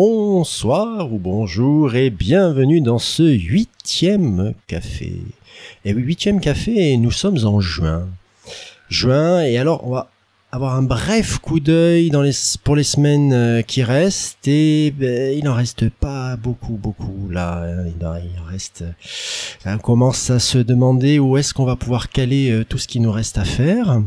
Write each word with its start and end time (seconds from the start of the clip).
bonsoir 0.00 1.12
ou 1.12 1.18
bonjour 1.18 1.96
et 1.96 2.10
bienvenue 2.10 2.80
dans 2.80 3.00
ce 3.00 3.24
huitième 3.24 4.54
café. 4.68 5.12
Et 5.84 5.92
oui, 5.92 6.02
huitième 6.02 6.38
café, 6.38 6.96
nous 6.96 7.10
sommes 7.10 7.44
en 7.44 7.58
juin. 7.58 8.06
Juin, 8.88 9.42
et 9.42 9.58
alors 9.58 9.84
on 9.84 9.90
va 9.90 10.08
avoir 10.52 10.76
un 10.76 10.84
bref 10.84 11.38
coup 11.38 11.58
d'œil 11.58 12.12
pour 12.62 12.76
les 12.76 12.84
semaines 12.84 13.32
euh, 13.32 13.62
qui 13.62 13.82
restent 13.82 14.46
et 14.46 14.92
ben, 14.92 15.36
il 15.36 15.42
n'en 15.42 15.54
reste 15.54 15.88
pas 15.88 16.36
beaucoup 16.36 16.74
beaucoup 16.74 17.28
là 17.28 17.64
hein. 17.64 17.86
il 17.88 18.06
en, 18.06 18.44
reste 18.48 18.82
euh, 18.82 19.74
on 19.74 19.78
commence 19.78 20.30
à 20.30 20.38
se 20.38 20.58
demander 20.58 21.18
où 21.18 21.36
est-ce 21.36 21.52
qu'on 21.52 21.64
va 21.64 21.74
pouvoir 21.74 22.08
caler 22.08 22.52
euh, 22.52 22.64
tout 22.64 22.78
ce 22.78 22.86
qui 22.86 23.00
nous 23.00 23.10
reste 23.10 23.36
à 23.36 23.44
faire 23.44 24.00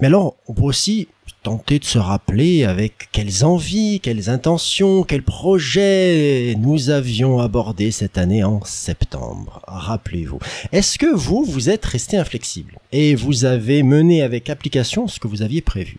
mais 0.00 0.06
alors 0.06 0.36
on 0.46 0.54
peut 0.54 0.62
aussi 0.62 1.08
tenter 1.48 1.78
de 1.78 1.84
se 1.86 1.98
rappeler 1.98 2.64
avec 2.64 3.08
quelles 3.10 3.42
envies, 3.42 4.00
quelles 4.00 4.28
intentions, 4.28 5.02
quels 5.02 5.22
projets 5.22 6.54
nous 6.58 6.90
avions 6.90 7.38
abordés 7.38 7.90
cette 7.90 8.18
année 8.18 8.44
en 8.44 8.62
septembre. 8.66 9.62
Rappelez-vous. 9.66 10.40
Est-ce 10.72 10.98
que 10.98 11.06
vous, 11.06 11.44
vous 11.44 11.70
êtes 11.70 11.86
resté 11.86 12.18
inflexible 12.18 12.78
et 12.92 13.14
vous 13.14 13.46
avez 13.46 13.82
mené 13.82 14.20
avec 14.20 14.50
application 14.50 15.08
ce 15.08 15.18
que 15.18 15.26
vous 15.26 15.40
aviez 15.40 15.62
prévu? 15.62 15.96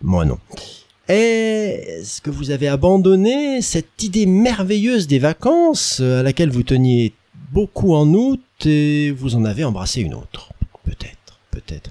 Moi 0.00 0.24
non. 0.24 0.38
Est-ce 1.06 2.22
que 2.22 2.30
vous 2.30 2.50
avez 2.50 2.68
abandonné 2.68 3.60
cette 3.60 4.02
idée 4.02 4.24
merveilleuse 4.24 5.06
des 5.06 5.18
vacances 5.18 6.00
à 6.00 6.22
laquelle 6.22 6.50
vous 6.50 6.62
teniez 6.62 7.12
beaucoup 7.52 7.94
en 7.94 8.08
août 8.14 8.40
et 8.64 9.10
vous 9.10 9.34
en 9.34 9.44
avez 9.44 9.64
embrassé 9.64 10.00
une 10.00 10.14
autre? 10.14 10.54
Peut-être, 10.82 11.40
peut-être. 11.50 11.90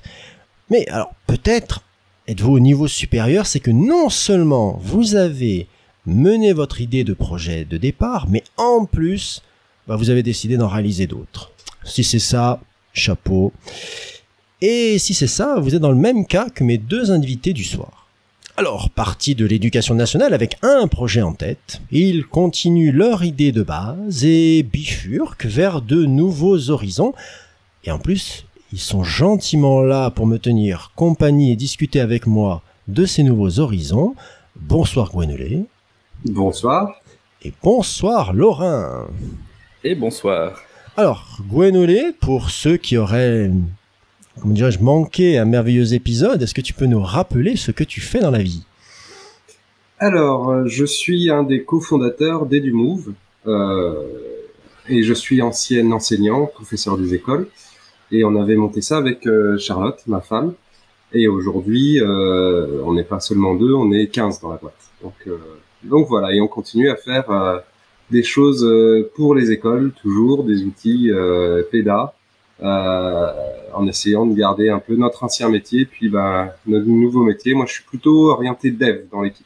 Mais 0.71 0.87
alors, 0.89 1.13
peut-être 1.27 1.83
êtes-vous 2.29 2.53
au 2.53 2.59
niveau 2.59 2.87
supérieur, 2.87 3.47
c'est 3.47 3.59
que 3.59 3.71
non 3.71 4.09
seulement 4.09 4.79
vous 4.83 5.15
avez 5.15 5.67
mené 6.05 6.53
votre 6.53 6.79
idée 6.79 7.03
de 7.03 7.13
projet 7.13 7.65
de 7.65 7.77
départ, 7.77 8.27
mais 8.29 8.43
en 8.55 8.85
plus, 8.85 9.41
bah, 9.87 9.95
vous 9.95 10.11
avez 10.11 10.21
décidé 10.21 10.55
d'en 10.55 10.67
réaliser 10.67 11.07
d'autres. 11.07 11.51
Si 11.83 12.03
c'est 12.03 12.19
ça, 12.19 12.61
chapeau. 12.93 13.51
Et 14.61 14.99
si 14.99 15.15
c'est 15.15 15.25
ça, 15.25 15.59
vous 15.59 15.73
êtes 15.73 15.81
dans 15.81 15.91
le 15.91 15.97
même 15.97 16.27
cas 16.27 16.49
que 16.49 16.63
mes 16.63 16.77
deux 16.77 17.09
invités 17.09 17.53
du 17.53 17.63
soir. 17.63 18.07
Alors, 18.57 18.91
partis 18.91 19.33
de 19.33 19.45
l'éducation 19.45 19.95
nationale 19.95 20.35
avec 20.35 20.57
un 20.61 20.87
projet 20.87 21.23
en 21.23 21.33
tête, 21.33 21.81
ils 21.91 22.25
continuent 22.25 22.93
leur 22.93 23.23
idée 23.23 23.51
de 23.51 23.63
base 23.63 24.23
et 24.23 24.61
bifurquent 24.61 25.47
vers 25.47 25.81
de 25.81 26.05
nouveaux 26.05 26.69
horizons. 26.69 27.13
Et 27.85 27.91
en 27.91 27.97
plus, 27.97 28.45
ils 28.71 28.79
sont 28.79 29.03
gentiment 29.03 29.81
là 29.81 30.11
pour 30.11 30.27
me 30.27 30.37
tenir 30.37 30.91
compagnie 30.95 31.51
et 31.51 31.55
discuter 31.55 31.99
avec 31.99 32.27
moi 32.27 32.61
de 32.87 33.05
ces 33.05 33.23
nouveaux 33.23 33.59
horizons. 33.59 34.15
Bonsoir 34.55 35.11
Gwenolé. 35.11 35.65
Bonsoir. 36.25 37.01
Et 37.41 37.53
bonsoir 37.63 38.33
Laurent. 38.33 39.07
Et 39.83 39.95
bonsoir. 39.95 40.61
Alors, 40.97 41.39
Gwenolé, 41.49 42.11
pour 42.19 42.49
ceux 42.49 42.77
qui 42.77 42.97
auraient, 42.97 43.49
comment 44.39 44.53
dirais-je, 44.53 44.79
manqué 44.79 45.37
un 45.37 45.45
merveilleux 45.45 45.93
épisode, 45.93 46.41
est-ce 46.41 46.53
que 46.53 46.61
tu 46.61 46.73
peux 46.73 46.85
nous 46.85 47.01
rappeler 47.01 47.55
ce 47.55 47.71
que 47.71 47.83
tu 47.83 48.01
fais 48.01 48.19
dans 48.19 48.31
la 48.31 48.43
vie? 48.43 48.65
Alors, 49.97 50.49
euh, 50.49 50.67
je 50.67 50.85
suis 50.85 51.29
un 51.29 51.43
des 51.43 51.63
cofondateurs 51.63 52.45
d'EduMove, 52.45 53.13
euh, 53.47 54.03
et 54.87 55.03
je 55.03 55.13
suis 55.13 55.41
ancienne 55.41 55.91
enseignant, 55.93 56.45
professeur 56.45 56.97
des 56.97 57.13
écoles. 57.13 57.47
Et 58.11 58.23
on 58.23 58.35
avait 58.41 58.55
monté 58.55 58.81
ça 58.81 58.97
avec 58.97 59.27
euh, 59.27 59.57
Charlotte, 59.57 60.01
ma 60.07 60.19
femme. 60.19 60.53
Et 61.13 61.27
aujourd'hui, 61.27 61.99
euh, 62.01 62.81
on 62.85 62.93
n'est 62.93 63.03
pas 63.03 63.19
seulement 63.19 63.55
deux, 63.55 63.73
on 63.73 63.91
est 63.91 64.07
15 64.07 64.41
dans 64.41 64.51
la 64.51 64.57
boîte. 64.57 64.75
Donc, 65.01 65.15
euh, 65.27 65.37
donc 65.83 66.07
voilà, 66.07 66.33
et 66.33 66.41
on 66.41 66.47
continue 66.47 66.89
à 66.89 66.95
faire 66.95 67.29
euh, 67.31 67.57
des 68.11 68.21
choses 68.21 68.67
pour 69.15 69.33
les 69.33 69.51
écoles, 69.51 69.91
toujours 70.01 70.43
des 70.43 70.63
outils 70.63 71.11
PEDA, 71.71 72.13
en 72.61 73.87
essayant 73.87 74.25
de 74.25 74.33
garder 74.35 74.69
un 74.69 74.79
peu 74.79 74.95
notre 74.95 75.23
ancien 75.23 75.47
métier, 75.49 75.85
puis 75.85 76.09
bah, 76.09 76.55
notre 76.65 76.87
nouveau 76.87 77.23
métier. 77.23 77.53
Moi, 77.53 77.65
je 77.67 77.73
suis 77.73 77.83
plutôt 77.83 78.31
orienté 78.31 78.71
dev 78.71 79.01
dans 79.11 79.21
l'équipe. 79.21 79.45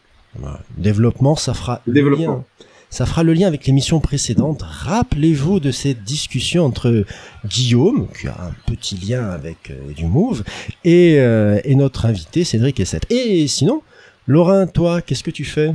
Développement, 0.78 1.36
ça 1.36 1.54
fera 1.54 1.82
développement. 1.86 2.46
Ça 2.94 3.08
fera 3.08 3.24
le 3.24 3.34
lien 3.34 3.48
avec 3.48 3.66
l'émission 3.66 4.00
précédente. 4.00 4.62
Rappelez-vous 4.62 5.60
de 5.60 5.72
cette 5.72 6.04
discussion 6.04 6.64
entre 6.64 7.06
Guillaume, 7.44 8.08
qui 8.16 8.28
a 8.28 8.36
un 8.40 8.72
petit 8.72 8.96
lien 8.96 9.32
avec 9.32 9.72
euh, 9.72 9.94
du 9.94 10.06
Move, 10.06 10.44
et, 10.86 11.16
euh, 11.18 11.60
et, 11.64 11.74
notre 11.74 12.06
invité 12.06 12.44
Cédric 12.44 12.80
Essette. 12.80 13.12
Et 13.12 13.48
sinon, 13.48 13.82
Laurent, 14.28 14.68
toi, 14.68 15.02
qu'est-ce 15.02 15.24
que 15.24 15.32
tu 15.32 15.44
fais? 15.44 15.74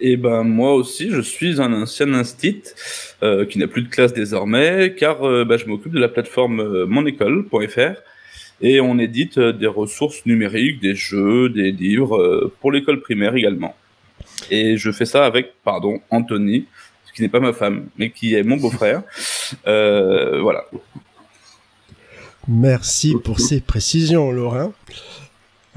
Eh 0.00 0.16
ben 0.16 0.42
moi 0.42 0.72
aussi, 0.72 1.10
je 1.10 1.20
suis 1.20 1.60
un 1.60 1.74
ancien 1.74 2.14
instit 2.14 2.62
euh, 3.22 3.44
qui 3.44 3.58
n'a 3.58 3.68
plus 3.68 3.82
de 3.82 3.88
classe 3.88 4.14
désormais, 4.14 4.94
car 4.96 5.20
bah, 5.44 5.58
je 5.58 5.66
m'occupe 5.66 5.92
de 5.92 6.00
la 6.00 6.08
plateforme 6.08 6.86
monécole.fr 6.86 8.00
et 8.62 8.80
on 8.80 8.98
édite 8.98 9.38
des 9.38 9.66
ressources 9.66 10.24
numériques, 10.24 10.80
des 10.80 10.94
jeux, 10.94 11.50
des 11.50 11.72
livres 11.72 12.50
pour 12.62 12.72
l'école 12.72 13.02
primaire 13.02 13.36
également. 13.36 13.76
Et 14.50 14.76
je 14.76 14.90
fais 14.90 15.04
ça 15.04 15.24
avec, 15.24 15.52
pardon, 15.64 16.00
Anthony, 16.10 16.66
qui 17.18 17.22
n'est 17.22 17.28
pas 17.28 17.40
ma 17.40 17.52
femme, 17.52 17.88
mais 17.98 18.10
qui 18.10 18.34
est 18.34 18.44
mon 18.44 18.56
beau-frère. 18.56 19.02
Euh, 19.66 20.42
voilà. 20.42 20.66
Merci 22.46 23.14
pour 23.24 23.40
ces 23.40 23.62
précisions, 23.62 24.30
Laurent. 24.30 24.74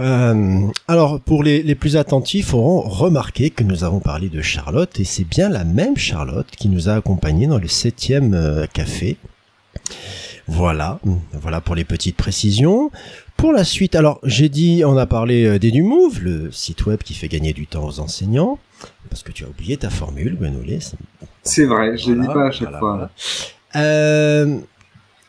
Euh, 0.02 0.68
alors, 0.90 1.22
pour 1.22 1.42
les, 1.42 1.64
les, 1.64 1.76
plus 1.76 1.96
attentifs, 1.96 2.54
auront 2.54 2.82
remarqué 2.82 3.50
que 3.50 3.64
nous 3.64 3.86
avons 3.86 4.02
parlé 4.02 4.28
de 4.28 4.42
Charlotte, 4.42 5.00
et 5.00 5.06
c'est 5.06 5.24
bien 5.24 5.48
la 5.48 5.64
même 5.64 5.96
Charlotte 5.96 6.52
qui 6.52 6.68
nous 6.68 6.90
a 6.90 6.96
accompagnés 6.96 7.48
dans 7.48 7.60
le 7.60 7.70
septième 7.70 8.34
euh, 8.34 8.66
café. 8.74 9.16
Voilà, 10.48 11.00
voilà 11.32 11.62
pour 11.62 11.76
les 11.76 11.86
petites 11.86 12.18
précisions. 12.18 12.92
Pour 13.42 13.54
la 13.54 13.64
suite, 13.64 13.96
alors 13.96 14.20
j'ai 14.24 14.50
dit, 14.50 14.84
on 14.86 14.96
a 14.98 15.08
parlé 15.08 15.46
euh, 15.46 15.58
d'EduMove, 15.58 16.22
le 16.22 16.52
site 16.52 16.86
web 16.86 17.00
qui 17.00 17.16
fait 17.16 17.28
gagner 17.28 17.54
du 17.54 17.66
temps 17.66 17.84
aux 17.84 18.00
enseignants, 18.00 18.60
parce 19.10 19.24
que 19.24 19.32
tu 19.32 19.46
as 19.46 19.48
oublié 19.48 19.78
ta 19.78 19.90
formule, 19.90 20.36
Gwenolé. 20.36 20.78
C'est 21.42 21.66
vrai, 21.66 21.98
je 21.98 22.12
ne 22.12 22.22
dis 22.22 22.28
pas 22.28 22.50
à 22.50 22.52
chaque 22.52 22.78
fois. 22.78 23.10
Euh, 23.76 24.60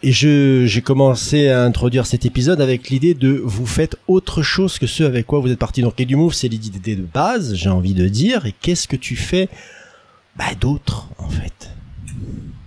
et 0.02 0.12
je, 0.12 0.66
j'ai 0.66 0.82
commencé 0.82 1.48
à 1.48 1.64
introduire 1.64 2.04
cet 2.04 2.26
épisode 2.26 2.60
avec 2.60 2.90
l'idée 2.90 3.14
de 3.14 3.40
vous 3.42 3.64
faites 3.64 3.96
autre 4.08 4.42
chose 4.42 4.78
que 4.78 4.86
ce 4.86 5.04
avec 5.04 5.26
quoi 5.26 5.40
vous 5.40 5.50
êtes 5.50 5.58
parti. 5.58 5.80
Donc 5.80 5.98
EduMove, 5.98 6.34
c'est 6.34 6.48
l'idée 6.48 6.96
de 6.96 7.06
base, 7.06 7.54
j'ai 7.54 7.70
envie 7.70 7.94
de 7.94 8.08
dire. 8.08 8.44
Et 8.44 8.52
qu'est-ce 8.60 8.86
que 8.86 8.96
tu 8.96 9.16
fais 9.16 9.48
bah, 10.36 10.52
d'autre, 10.60 11.08
en 11.16 11.30
fait? 11.30 11.70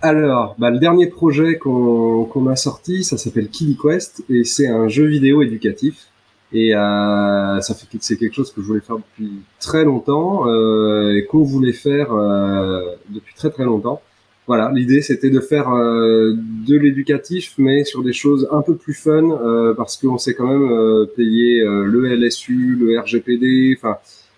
Alors, 0.05 0.55
bah, 0.59 0.69
le 0.69 0.77
dernier 0.77 1.07
projet 1.07 1.57
qu'on 1.57 2.47
a 2.47 2.55
sorti, 2.55 3.03
ça 3.03 3.17
s'appelle 3.17 3.49
Kiddy 3.49 3.75
Quest 3.81 4.23
et 4.29 4.43
c'est 4.43 4.67
un 4.67 4.87
jeu 4.87 5.05
vidéo 5.05 5.41
éducatif. 5.41 6.11
Et 6.53 6.75
euh, 6.75 7.59
ça 7.59 7.73
fait 7.73 7.87
c'est 7.99 8.17
quelque 8.17 8.35
chose 8.35 8.51
que 8.51 8.61
je 8.61 8.67
voulais 8.67 8.81
faire 8.81 8.97
depuis 8.97 9.31
très 9.59 9.83
longtemps 9.83 10.47
euh, 10.47 11.15
et 11.15 11.25
qu'on 11.25 11.43
voulait 11.43 11.73
faire 11.73 12.13
euh, 12.13 12.81
depuis 13.09 13.33
très 13.33 13.49
très 13.49 13.63
longtemps. 13.63 13.99
Voilà, 14.47 14.71
l'idée 14.71 15.01
c'était 15.01 15.31
de 15.31 15.39
faire 15.39 15.71
de 15.71 16.77
l'éducatif, 16.77 17.55
mais 17.57 17.83
sur 17.83 18.03
des 18.03 18.13
choses 18.13 18.47
un 18.51 18.61
peu 18.61 18.75
plus 18.75 18.93
fun, 18.93 19.73
parce 19.75 19.97
qu'on 19.97 20.19
sait 20.19 20.35
quand 20.35 20.45
même 20.45 21.07
payer 21.15 21.63
le 21.63 22.15
LSU, 22.15 22.77
le 22.79 22.99
RGPD, 22.99 23.75
enfin 23.75 23.97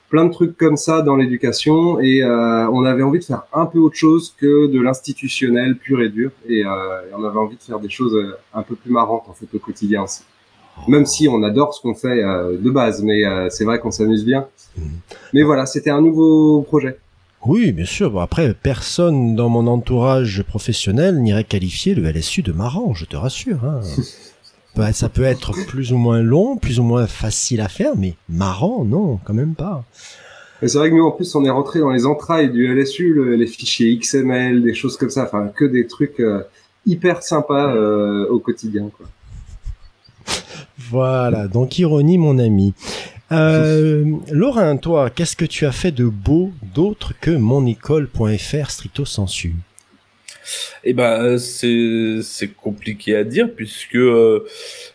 plein 0.10 0.26
de 0.26 0.32
trucs 0.32 0.58
comme 0.58 0.78
ça 0.78 1.02
dans 1.02 1.16
l'éducation 1.16 2.00
et 2.00 2.24
euh, 2.24 2.68
on 2.70 2.86
avait 2.86 3.04
envie 3.04 3.20
de 3.20 3.24
faire 3.26 3.44
un 3.54 3.66
peu 3.66 3.80
autre 3.80 3.98
chose 3.98 4.34
que 4.38 4.68
de 4.68 4.80
l'institutionnel 4.80 5.76
pur 5.78 6.02
et 6.02 6.10
dur 6.10 6.32
et, 6.48 6.66
euh, 6.66 6.70
on 7.14 7.24
avait 7.24 7.38
envie 7.38 7.58
de 7.58 7.64
faire 7.64 7.80
des 7.80 7.90
choses 7.90 8.16
euh, 8.16 8.38
un 8.54 8.64
peu 8.64 8.76
plus 8.76 8.92
marrantes 8.92 9.26
en 9.28 9.34
fait 9.34 9.48
au 9.54 9.60
quotidien 9.60 10.04
aussi. 10.04 10.24
Même 10.88 11.06
si 11.06 11.28
on 11.28 11.44
adore 11.44 11.74
ce 11.74 11.82
qu'on 11.82 11.96
fait 11.96 12.24
euh, 12.24 12.58
de 12.58 12.70
base, 12.70 13.02
mais 13.02 13.26
euh, 13.26 13.50
c'est 13.50 13.66
vrai 13.66 13.80
qu'on 13.80 13.92
s'amuse 13.92 14.24
bien. 14.24 14.48
Mmh. 14.78 14.82
Mais 15.34 15.44
voilà, 15.44 15.66
c'était 15.66 15.90
un 15.90 16.02
nouveau 16.02 16.62
projet. 16.62 16.98
Oui, 17.46 17.72
bien 17.72 17.86
sûr. 17.86 18.12
Bon, 18.12 18.20
après, 18.20 18.54
personne 18.54 19.36
dans 19.36 19.50
mon 19.50 19.68
entourage 19.68 20.44
professionnel 20.44 21.20
n'irait 21.22 21.44
qualifier 21.44 21.94
le 21.94 22.10
LSU 22.10 22.42
de 22.42 22.52
marrant, 22.52 22.94
je 22.94 23.06
te 23.06 23.16
rassure. 23.16 23.64
Hein. 23.66 23.82
Bah, 24.78 24.94
ça 24.94 25.10
peut 25.10 25.24
être 25.24 25.54
plus 25.66 25.92
ou 25.92 25.98
moins 25.98 26.22
long, 26.22 26.56
plus 26.56 26.80
ou 26.80 26.84
moins 26.84 27.08
facile 27.08 27.62
à 27.62 27.68
faire, 27.68 27.96
mais 27.98 28.14
marrant, 28.30 28.86
non, 28.86 29.20
quand 29.24 29.34
même 29.34 29.56
pas. 29.56 29.84
C'est 30.62 30.78
vrai 30.78 30.92
que 30.92 30.96
nous, 30.96 31.04
en 31.04 31.10
plus, 31.10 31.34
on 31.34 31.44
est 31.44 31.50
rentré 31.50 31.80
dans 31.80 31.90
les 31.90 32.06
entrailles 32.06 32.52
du 32.52 32.68
LSU, 32.68 33.36
les 33.36 33.48
fichiers 33.48 33.98
XML, 33.98 34.62
des 34.62 34.76
choses 34.76 34.96
comme 34.96 35.10
ça, 35.10 35.24
enfin, 35.24 35.48
que 35.48 35.66
des 35.66 35.88
trucs 35.88 36.20
euh, 36.20 36.44
hyper 36.86 37.24
sympas 37.24 37.76
euh, 37.76 38.28
au 38.30 38.38
quotidien. 38.38 38.92
Quoi. 38.96 39.08
Voilà, 40.78 41.48
donc 41.48 41.80
ironie, 41.80 42.20
mon 42.20 42.38
ami. 42.38 42.76
Euh, 43.32 44.06
Laurent, 44.32 44.78
toi, 44.78 45.10
qu'est-ce 45.10 45.36
que 45.36 45.46
tu 45.46 45.66
as 45.66 45.72
fait 45.72 45.92
de 45.92 46.06
beau 46.06 46.52
d'autre 46.76 47.14
que 47.20 47.32
monécole.fr 47.32 48.70
stricto 48.70 49.06
sensu? 49.06 49.56
Eh 50.84 50.94
ben, 50.94 51.38
c'est 51.38 52.20
c'est 52.22 52.54
compliqué 52.54 53.16
à 53.16 53.24
dire 53.24 53.50
puisque 53.54 53.96
euh, 53.96 54.46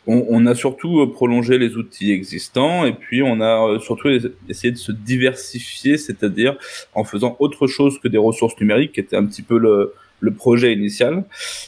on, 0.06 0.26
on, 0.28 0.46
a 0.46 0.54
surtout 0.54 1.06
prolongé 1.08 1.58
les 1.58 1.76
outils 1.76 2.12
existants 2.12 2.84
et 2.84 2.92
puis 2.92 3.22
on 3.22 3.40
a 3.40 3.68
euh, 3.68 3.78
surtout 3.78 4.08
essayé 4.48 4.72
de 4.72 4.78
se 4.78 4.92
diversifier, 4.92 5.96
c'est-à-dire 5.96 6.56
en 6.94 7.04
faisant 7.04 7.36
autre 7.38 7.66
chose 7.66 7.98
que 7.98 8.08
des 8.08 8.18
ressources 8.18 8.58
numériques, 8.60 8.92
qui 8.92 9.00
était 9.00 9.16
un 9.16 9.26
petit 9.26 9.42
peu 9.42 9.58
le 9.58 9.94
le 10.22 10.32
projet 10.32 10.72
initial. 10.72 11.24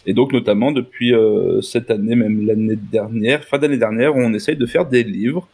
Et 0.06 0.14
donc 0.14 0.32
notamment 0.32 0.72
depuis 0.72 1.12
euh, 1.12 1.60
cette 1.60 1.90
année, 1.90 2.14
même 2.14 2.46
l'année 2.46 2.76
dernière, 2.76 3.44
fin 3.44 3.58
d'année 3.58 3.76
dernière, 3.76 4.14
on 4.16 4.32
essaye 4.32 4.56
de 4.56 4.64
faire 4.64 4.86
des 4.86 5.02
livres, 5.02 5.48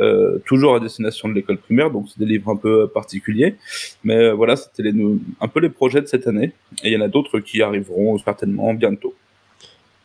euh, 0.00 0.38
toujours 0.46 0.74
à 0.74 0.80
destination 0.80 1.28
de 1.28 1.34
l'école 1.34 1.58
primaire, 1.58 1.90
donc 1.90 2.06
c'est 2.08 2.18
des 2.18 2.26
livres 2.26 2.50
un 2.50 2.56
peu 2.56 2.88
particuliers. 2.88 3.56
Mais 4.02 4.16
euh, 4.16 4.32
voilà, 4.32 4.56
c'était 4.56 4.82
les, 4.82 4.94
un 5.40 5.48
peu 5.48 5.60
les 5.60 5.68
projets 5.68 6.00
de 6.00 6.06
cette 6.06 6.26
année. 6.26 6.52
Et 6.82 6.88
il 6.88 6.92
y 6.92 6.96
en 6.96 7.02
a 7.02 7.08
d'autres 7.08 7.38
qui 7.40 7.62
arriveront 7.62 8.16
certainement 8.18 8.72
bientôt. 8.72 9.14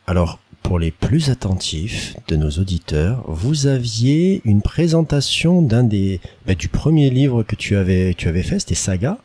Alors, 0.06 0.38
pour 0.62 0.78
les 0.78 0.90
plus 0.90 1.30
attentifs 1.30 2.14
de 2.28 2.36
nos 2.36 2.50
auditeurs, 2.50 3.24
vous 3.28 3.66
aviez 3.66 4.42
une 4.44 4.60
présentation 4.60 5.62
d'un 5.62 5.84
des 5.84 6.20
bah, 6.46 6.54
du 6.54 6.68
premier 6.68 7.08
livre 7.08 7.42
que 7.44 7.56
tu 7.56 7.76
avais 7.76 8.12
tu 8.14 8.28
avais 8.28 8.42
fait, 8.42 8.58
c'était 8.58 8.74
Saga, 8.74 9.18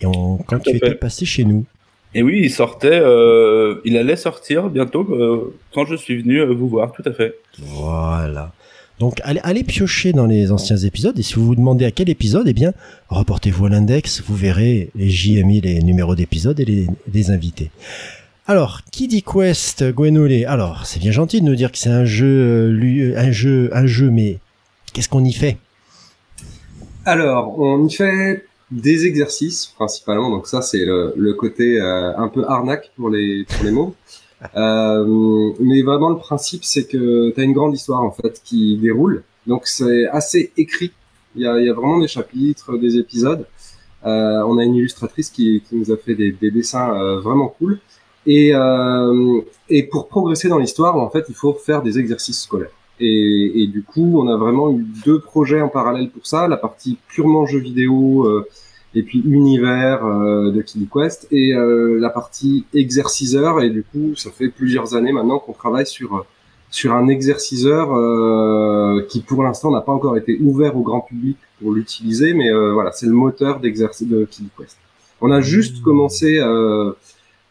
et 0.00 0.06
on, 0.06 0.38
quand 0.38 0.60
tu 0.60 0.76
étais 0.76 0.94
passé 0.94 1.26
chez 1.26 1.44
nous. 1.44 1.66
Et 2.14 2.22
oui, 2.22 2.40
il 2.42 2.50
sortait, 2.50 3.00
euh, 3.00 3.80
il 3.84 3.96
allait 3.96 4.16
sortir 4.16 4.68
bientôt 4.68 5.06
euh, 5.10 5.54
quand 5.72 5.86
je 5.86 5.94
suis 5.94 6.20
venu 6.20 6.40
euh, 6.40 6.52
vous 6.52 6.68
voir, 6.68 6.92
tout 6.92 7.04
à 7.06 7.12
fait. 7.12 7.36
Voilà. 7.58 8.52
Donc 8.98 9.20
allez, 9.22 9.40
allez, 9.44 9.62
piocher 9.62 10.12
dans 10.12 10.26
les 10.26 10.50
anciens 10.50 10.76
épisodes 10.76 11.18
et 11.18 11.22
si 11.22 11.34
vous 11.34 11.46
vous 11.46 11.54
demandez 11.54 11.84
à 11.84 11.90
quel 11.90 12.10
épisode, 12.10 12.48
eh 12.48 12.52
bien 12.52 12.72
reportez-vous 13.08 13.66
à 13.66 13.68
l'index, 13.70 14.22
vous 14.26 14.34
verrez, 14.34 14.90
et 14.98 15.08
j'y 15.08 15.38
ai 15.38 15.44
mis 15.44 15.60
les 15.60 15.82
numéros 15.82 16.16
d'épisodes 16.16 16.58
et 16.58 16.64
les, 16.64 16.86
les, 17.12 17.30
invités. 17.30 17.70
Alors, 18.46 18.80
qui 18.90 19.06
dit 19.06 19.22
Quest, 19.22 19.90
Gwenolé 19.92 20.44
Alors, 20.44 20.84
c'est 20.84 20.98
bien 20.98 21.12
gentil 21.12 21.40
de 21.40 21.46
nous 21.46 21.54
dire 21.54 21.70
que 21.70 21.78
c'est 21.78 21.90
un 21.90 22.04
jeu, 22.04 22.76
un 23.16 23.30
jeu, 23.30 23.70
un 23.72 23.86
jeu, 23.86 24.10
mais 24.10 24.38
qu'est-ce 24.92 25.08
qu'on 25.08 25.24
y 25.24 25.32
fait? 25.32 25.56
Alors, 27.06 27.58
on 27.58 27.86
y 27.86 27.92
fait 27.92 28.44
des 28.70 29.06
exercices 29.06 29.66
principalement. 29.66 30.30
Donc 30.30 30.46
ça, 30.46 30.62
c'est 30.62 30.84
le, 30.84 31.12
le, 31.16 31.34
côté 31.34 31.80
euh, 31.80 32.16
un 32.16 32.28
peu 32.28 32.44
arnaque 32.46 32.92
pour 32.96 33.10
les 33.10 33.44
pour 33.44 33.64
les 33.64 33.70
mots. 33.70 33.94
Euh, 34.56 35.52
mais 35.60 35.82
vraiment, 35.82 36.10
le 36.10 36.16
principe, 36.16 36.64
c'est 36.64 36.86
que 36.86 37.30
tu 37.30 37.40
as 37.40 37.44
une 37.44 37.52
grande 37.52 37.74
histoire 37.74 38.02
en 38.02 38.10
fait 38.10 38.40
qui 38.44 38.78
déroule. 38.78 39.22
Donc 39.46 39.66
c'est 39.66 40.06
assez 40.08 40.52
écrit. 40.56 40.92
Il 41.36 41.42
y 41.42 41.46
a, 41.46 41.60
y 41.60 41.68
a 41.68 41.74
vraiment 41.74 41.98
des 41.98 42.08
chapitres, 42.08 42.76
des 42.76 42.96
épisodes. 42.96 43.46
Euh, 44.04 44.42
on 44.46 44.58
a 44.58 44.64
une 44.64 44.76
illustratrice 44.76 45.30
qui, 45.30 45.62
qui 45.68 45.76
nous 45.76 45.92
a 45.92 45.96
fait 45.96 46.14
des, 46.14 46.32
des 46.32 46.50
dessins 46.50 46.94
euh, 46.94 47.20
vraiment 47.20 47.48
cool. 47.48 47.78
Et, 48.26 48.54
euh, 48.54 49.40
et 49.68 49.84
pour 49.84 50.08
progresser 50.08 50.48
dans 50.48 50.58
l'histoire, 50.58 50.96
en 50.96 51.10
fait, 51.10 51.26
il 51.28 51.34
faut 51.34 51.54
faire 51.54 51.82
des 51.82 51.98
exercices 51.98 52.42
scolaires. 52.42 52.70
Et, 53.00 53.62
et, 53.62 53.66
du 53.66 53.82
coup, 53.82 54.20
on 54.20 54.28
a 54.28 54.36
vraiment 54.36 54.70
eu 54.70 54.86
deux 55.04 55.20
projets 55.20 55.62
en 55.62 55.68
parallèle 55.68 56.10
pour 56.10 56.26
ça, 56.26 56.48
la 56.48 56.58
partie 56.58 56.98
purement 57.08 57.46
jeu 57.46 57.58
vidéo 57.58 58.26
euh, 58.26 58.46
et 58.94 59.02
puis 59.02 59.22
univers 59.24 60.04
euh, 60.04 60.50
de 60.50 60.62
Kid 60.62 60.88
Quest 60.90 61.28
et 61.30 61.54
euh, 61.54 61.98
la 62.00 62.10
partie 62.10 62.64
exerciceur. 62.74 63.62
Et 63.62 63.70
du 63.70 63.84
coup, 63.84 64.14
ça 64.16 64.30
fait 64.30 64.48
plusieurs 64.48 64.94
années 64.94 65.12
maintenant 65.12 65.38
qu'on 65.38 65.52
travaille 65.52 65.86
sur 65.86 66.24
sur 66.72 66.94
un 66.94 67.08
exerciceur 67.08 67.92
euh, 67.92 69.04
qui 69.08 69.22
pour 69.22 69.42
l'instant 69.42 69.72
n'a 69.72 69.80
pas 69.80 69.90
encore 69.90 70.16
été 70.16 70.38
ouvert 70.40 70.76
au 70.76 70.82
grand 70.82 71.00
public 71.00 71.36
pour 71.60 71.72
l'utiliser, 71.72 72.32
mais 72.32 72.48
voilà, 72.72 72.92
c'est 72.92 73.06
le 73.06 73.12
moteur 73.12 73.58
d'exercice 73.58 74.06
de 74.06 74.24
Kid 74.24 74.46
Quest. 74.56 74.76
On 75.20 75.32
a 75.32 75.40
juste 75.40 75.80
mmh. 75.80 75.82
commencé 75.82 76.40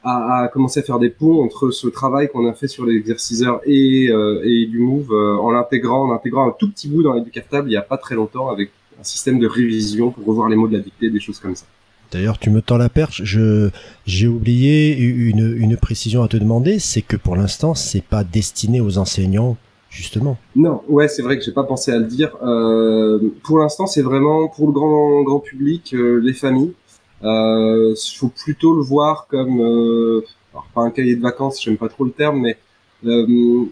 à, 0.03 0.43
à, 0.43 0.47
commencer 0.47 0.79
à 0.79 0.83
faire 0.83 0.99
des 0.99 1.09
ponts 1.09 1.43
entre 1.43 1.71
ce 1.71 1.87
travail 1.87 2.29
qu'on 2.29 2.47
a 2.47 2.53
fait 2.53 2.67
sur 2.67 2.85
l'exerciceur 2.85 3.61
et, 3.65 4.09
euh, 4.09 4.41
et 4.43 4.65
du 4.65 4.79
Move 4.79 5.11
euh, 5.11 5.35
en 5.37 5.51
l'intégrant, 5.51 6.09
en 6.09 6.13
intégrant 6.13 6.47
un 6.47 6.55
tout 6.57 6.69
petit 6.69 6.87
bout 6.87 7.03
dans 7.03 7.13
l'éducatable 7.13 7.69
il 7.69 7.73
y 7.73 7.77
a 7.77 7.81
pas 7.81 7.97
très 7.97 8.15
longtemps 8.15 8.49
avec 8.49 8.71
un 8.99 9.03
système 9.03 9.39
de 9.39 9.47
révision 9.47 10.11
pour 10.11 10.25
revoir 10.25 10.49
les 10.49 10.55
mots 10.55 10.67
de 10.67 10.77
la 10.77 10.83
dictée, 10.83 11.09
des 11.09 11.19
choses 11.19 11.39
comme 11.39 11.55
ça. 11.55 11.65
D'ailleurs, 12.11 12.39
tu 12.39 12.49
me 12.49 12.61
tends 12.61 12.77
la 12.77 12.89
perche. 12.89 13.21
Je 13.23 13.69
j'ai 14.05 14.27
oublié 14.27 14.97
une, 14.97 15.55
une 15.57 15.77
précision 15.77 16.23
à 16.23 16.27
te 16.27 16.37
demander, 16.37 16.79
c'est 16.79 17.01
que 17.01 17.15
pour 17.15 17.35
l'instant, 17.35 17.75
c'est 17.75 18.03
pas 18.03 18.23
destiné 18.23 18.81
aux 18.81 18.97
enseignants, 18.97 19.57
justement. 19.89 20.37
Non, 20.55 20.81
ouais, 20.87 21.07
c'est 21.07 21.21
vrai 21.21 21.37
que 21.37 21.43
j'ai 21.43 21.51
pas 21.51 21.63
pensé 21.63 21.91
à 21.91 21.99
le 21.99 22.05
dire. 22.05 22.35
Euh, 22.41 23.19
pour 23.43 23.59
l'instant, 23.59 23.85
c'est 23.85 24.01
vraiment 24.01 24.47
pour 24.47 24.67
le 24.67 24.73
grand 24.73 25.21
grand 25.23 25.39
public, 25.39 25.93
euh, 25.93 26.19
les 26.19 26.33
familles. 26.33 26.73
Il 27.21 27.27
euh, 27.27 27.95
faut 28.18 28.30
plutôt 28.30 28.75
le 28.75 28.81
voir 28.81 29.27
comme, 29.27 29.62
euh, 29.62 30.25
alors 30.54 30.68
pas 30.74 30.81
un 30.81 30.92
cahier 30.92 31.16
de 31.16 31.21
vacances, 31.21 31.62
j'aime 31.62 31.77
pas 31.77 31.89
trop 31.89 32.06
le 32.06 32.12
terme, 32.12 32.39
mais 32.39 32.57
euh, 33.06 33.66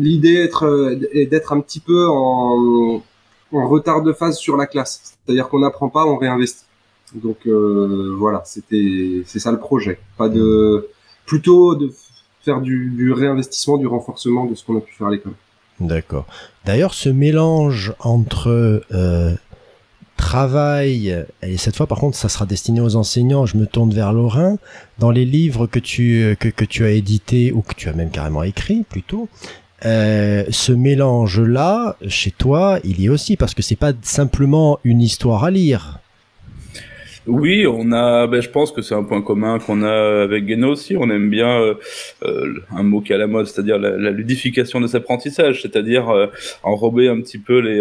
l'idée 0.00 0.50
est 1.12 1.26
d'être 1.26 1.52
un 1.52 1.60
petit 1.60 1.80
peu 1.80 2.08
en, 2.08 3.02
en, 3.52 3.68
retard 3.68 4.02
de 4.02 4.12
phase 4.12 4.38
sur 4.38 4.56
la 4.56 4.66
classe. 4.66 5.16
C'est-à-dire 5.24 5.48
qu'on 5.48 5.60
n'apprend 5.60 5.88
pas, 5.88 6.06
on 6.06 6.16
réinvestit. 6.16 6.64
Donc 7.14 7.46
euh, 7.46 8.14
voilà, 8.18 8.42
c'était 8.44 9.22
c'est 9.26 9.38
ça 9.38 9.50
le 9.50 9.58
projet. 9.58 9.98
Pas 10.16 10.28
de 10.28 10.88
plutôt 11.26 11.74
de 11.74 11.92
faire 12.44 12.60
du, 12.60 12.90
du 12.90 13.12
réinvestissement, 13.12 13.78
du 13.78 13.86
renforcement 13.86 14.46
de 14.46 14.54
ce 14.54 14.64
qu'on 14.64 14.76
a 14.76 14.80
pu 14.80 14.94
faire 14.94 15.08
à 15.08 15.10
l'école. 15.10 15.34
D'accord. 15.80 16.26
D'ailleurs, 16.64 16.94
ce 16.94 17.08
mélange 17.08 17.94
entre 18.00 18.82
euh, 18.92 19.34
travail, 20.18 21.24
et 21.42 21.56
cette 21.56 21.76
fois 21.76 21.86
par 21.86 21.98
contre 21.98 22.16
ça 22.16 22.28
sera 22.28 22.44
destiné 22.44 22.82
aux 22.82 22.96
enseignants, 22.96 23.46
je 23.46 23.56
me 23.56 23.66
tourne 23.66 23.90
vers 23.90 24.12
Laurent, 24.12 24.58
dans 24.98 25.10
les 25.10 25.24
livres 25.24 25.66
que 25.66 25.78
tu, 25.78 26.36
que, 26.38 26.48
que 26.48 26.66
tu 26.66 26.84
as 26.84 26.90
édités 26.90 27.52
ou 27.52 27.62
que 27.62 27.74
tu 27.74 27.88
as 27.88 27.94
même 27.94 28.10
carrément 28.10 28.42
écrit 28.42 28.84
plutôt, 28.88 29.28
euh, 29.84 30.44
ce 30.50 30.72
mélange-là, 30.72 31.96
chez 32.08 32.32
toi, 32.32 32.80
il 32.84 33.00
y 33.00 33.06
est 33.06 33.08
aussi, 33.08 33.36
parce 33.36 33.54
que 33.54 33.62
c'est 33.62 33.76
pas 33.76 33.92
simplement 34.02 34.80
une 34.84 35.00
histoire 35.00 35.44
à 35.44 35.50
lire. 35.50 35.98
Oui, 37.26 37.66
on 37.66 37.92
a, 37.92 38.26
ben, 38.26 38.40
je 38.40 38.48
pense 38.48 38.72
que 38.72 38.80
c'est 38.80 38.94
un 38.94 39.04
point 39.04 39.20
commun 39.20 39.58
qu'on 39.58 39.82
a 39.82 40.22
avec 40.22 40.48
Geno 40.48 40.70
aussi. 40.70 40.96
On 40.96 41.10
aime 41.10 41.28
bien 41.28 41.60
euh, 41.60 41.74
euh, 42.24 42.54
un 42.74 42.82
mot 42.82 43.02
qui 43.02 43.12
est 43.12 43.16
à 43.16 43.18
la 43.18 43.26
mode, 43.26 43.46
c'est-à-dire 43.46 43.78
la, 43.78 44.10
ludification 44.10 44.80
de 44.80 44.86
cet 44.86 45.02
apprentissage, 45.02 45.62
c'est-à-dire 45.62 46.30
enrober 46.62 47.08
un 47.08 47.20
petit 47.20 47.38
peu 47.38 47.58
les, 47.58 47.80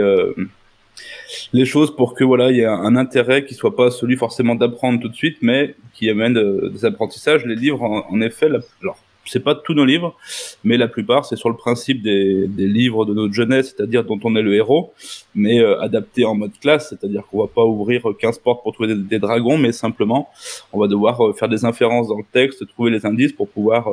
les 1.53 1.65
choses 1.65 1.95
pour 1.95 2.13
que 2.13 2.23
voilà, 2.23 2.51
il 2.51 2.57
y 2.57 2.61
ait 2.61 2.65
un, 2.65 2.95
intérêt 2.95 3.45
qui 3.45 3.53
soit 3.53 3.75
pas 3.75 3.91
celui 3.91 4.15
forcément 4.15 4.55
d'apprendre 4.55 4.99
tout 4.99 5.09
de 5.09 5.15
suite, 5.15 5.37
mais 5.41 5.75
qui 5.93 6.09
amène 6.09 6.37
euh, 6.37 6.69
des 6.69 6.85
apprentissages. 6.85 7.45
Les 7.45 7.55
livres, 7.55 7.83
en, 7.83 8.21
effet, 8.21 8.49
la, 8.49 8.59
alors 8.81 8.97
c'est 9.25 9.43
pas 9.43 9.55
tous 9.55 9.73
nos 9.73 9.85
livres, 9.85 10.15
mais 10.63 10.77
la 10.77 10.87
plupart, 10.87 11.25
c'est 11.25 11.35
sur 11.35 11.49
le 11.49 11.55
principe 11.55 12.01
des, 12.01 12.47
livres 12.47 13.05
de 13.05 13.13
notre 13.13 13.33
jeunesse, 13.33 13.73
c'est-à-dire 13.75 14.03
dont 14.03 14.19
on 14.23 14.35
est 14.35 14.41
le 14.41 14.55
héros, 14.55 14.93
mais 15.35 15.59
euh, 15.59 15.79
adapté 15.81 16.25
en 16.25 16.35
mode 16.35 16.57
classe, 16.59 16.89
c'est-à-dire 16.89 17.23
qu'on 17.27 17.39
va 17.39 17.47
pas 17.47 17.65
ouvrir 17.65 18.03
15 18.17 18.39
portes 18.39 18.63
pour 18.63 18.73
trouver 18.73 18.95
des, 18.95 19.19
dragons, 19.19 19.57
mais 19.57 19.71
simplement, 19.71 20.29
on 20.73 20.79
va 20.79 20.87
devoir 20.87 21.25
euh, 21.25 21.33
faire 21.33 21.49
des 21.49 21.65
inférences 21.65 22.07
dans 22.07 22.17
le 22.17 22.25
texte, 22.31 22.65
trouver 22.67 22.91
les 22.91 23.05
indices 23.05 23.33
pour 23.33 23.49
pouvoir 23.49 23.89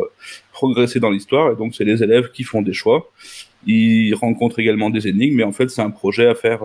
progresser 0.52 1.00
dans 1.00 1.10
l'histoire, 1.10 1.52
et 1.52 1.56
donc 1.56 1.74
c'est 1.74 1.84
les 1.84 2.02
élèves 2.02 2.30
qui 2.30 2.44
font 2.44 2.62
des 2.62 2.72
choix. 2.72 3.10
Ils 3.66 4.14
rencontrent 4.14 4.58
également 4.58 4.90
des 4.90 5.08
énigmes, 5.08 5.36
mais 5.36 5.44
en 5.44 5.52
fait, 5.52 5.68
c'est 5.68 5.82
un 5.82 5.90
projet 5.90 6.26
à 6.26 6.34
faire 6.34 6.60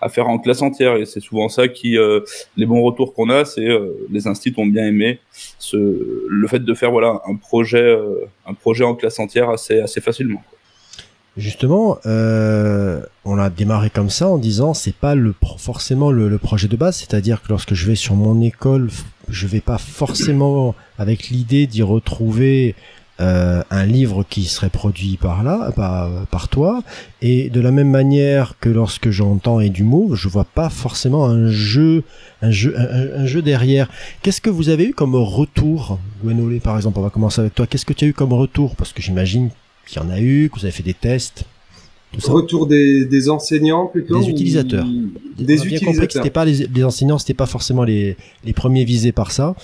à 0.00 0.08
faire 0.08 0.28
en 0.28 0.38
classe 0.38 0.62
entière. 0.62 0.96
Et 0.96 1.06
c'est 1.06 1.20
souvent 1.20 1.48
ça 1.48 1.68
qui, 1.68 1.98
euh, 1.98 2.20
les 2.56 2.66
bons 2.66 2.82
retours 2.82 3.14
qu'on 3.14 3.30
a, 3.30 3.44
c'est 3.44 3.68
euh, 3.68 3.92
les 4.10 4.26
instituts 4.26 4.60
ont 4.60 4.66
bien 4.66 4.86
aimé 4.86 5.20
ce, 5.58 6.26
le 6.28 6.48
fait 6.48 6.60
de 6.60 6.74
faire 6.74 6.90
voilà 6.90 7.20
un 7.26 7.36
projet, 7.36 7.82
euh, 7.82 8.26
un 8.46 8.54
projet 8.54 8.84
en 8.84 8.94
classe 8.94 9.18
entière 9.18 9.50
assez 9.50 9.80
assez 9.80 10.00
facilement. 10.00 10.42
Justement, 11.36 11.98
euh, 12.06 13.02
on 13.26 13.38
a 13.38 13.50
démarré 13.50 13.90
comme 13.90 14.08
ça 14.08 14.26
en 14.26 14.38
disant 14.38 14.72
c'est 14.72 14.94
pas 14.94 15.14
le 15.14 15.34
forcément 15.58 16.10
le, 16.10 16.30
le 16.30 16.38
projet 16.38 16.66
de 16.66 16.76
base, 16.76 16.96
c'est-à-dire 16.96 17.42
que 17.42 17.48
lorsque 17.50 17.74
je 17.74 17.86
vais 17.86 17.94
sur 17.94 18.14
mon 18.14 18.40
école, 18.40 18.88
je 19.28 19.46
vais 19.46 19.60
pas 19.60 19.76
forcément 19.76 20.74
avec 20.98 21.28
l'idée 21.28 21.66
d'y 21.66 21.82
retrouver 21.82 22.74
euh, 23.18 23.62
un 23.70 23.86
livre 23.86 24.26
qui 24.28 24.44
serait 24.44 24.68
produit 24.68 25.16
par 25.16 25.42
là, 25.42 25.72
par, 25.74 26.26
par 26.26 26.48
toi, 26.48 26.82
et 27.22 27.48
de 27.48 27.60
la 27.60 27.70
même 27.70 27.90
manière 27.90 28.56
que 28.60 28.68
lorsque 28.68 29.08
j'entends 29.08 29.58
et 29.58 29.70
du 29.70 29.84
mot, 29.84 30.14
je 30.14 30.28
vois 30.28 30.44
pas 30.44 30.68
forcément 30.68 31.24
un 31.24 31.50
jeu, 31.50 32.02
un 32.42 32.50
jeu, 32.50 32.74
un, 32.76 33.24
jeu 33.24 33.40
derrière. 33.40 33.88
Qu'est-ce 34.20 34.42
que 34.42 34.50
vous 34.50 34.68
avez 34.68 34.84
eu 34.84 34.92
comme 34.92 35.14
retour, 35.14 35.98
Gwenolé 36.22 36.60
par 36.60 36.76
exemple? 36.76 36.98
On 36.98 37.02
va 37.02 37.10
commencer 37.10 37.40
avec 37.40 37.54
toi. 37.54 37.66
Qu'est-ce 37.66 37.86
que 37.86 37.94
tu 37.94 38.04
as 38.04 38.08
eu 38.08 38.12
comme 38.12 38.34
retour? 38.34 38.76
Parce 38.76 38.92
que 38.92 39.00
j'imagine 39.00 39.48
qu'il 39.86 40.02
y 40.02 40.04
en 40.04 40.10
a 40.10 40.20
eu, 40.20 40.50
que 40.52 40.58
vous 40.58 40.66
avez 40.66 40.72
fait 40.72 40.82
des 40.82 40.94
tests. 40.94 41.44
Retour 42.22 42.66
des, 42.66 43.06
des, 43.06 43.28
enseignants 43.30 43.86
plutôt 43.86 44.20
Des 44.20 44.28
utilisateurs. 44.28 44.86
Des, 45.38 45.58
On 45.58 45.62
a 45.62 45.66
bien 45.66 45.80
compris 45.80 46.06
que 46.06 46.12
c'était 46.12 46.30
pas 46.30 46.44
les, 46.44 46.66
les 46.66 46.84
enseignants, 46.84 47.18
c'était 47.18 47.34
pas 47.34 47.46
forcément 47.46 47.84
les, 47.84 48.16
les 48.44 48.52
premiers 48.52 48.84
visés 48.84 49.12
par 49.12 49.32
ça. 49.32 49.54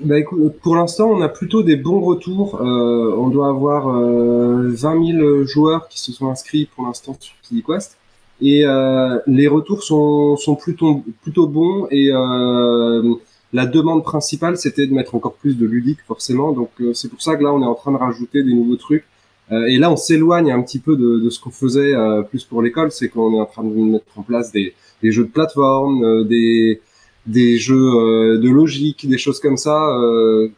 Bah, 0.00 0.18
écoute, 0.18 0.54
pour 0.62 0.76
l'instant, 0.76 1.10
on 1.10 1.20
a 1.20 1.28
plutôt 1.28 1.62
des 1.62 1.76
bons 1.76 2.00
retours. 2.00 2.60
Euh, 2.60 3.14
on 3.16 3.28
doit 3.28 3.48
avoir 3.48 3.88
euh, 3.88 4.70
20 4.70 5.18
000 5.18 5.44
joueurs 5.44 5.88
qui 5.88 6.00
se 6.00 6.12
sont 6.12 6.28
inscrits 6.28 6.68
pour 6.74 6.86
l'instant 6.86 7.16
sur 7.20 7.34
KidiQuest. 7.42 7.98
Et 8.40 8.64
euh, 8.66 9.18
les 9.26 9.46
retours 9.48 9.82
sont, 9.82 10.36
sont 10.36 10.56
plutôt, 10.56 11.04
plutôt 11.22 11.46
bons 11.46 11.86
et, 11.90 12.10
euh, 12.12 13.14
la 13.52 13.66
demande 13.66 14.02
principale, 14.02 14.56
c'était 14.56 14.86
de 14.86 14.94
mettre 14.94 15.14
encore 15.14 15.34
plus 15.34 15.58
de 15.58 15.66
ludique, 15.66 15.98
forcément. 16.06 16.52
Donc, 16.52 16.70
c'est 16.94 17.08
pour 17.08 17.20
ça 17.20 17.36
que 17.36 17.42
là, 17.42 17.52
on 17.52 17.60
est 17.60 17.66
en 17.66 17.74
train 17.74 17.92
de 17.92 17.98
rajouter 17.98 18.42
des 18.42 18.54
nouveaux 18.54 18.76
trucs. 18.76 19.04
et 19.50 19.76
là, 19.76 19.90
on 19.92 19.96
s'éloigne 19.96 20.50
un 20.50 20.62
petit 20.62 20.78
peu 20.78 20.96
de, 20.96 21.18
de 21.18 21.28
ce 21.28 21.38
qu'on 21.38 21.50
faisait 21.50 21.92
plus 22.30 22.44
pour 22.44 22.62
l'école, 22.62 22.90
c'est 22.90 23.10
qu'on 23.10 23.34
est 23.34 23.40
en 23.40 23.44
train 23.44 23.62
de 23.62 23.68
mettre 23.68 24.06
en 24.16 24.22
place 24.22 24.52
des, 24.52 24.72
des 25.02 25.12
jeux 25.12 25.24
de 25.24 25.30
plateforme, 25.30 26.26
des 26.26 26.80
des 27.26 27.56
jeux 27.58 28.38
de 28.38 28.48
logique, 28.48 29.08
des 29.08 29.18
choses 29.18 29.40
comme 29.40 29.56
ça, 29.56 29.96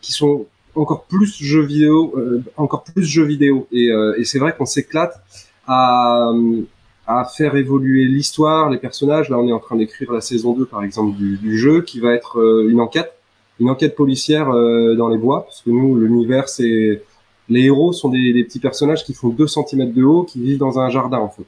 qui 0.00 0.12
sont 0.12 0.46
encore 0.74 1.04
plus 1.04 1.36
jeux 1.42 1.62
vidéo, 1.62 2.14
encore 2.56 2.84
plus 2.84 3.04
jeux 3.04 3.24
vidéo. 3.24 3.66
Et, 3.70 3.90
et 4.16 4.24
c'est 4.24 4.38
vrai 4.38 4.54
qu'on 4.56 4.66
s'éclate 4.66 5.22
à, 5.66 6.32
à 7.06 7.24
faire 7.24 7.54
évoluer 7.56 8.04
l'histoire, 8.04 8.70
les 8.70 8.78
personnages. 8.78 9.28
Là, 9.28 9.38
on 9.38 9.46
est 9.48 9.52
en 9.52 9.58
train 9.58 9.76
d'écrire 9.76 10.12
la 10.12 10.20
saison 10.20 10.54
2, 10.54 10.64
par 10.64 10.82
exemple, 10.82 11.16
du, 11.16 11.36
du 11.36 11.58
jeu, 11.58 11.82
qui 11.82 12.00
va 12.00 12.14
être 12.14 12.40
euh, 12.40 12.68
une 12.68 12.80
enquête, 12.80 13.12
une 13.60 13.68
enquête 13.68 13.94
policière 13.94 14.50
euh, 14.50 14.94
dans 14.94 15.08
les 15.08 15.18
bois, 15.18 15.44
parce 15.44 15.62
que 15.62 15.70
nous, 15.70 15.96
l'univers, 15.96 16.48
c'est 16.48 17.02
les 17.50 17.64
héros 17.64 17.92
sont 17.92 18.08
des, 18.08 18.32
des, 18.32 18.42
petits 18.42 18.58
personnages 18.58 19.04
qui 19.04 19.12
font 19.12 19.28
2 19.28 19.46
cm 19.46 19.92
de 19.92 20.02
haut, 20.02 20.22
qui 20.22 20.40
vivent 20.40 20.58
dans 20.58 20.78
un 20.78 20.88
jardin, 20.88 21.18
en 21.18 21.28
fait. 21.28 21.44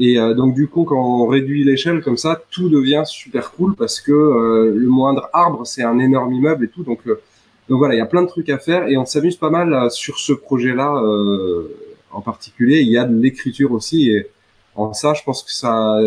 Et 0.00 0.18
euh, 0.18 0.34
donc, 0.34 0.54
du 0.54 0.66
coup, 0.66 0.84
quand 0.84 1.00
on 1.00 1.26
réduit 1.28 1.62
l'échelle 1.62 2.00
comme 2.02 2.16
ça, 2.16 2.42
tout 2.50 2.68
devient 2.68 3.02
super 3.06 3.52
cool, 3.52 3.76
parce 3.76 4.00
que 4.00 4.12
le 4.74 4.88
moindre 4.88 5.28
arbre, 5.32 5.64
c'est 5.66 5.82
un 5.82 5.98
énorme 5.98 6.32
immeuble 6.32 6.64
et 6.64 6.68
tout. 6.68 6.82
Donc, 6.82 7.00
donc 7.68 7.78
voilà, 7.78 7.94
il 7.94 7.98
y 7.98 8.00
a 8.00 8.06
plein 8.06 8.22
de 8.22 8.28
trucs 8.28 8.48
à 8.48 8.58
faire, 8.58 8.88
et 8.88 8.96
on 8.96 9.04
s'amuse 9.04 9.36
pas 9.36 9.50
mal 9.50 9.90
sur 9.90 10.18
ce 10.18 10.32
projet-là 10.32 10.90
en 12.12 12.20
particulier. 12.22 12.80
Il 12.80 12.88
y 12.88 12.98
a 12.98 13.04
de 13.04 13.14
l'écriture 13.14 13.72
aussi, 13.72 14.10
et 14.10 14.26
en 14.74 14.92
ça, 14.94 15.12
je 15.14 15.22
pense 15.22 15.42
que 15.42 15.52
ça, 15.52 15.98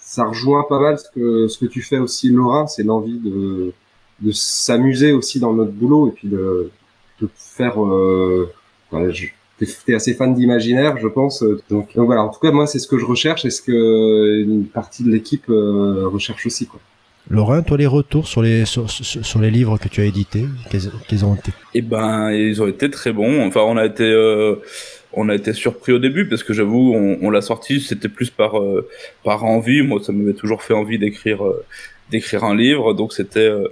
ça 0.00 0.24
rejoint 0.24 0.66
pas 0.68 0.80
mal 0.80 0.98
ce 0.98 1.08
que, 1.14 1.48
ce 1.48 1.58
que 1.58 1.66
tu 1.66 1.80
fais 1.80 1.98
aussi, 1.98 2.28
Laurent, 2.28 2.66
c'est 2.66 2.82
l'envie 2.82 3.18
de, 3.18 3.72
de 4.20 4.32
s'amuser 4.32 5.12
aussi 5.12 5.40
dans 5.40 5.52
notre 5.52 5.72
boulot 5.72 6.08
et 6.08 6.10
puis 6.10 6.28
de, 6.28 6.70
de 7.20 7.28
faire. 7.34 7.82
Euh, 7.82 8.52
T'es 9.86 9.94
assez 9.94 10.14
fan 10.14 10.34
d'imaginaire, 10.34 10.98
je 10.98 11.08
pense. 11.08 11.44
Donc, 11.70 11.90
voilà, 11.94 12.22
en 12.22 12.28
tout 12.28 12.40
cas, 12.40 12.50
moi, 12.50 12.66
c'est 12.66 12.78
ce 12.78 12.88
que 12.88 12.98
je 12.98 13.04
recherche 13.04 13.44
et 13.44 13.50
ce 13.50 13.62
que 13.62 14.42
une 14.42 14.66
partie 14.66 15.04
de 15.04 15.10
l'équipe 15.10 15.48
euh, 15.48 16.08
recherche 16.08 16.46
aussi. 16.46 16.66
Quoi. 16.66 16.80
Laurent, 17.30 17.62
toi, 17.62 17.76
les 17.76 17.86
retours 17.86 18.26
sur 18.26 18.42
les, 18.42 18.64
sur, 18.64 18.90
sur 18.90 19.40
les 19.40 19.50
livres 19.50 19.78
que 19.78 19.88
tu 19.88 20.00
as 20.00 20.04
édités, 20.04 20.44
qu'ils 21.08 21.24
ont 21.24 21.34
été? 21.34 21.52
Eh 21.74 21.82
ben, 21.82 22.30
ils 22.32 22.60
ont 22.60 22.66
été 22.66 22.90
très 22.90 23.12
bons. 23.12 23.46
Enfin, 23.46 23.60
on 23.60 23.76
a 23.76 23.86
été. 23.86 24.04
Euh 24.04 24.56
on 25.14 25.28
a 25.28 25.34
été 25.34 25.52
surpris 25.52 25.92
au 25.92 25.98
début 25.98 26.26
parce 26.26 26.42
que 26.42 26.52
j'avoue, 26.52 26.94
on, 26.94 27.18
on 27.22 27.30
l'a 27.30 27.42
sorti, 27.42 27.80
c'était 27.80 28.08
plus 28.08 28.30
par 28.30 28.58
euh, 28.58 28.88
par 29.24 29.44
envie. 29.44 29.82
Moi, 29.82 30.00
ça 30.02 30.12
m'avait 30.12 30.32
toujours 30.32 30.62
fait 30.62 30.74
envie 30.74 30.98
d'écrire 30.98 31.44
euh, 31.44 31.64
d'écrire 32.10 32.44
un 32.44 32.54
livre, 32.54 32.94
donc 32.94 33.12
c'était 33.12 33.40
euh, 33.40 33.68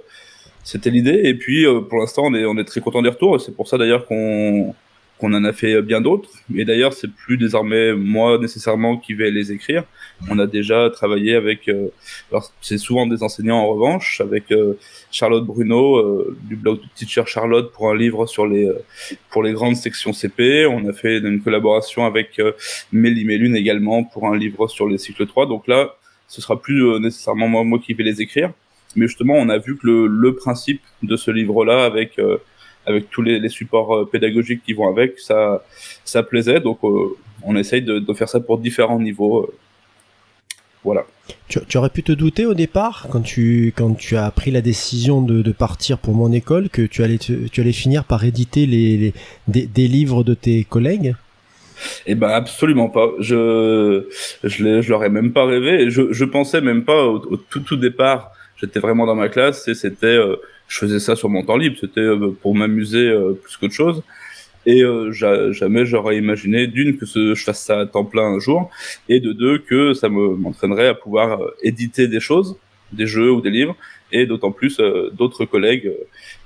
c'était 0.63 0.89
l'idée. 0.89 1.21
Et 1.23 1.33
puis 1.33 1.65
pour 1.89 1.99
l'instant, 1.99 2.23
on 2.25 2.33
est 2.33 2.45
on 2.45 2.57
est 2.57 2.65
très 2.65 2.81
content 2.81 3.01
des 3.01 3.09
retours. 3.09 3.41
C'est 3.41 3.55
pour 3.55 3.67
ça 3.67 3.77
d'ailleurs 3.77 4.05
qu'on 4.05 4.75
qu'on 5.21 5.33
en 5.35 5.43
a 5.43 5.53
fait 5.53 5.83
bien 5.83 6.01
d'autres. 6.01 6.31
Et 6.55 6.65
d'ailleurs, 6.65 6.93
c'est 6.93 7.11
plus 7.11 7.37
désormais 7.37 7.93
moi 7.93 8.39
nécessairement 8.39 8.97
qui 8.97 9.13
vais 9.13 9.29
les 9.29 9.51
écrire. 9.51 9.83
On 10.31 10.39
a 10.39 10.47
déjà 10.47 10.89
travaillé 10.89 11.35
avec, 11.35 11.69
euh, 11.69 11.89
alors 12.31 12.51
c'est 12.59 12.79
souvent 12.79 13.05
des 13.05 13.21
enseignants 13.21 13.59
en 13.59 13.67
revanche, 13.67 14.19
avec 14.19 14.51
euh, 14.51 14.79
Charlotte 15.11 15.45
Bruno 15.45 15.97
euh, 15.97 16.35
du 16.49 16.55
blog 16.55 16.79
Teacher 16.95 17.23
Charlotte 17.27 17.71
pour 17.71 17.91
un 17.91 17.95
livre 17.95 18.25
sur 18.25 18.47
les 18.47 18.67
pour 19.29 19.43
les 19.43 19.53
grandes 19.53 19.75
sections 19.75 20.11
CP. 20.11 20.65
On 20.65 20.89
a 20.89 20.93
fait 20.93 21.19
une 21.19 21.41
collaboration 21.41 22.05
avec 22.07 22.41
Mélie 22.91 23.25
Mélune 23.25 23.55
également 23.55 24.03
pour 24.03 24.27
un 24.27 24.35
livre 24.35 24.67
sur 24.67 24.87
les 24.89 24.97
cycles 24.97 25.27
3. 25.27 25.45
Donc 25.45 25.67
là, 25.67 25.95
ce 26.27 26.41
sera 26.41 26.59
plus 26.59 26.99
nécessairement 26.99 27.47
moi, 27.47 27.63
moi 27.63 27.77
qui 27.77 27.93
vais 27.93 28.03
les 28.03 28.21
écrire. 28.21 28.51
Mais 28.95 29.05
justement, 29.05 29.35
on 29.35 29.49
a 29.49 29.59
vu 29.59 29.77
que 29.77 29.85
le, 29.85 30.07
le 30.07 30.35
principe 30.35 30.81
de 31.03 31.15
ce 31.15 31.29
livre-là, 31.29 31.85
avec 31.85 32.19
avec 32.91 33.09
tous 33.09 33.21
les, 33.21 33.39
les, 33.39 33.49
supports 33.49 33.95
euh, 33.95 34.05
pédagogiques 34.05 34.63
qui 34.63 34.73
vont 34.73 34.87
avec, 34.89 35.19
ça, 35.19 35.63
ça 36.05 36.23
plaisait. 36.23 36.59
Donc, 36.59 36.79
euh, 36.83 37.15
on 37.43 37.55
essaye 37.55 37.81
de, 37.81 37.99
de, 37.99 38.13
faire 38.13 38.29
ça 38.29 38.39
pour 38.39 38.57
différents 38.57 38.99
niveaux. 38.99 39.43
Euh. 39.43 39.53
voilà. 40.83 41.05
Tu, 41.47 41.59
tu, 41.67 41.77
aurais 41.77 41.89
pu 41.89 42.03
te 42.03 42.11
douter 42.11 42.45
au 42.45 42.53
départ, 42.53 43.07
quand 43.11 43.21
tu, 43.21 43.73
quand 43.75 43.93
tu 43.95 44.17
as 44.17 44.29
pris 44.31 44.51
la 44.51 44.61
décision 44.61 45.21
de, 45.21 45.41
de 45.41 45.51
partir 45.51 45.97
pour 45.97 46.13
mon 46.13 46.31
école, 46.31 46.69
que 46.69 46.81
tu 46.81 47.03
allais, 47.03 47.17
tu 47.17 47.61
allais 47.61 47.71
finir 47.71 48.03
par 48.03 48.23
éditer 48.23 48.65
les, 48.65 48.97
les 48.97 49.13
des, 49.47 49.65
des, 49.65 49.87
livres 49.87 50.23
de 50.23 50.33
tes 50.33 50.63
collègues? 50.63 51.15
Eh 52.05 52.15
ben 52.15 52.29
absolument 52.29 52.89
pas. 52.89 53.09
Je 53.19 54.07
je, 54.43 55.05
ai 55.05 55.09
même 55.09 55.31
pas 55.31 55.45
rêvé. 55.45 55.89
Je, 55.89 56.11
je 56.13 56.25
pensais 56.25 56.61
même 56.61 56.83
pas 56.83 57.05
au, 57.05 57.15
au 57.15 57.37
tout 57.37 57.61
tout 57.61 57.77
départ. 57.77 58.31
J'étais 58.61 58.79
vraiment 58.79 59.07
dans 59.07 59.15
ma 59.15 59.29
classe 59.29 59.67
et 59.67 59.73
c'était 59.73 60.05
euh, 60.05 60.35
je 60.71 60.77
faisais 60.77 60.99
ça 60.99 61.17
sur 61.17 61.27
mon 61.27 61.43
temps 61.43 61.57
libre, 61.57 61.75
c'était 61.79 61.99
euh, 61.99 62.31
pour 62.41 62.55
m'amuser 62.55 63.05
euh, 63.09 63.33
plus 63.33 63.57
qu'autre 63.57 63.73
chose. 63.73 64.01
Et 64.65 64.81
euh, 64.83 65.11
jamais 65.11 65.85
j'aurais 65.85 66.17
imaginé 66.17 66.65
d'une 66.67 66.97
que 66.97 67.05
ce, 67.05 67.35
je 67.35 67.43
fasse 67.43 67.61
ça 67.61 67.79
à 67.81 67.85
temps 67.85 68.05
plein 68.05 68.23
un 68.23 68.39
jour, 68.39 68.69
et 69.09 69.19
de 69.19 69.33
deux 69.33 69.57
que 69.57 69.93
ça 69.93 70.07
me 70.07 70.35
m'entraînerait 70.35 70.87
à 70.87 70.93
pouvoir 70.93 71.41
éditer 71.61 72.07
des 72.07 72.21
choses, 72.21 72.55
des 72.93 73.05
jeux 73.05 73.31
ou 73.31 73.41
des 73.41 73.49
livres, 73.49 73.75
et 74.13 74.25
d'autant 74.25 74.51
plus 74.51 74.79
d'autres 75.13 75.45
collègues 75.45 75.91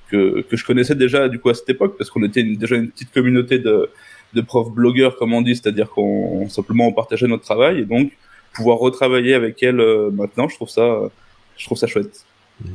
que, 0.10 0.42
que 0.42 0.56
je 0.58 0.66
connaissais 0.66 0.96
déjà 0.96 1.28
du 1.28 1.38
coup 1.40 1.50
à 1.50 1.54
cette 1.54 1.70
époque, 1.70 1.96
parce 1.98 2.10
qu'on 2.10 2.24
était 2.24 2.44
déjà 2.44 2.78
une 2.78 2.90
petite 2.90 3.12
communauté 3.12 3.60
de, 3.60 3.90
de 4.34 4.42
profs 4.42 4.72
blogueurs 4.72 5.18
comme 5.18 5.34
on 5.34 5.42
dit, 5.42 5.56
c'est-à-dire 5.56 5.90
qu'on 5.90 6.48
simplement 6.50 6.88
on 6.88 6.94
partageait 6.94 7.28
notre 7.28 7.44
travail, 7.44 7.82
et 7.82 7.86
donc 7.86 8.14
pouvoir 8.54 8.78
retravailler 8.78 9.34
avec 9.34 9.62
elles 9.62 9.84
maintenant, 10.14 10.48
je 10.48 10.56
trouve 10.56 10.70
ça, 10.70 11.12
je 11.58 11.66
trouve 11.66 11.78
ça 11.78 11.88
chouette. 11.88 12.26
Mmh. 12.62 12.70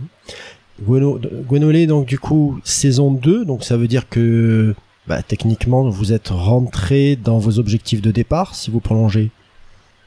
Gwenolé, 0.83 1.87
donc 1.87 2.07
du 2.07 2.19
coup, 2.19 2.59
saison 2.65 3.13
2, 3.13 3.45
donc 3.45 3.65
ça 3.65 3.77
veut 3.77 3.89
dire 3.89 4.09
que 4.09 4.75
bah, 5.07 5.23
techniquement 5.23 5.89
vous 5.89 6.13
êtes 6.13 6.29
rentré 6.29 7.17
dans 7.17 7.39
vos 7.39 7.59
objectifs 7.59 8.01
de 8.01 8.11
départ 8.11 8.55
si 8.55 8.71
vous 8.71 8.81
prolongez. 8.81 9.31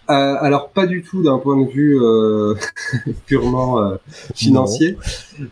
Euh, 0.10 0.36
alors 0.40 0.70
pas 0.70 0.86
du 0.86 1.02
tout 1.02 1.24
d'un 1.24 1.38
point 1.38 1.56
de 1.62 1.70
vue 1.70 1.98
euh, 2.02 2.56
purement 3.26 3.80
euh, 3.80 3.96
financier. 4.36 4.98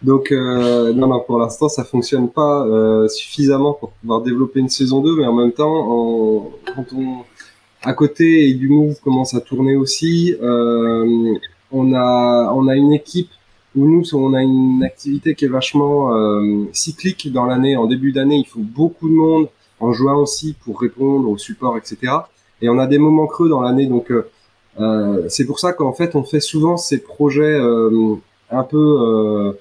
Donc 0.03 0.31
euh, 0.31 0.93
non 0.93 1.07
non 1.07 1.21
pour 1.25 1.37
l'instant 1.37 1.69
ça 1.69 1.83
fonctionne 1.85 2.29
pas 2.29 2.65
euh, 2.65 3.07
suffisamment 3.07 3.73
pour 3.73 3.91
pouvoir 3.91 4.21
développer 4.21 4.59
une 4.59 4.69
saison 4.69 5.01
2 5.01 5.17
mais 5.17 5.25
en 5.25 5.33
même 5.33 5.53
temps 5.53 5.87
on, 5.89 6.51
quand 6.75 6.85
on 6.95 7.23
à 7.83 7.93
côté 7.93 8.49
et 8.49 8.53
du 8.53 8.69
move 8.69 8.99
commence 9.01 9.33
à 9.33 9.41
tourner 9.41 9.75
aussi. 9.75 10.35
Euh, 10.41 11.33
on 11.71 11.93
a 11.93 12.53
on 12.53 12.67
a 12.67 12.75
une 12.75 12.91
équipe 12.93 13.29
où 13.75 13.87
nous, 13.87 14.03
on 14.15 14.33
a 14.33 14.41
une 14.41 14.83
activité 14.83 15.33
qui 15.35 15.45
est 15.45 15.49
vachement 15.49 16.13
euh, 16.13 16.65
cyclique 16.73 17.31
dans 17.31 17.45
l'année. 17.45 17.77
En 17.77 17.87
début 17.87 18.11
d'année, 18.11 18.37
il 18.37 18.45
faut 18.45 18.59
beaucoup 18.59 19.07
de 19.07 19.13
monde, 19.13 19.47
en 19.79 19.93
juin 19.93 20.15
aussi, 20.15 20.55
pour 20.63 20.79
répondre 20.79 21.29
au 21.29 21.37
support, 21.37 21.77
etc. 21.77 22.13
Et 22.61 22.69
on 22.69 22.77
a 22.79 22.87
des 22.87 22.97
moments 22.97 23.27
creux 23.27 23.49
dans 23.49 23.61
l'année, 23.61 23.87
donc 23.87 24.11
euh, 24.11 24.29
euh 24.79 25.25
c'est 25.29 25.45
pour 25.45 25.59
ça 25.59 25.73
qu'en 25.73 25.93
fait, 25.93 26.15
on 26.15 26.23
fait 26.23 26.39
souvent 26.39 26.77
ces 26.77 26.99
projets 26.99 27.41
euh, 27.59 28.15
un 28.49 28.63
peu 28.63 28.97
euh, 29.01 29.53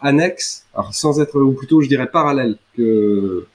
annexes, 0.00 0.64
alors 0.74 0.94
sans 0.94 1.20
être, 1.20 1.40
ou 1.40 1.52
plutôt, 1.52 1.80
je 1.82 1.88
dirais, 1.88 2.08
parallèles, 2.10 2.56
que 2.76 3.46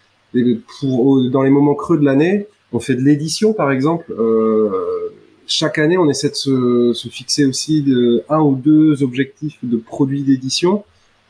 pour, 0.80 1.30
dans 1.30 1.42
les 1.42 1.50
moments 1.50 1.76
creux 1.76 1.98
de 1.98 2.06
l'année, 2.06 2.48
on 2.74 2.80
fait 2.80 2.96
de 2.96 3.02
l'édition, 3.02 3.54
par 3.54 3.72
exemple. 3.72 4.14
Euh, 4.18 5.11
chaque 5.52 5.78
année, 5.78 5.98
on 5.98 6.10
essaie 6.10 6.30
de 6.30 6.36
se, 6.36 6.94
se, 6.94 7.10
fixer 7.10 7.46
aussi 7.46 7.84
de, 7.84 8.24
un 8.30 8.40
ou 8.40 8.56
deux 8.56 9.04
objectifs 9.04 9.58
de 9.64 9.78
produits 9.78 10.24
d'édition. 10.24 10.84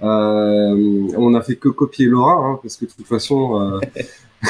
Euh, 0.04 1.08
on 1.18 1.32
n'a 1.32 1.42
fait 1.42 1.56
que 1.56 1.70
copier 1.70 2.06
Laura, 2.06 2.34
hein, 2.34 2.60
parce 2.62 2.78
que 2.78 2.86
de 2.86 2.92
toute 2.92 3.08
façon, 3.08 3.60
euh... 3.62 3.80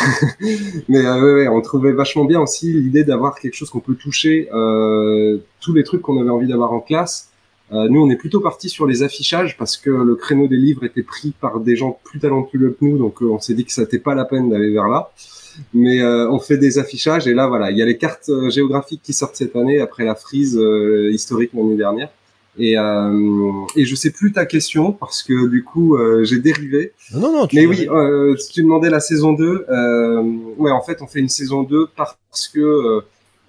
mais 0.90 1.06
euh, 1.06 1.22
ouais, 1.22 1.34
ouais, 1.34 1.48
on 1.48 1.62
trouvait 1.62 1.92
vachement 1.92 2.25
bien 2.25 2.40
aussi 2.40 2.72
l'idée 2.72 3.04
d'avoir 3.04 3.40
quelque 3.40 3.56
chose 3.56 3.70
qu'on 3.70 3.80
peut 3.80 3.96
toucher, 3.96 4.50
euh, 4.54 5.38
tous 5.60 5.74
les 5.74 5.84
trucs 5.84 6.01
qu'on 6.01 6.20
avait 6.22 6.30
envie 6.30 6.48
d'avoir 6.48 6.72
en 6.74 6.80
classe. 6.80 7.30
Euh, 7.72 7.88
nous, 7.90 8.01
on 8.01 8.10
est 8.10 8.18
plutôt 8.18 8.42
parti 8.42 8.70
sur 8.70 8.86
les 8.86 9.04
affichages 9.04 9.58
parce 9.58 9.78
que 9.78 9.90
le 9.90 10.16
créneau 10.16 10.48
des 10.48 10.58
livres 10.58 10.84
était 10.84 11.04
pris 11.04 11.34
par 11.40 11.60
des 11.62 11.75
gens 11.75 12.00
plus 12.04 12.20
talentueux 12.20 12.75
que 12.78 12.86
nous, 12.86 12.98
donc 12.98 13.22
on 13.22 13.40
s'est 13.40 13.54
dit 13.54 13.63
que 13.63 13.72
ça 13.72 13.84
n'était 13.84 14.00
pas 14.00 14.13
la 14.16 14.25
peine 14.25 14.50
d'aller 14.50 14.72
vers 14.72 14.90
là 14.90 15.12
mais 15.74 16.01
euh, 16.01 16.29
on 16.29 16.39
fait 16.39 16.58
des 16.58 16.79
affichages 16.79 17.27
et 17.27 17.34
là 17.34 17.48
voilà, 17.48 17.72
il 17.72 17.77
y 17.77 17.81
a 17.81 17.86
les 17.86 17.98
cartes 17.98 18.29
euh, 18.29 18.50
géographiques 18.50 19.01
qui 19.03 19.13
sortent 19.13 19.36
cette 19.36 19.55
année 19.55 19.79
après 19.79 20.05
la 20.05 20.15
frise 20.15 20.58
euh, 20.58 21.12
historique 21.12 21.51
l'année 21.53 21.75
dernière. 21.75 22.10
Et, 22.60 22.77
euh, 22.77 23.51
et 23.77 23.86
je 23.86 23.96
sais 23.96 24.12
plus 24.12 24.34
ta 24.34 24.46
question 24.46 24.91
parce 24.91 25.24
que 25.24 25.48
du 25.48 25.63
coup 25.63 25.98
j'ai 26.24 26.39
dérivé. 26.39 26.91
Non 27.13 27.31
non. 27.31 27.48
Tu 27.48 27.55
mais 27.55 27.65
oui, 27.65 27.88
euh, 27.89 28.36
si 28.36 28.51
tu 28.51 28.63
demandais 28.63 28.89
la 28.89 29.00
saison 29.00 29.34
2, 29.34 29.65
ouais 30.58 30.72
en 30.72 30.81
fait 30.81 31.01
on 31.01 31.08
fait 31.08 31.20
une 31.20 31.29
saison 31.29 31.63
2 31.63 31.88
parce 31.96 32.17
que 32.53 33.01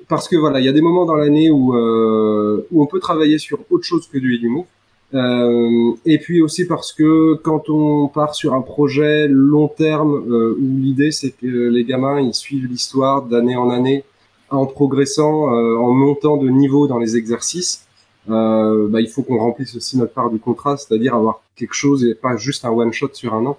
parce 0.09 0.28
que 0.28 0.37
voilà 0.37 0.61
il 0.61 0.66
y 0.66 0.68
a 0.68 0.73
des 0.73 0.80
moments 0.80 1.04
dans 1.04 1.16
l'année 1.16 1.50
où 1.50 1.75
où 1.75 2.82
on 2.82 2.87
peut 2.87 3.00
travailler 3.00 3.38
sur 3.38 3.59
autre 3.71 3.85
chose 3.85 4.06
que 4.06 4.18
du 4.18 4.37
humour. 4.37 4.66
Euh, 5.14 5.92
et 6.07 6.19
puis 6.19 6.40
aussi 6.40 6.66
parce 6.66 6.92
que 6.92 7.35
quand 7.35 7.69
on 7.69 8.09
part 8.09 8.35
sur 8.35 8.54
un 8.54 8.62
projet 8.62 9.28
long 9.28 9.69
terme 9.69 10.25
euh, 10.31 10.57
où 10.59 10.78
l'idée 10.78 11.11
c'est 11.11 11.33
que 11.33 11.47
les 11.47 11.85
gamins 11.85 12.19
ils 12.19 12.33
suivent 12.33 12.66
l'histoire 12.66 13.23
d'année 13.23 13.57
en 13.57 13.69
année 13.69 14.04
en 14.49 14.64
progressant, 14.64 15.52
euh, 15.52 15.76
en 15.76 15.92
montant 15.92 16.38
de 16.38 16.49
niveau 16.49 16.87
dans 16.87 16.99
les 16.99 17.16
exercices, 17.16 17.87
bah, 18.26 19.00
il 19.00 19.09
faut 19.09 19.23
qu'on 19.23 19.38
remplisse 19.38 19.75
aussi 19.75 19.99
notre 19.99 20.12
part 20.12 20.31
du 20.31 20.38
contrat, 20.38 20.76
c'est-à-dire 20.76 21.14
avoir 21.14 21.42
quelque 21.57 21.75
chose 21.75 22.04
et 22.04 22.14
pas 22.14 22.37
juste 22.37 22.64
un 22.64 22.71
one 22.71 22.92
shot 22.92 23.11
sur 23.14 23.35
un 23.35 23.45
an. 23.47 23.59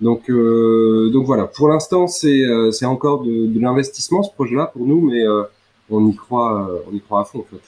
Donc, 0.00 0.30
donc 0.30 1.26
voilà. 1.26 1.44
Pour 1.44 1.68
l'instant, 1.68 2.06
c'est 2.06 2.42
c'est 2.70 2.84
encore 2.84 3.22
de, 3.22 3.46
de 3.46 3.60
l'investissement 3.60 4.22
ce 4.22 4.30
projet-là 4.32 4.66
pour 4.66 4.86
nous, 4.86 5.00
mais 5.00 5.24
on 5.90 6.06
y 6.06 6.14
croit, 6.14 6.70
on 6.90 6.94
y 6.94 7.00
croit 7.00 7.22
à 7.22 7.24
fond 7.24 7.40
en 7.40 7.44
fait. 7.44 7.62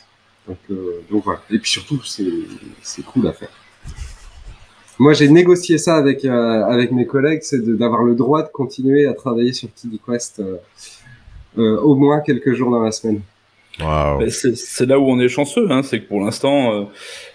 Donc, 0.49 0.59
donc 1.11 1.25
voilà. 1.25 1.41
Et 1.51 1.59
puis 1.59 1.71
surtout, 1.71 2.03
c'est 2.05 2.33
c'est 2.83 3.05
cool 3.05 3.27
à 3.29 3.33
faire. 3.33 3.51
Moi, 4.99 5.13
j'ai 5.13 5.29
négocié 5.29 5.79
ça 5.79 5.97
avec 5.97 6.25
avec 6.25 6.91
mes 6.91 7.07
collègues, 7.07 7.41
c'est 7.43 7.65
d'avoir 7.77 8.03
le 8.03 8.15
droit 8.15 8.43
de 8.43 8.49
continuer 8.49 9.07
à 9.07 9.13
travailler 9.13 9.53
sur 9.53 9.69
Kiddy 9.75 10.01
Quest 10.05 10.43
au 11.57 11.95
moins 11.95 12.21
quelques 12.21 12.55
jours 12.55 12.71
dans 12.71 12.83
la 12.83 12.93
semaine. 12.93 13.21
C'est 14.29 14.87
là 14.87 14.99
où 14.99 15.09
on 15.09 15.21
est 15.21 15.29
chanceux, 15.29 15.71
hein, 15.71 15.83
c'est 15.85 16.01
que 16.01 16.09
pour 16.09 16.21
l'instant, 16.21 16.91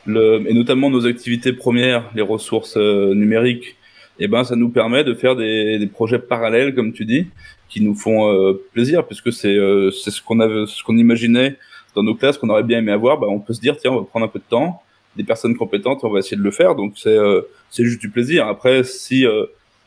le, 0.05 0.43
et 0.45 0.53
notamment 0.53 0.89
nos 0.89 1.05
activités 1.05 1.53
premières, 1.53 2.11
les 2.15 2.21
ressources 2.21 2.75
numériques, 2.75 3.77
et 4.19 4.25
eh 4.25 4.27
ben 4.27 4.43
ça 4.43 4.55
nous 4.55 4.69
permet 4.69 5.03
de 5.03 5.15
faire 5.15 5.35
des, 5.35 5.79
des, 5.79 5.87
projets 5.87 6.19
parallèles, 6.19 6.75
comme 6.75 6.93
tu 6.93 7.03
dis, 7.03 7.25
qui 7.67 7.81
nous 7.81 7.95
font 7.95 8.31
euh, 8.31 8.53
plaisir, 8.71 9.07
puisque 9.07 9.33
c'est 9.33 9.55
euh, 9.55 9.89
c'est 9.89 10.11
ce 10.11 10.21
qu'on 10.21 10.39
avait, 10.39 10.65
ce 10.67 10.83
qu'on 10.83 10.97
imaginait 10.97 11.57
dans 11.95 12.03
nos 12.03 12.15
classes 12.15 12.37
qu'on 12.37 12.49
aurait 12.49 12.63
bien 12.63 12.79
aimé 12.79 12.91
avoir. 12.91 13.19
Bah, 13.19 13.27
on 13.29 13.39
peut 13.39 13.53
se 13.53 13.61
dire 13.61 13.77
tiens, 13.77 13.91
on 13.91 13.99
va 13.99 14.03
prendre 14.03 14.25
un 14.25 14.29
peu 14.29 14.39
de 14.39 14.45
temps, 14.49 14.81
des 15.15 15.23
personnes 15.23 15.55
compétentes, 15.55 15.99
on 16.03 16.09
va 16.09 16.19
essayer 16.19 16.37
de 16.37 16.41
le 16.41 16.51
faire. 16.51 16.75
Donc 16.75 16.93
c'est 16.95 17.17
euh, 17.17 17.41
c'est 17.69 17.85
juste 17.85 18.01
du 18.01 18.09
plaisir. 18.09 18.47
Après, 18.47 18.83
si 18.83 19.25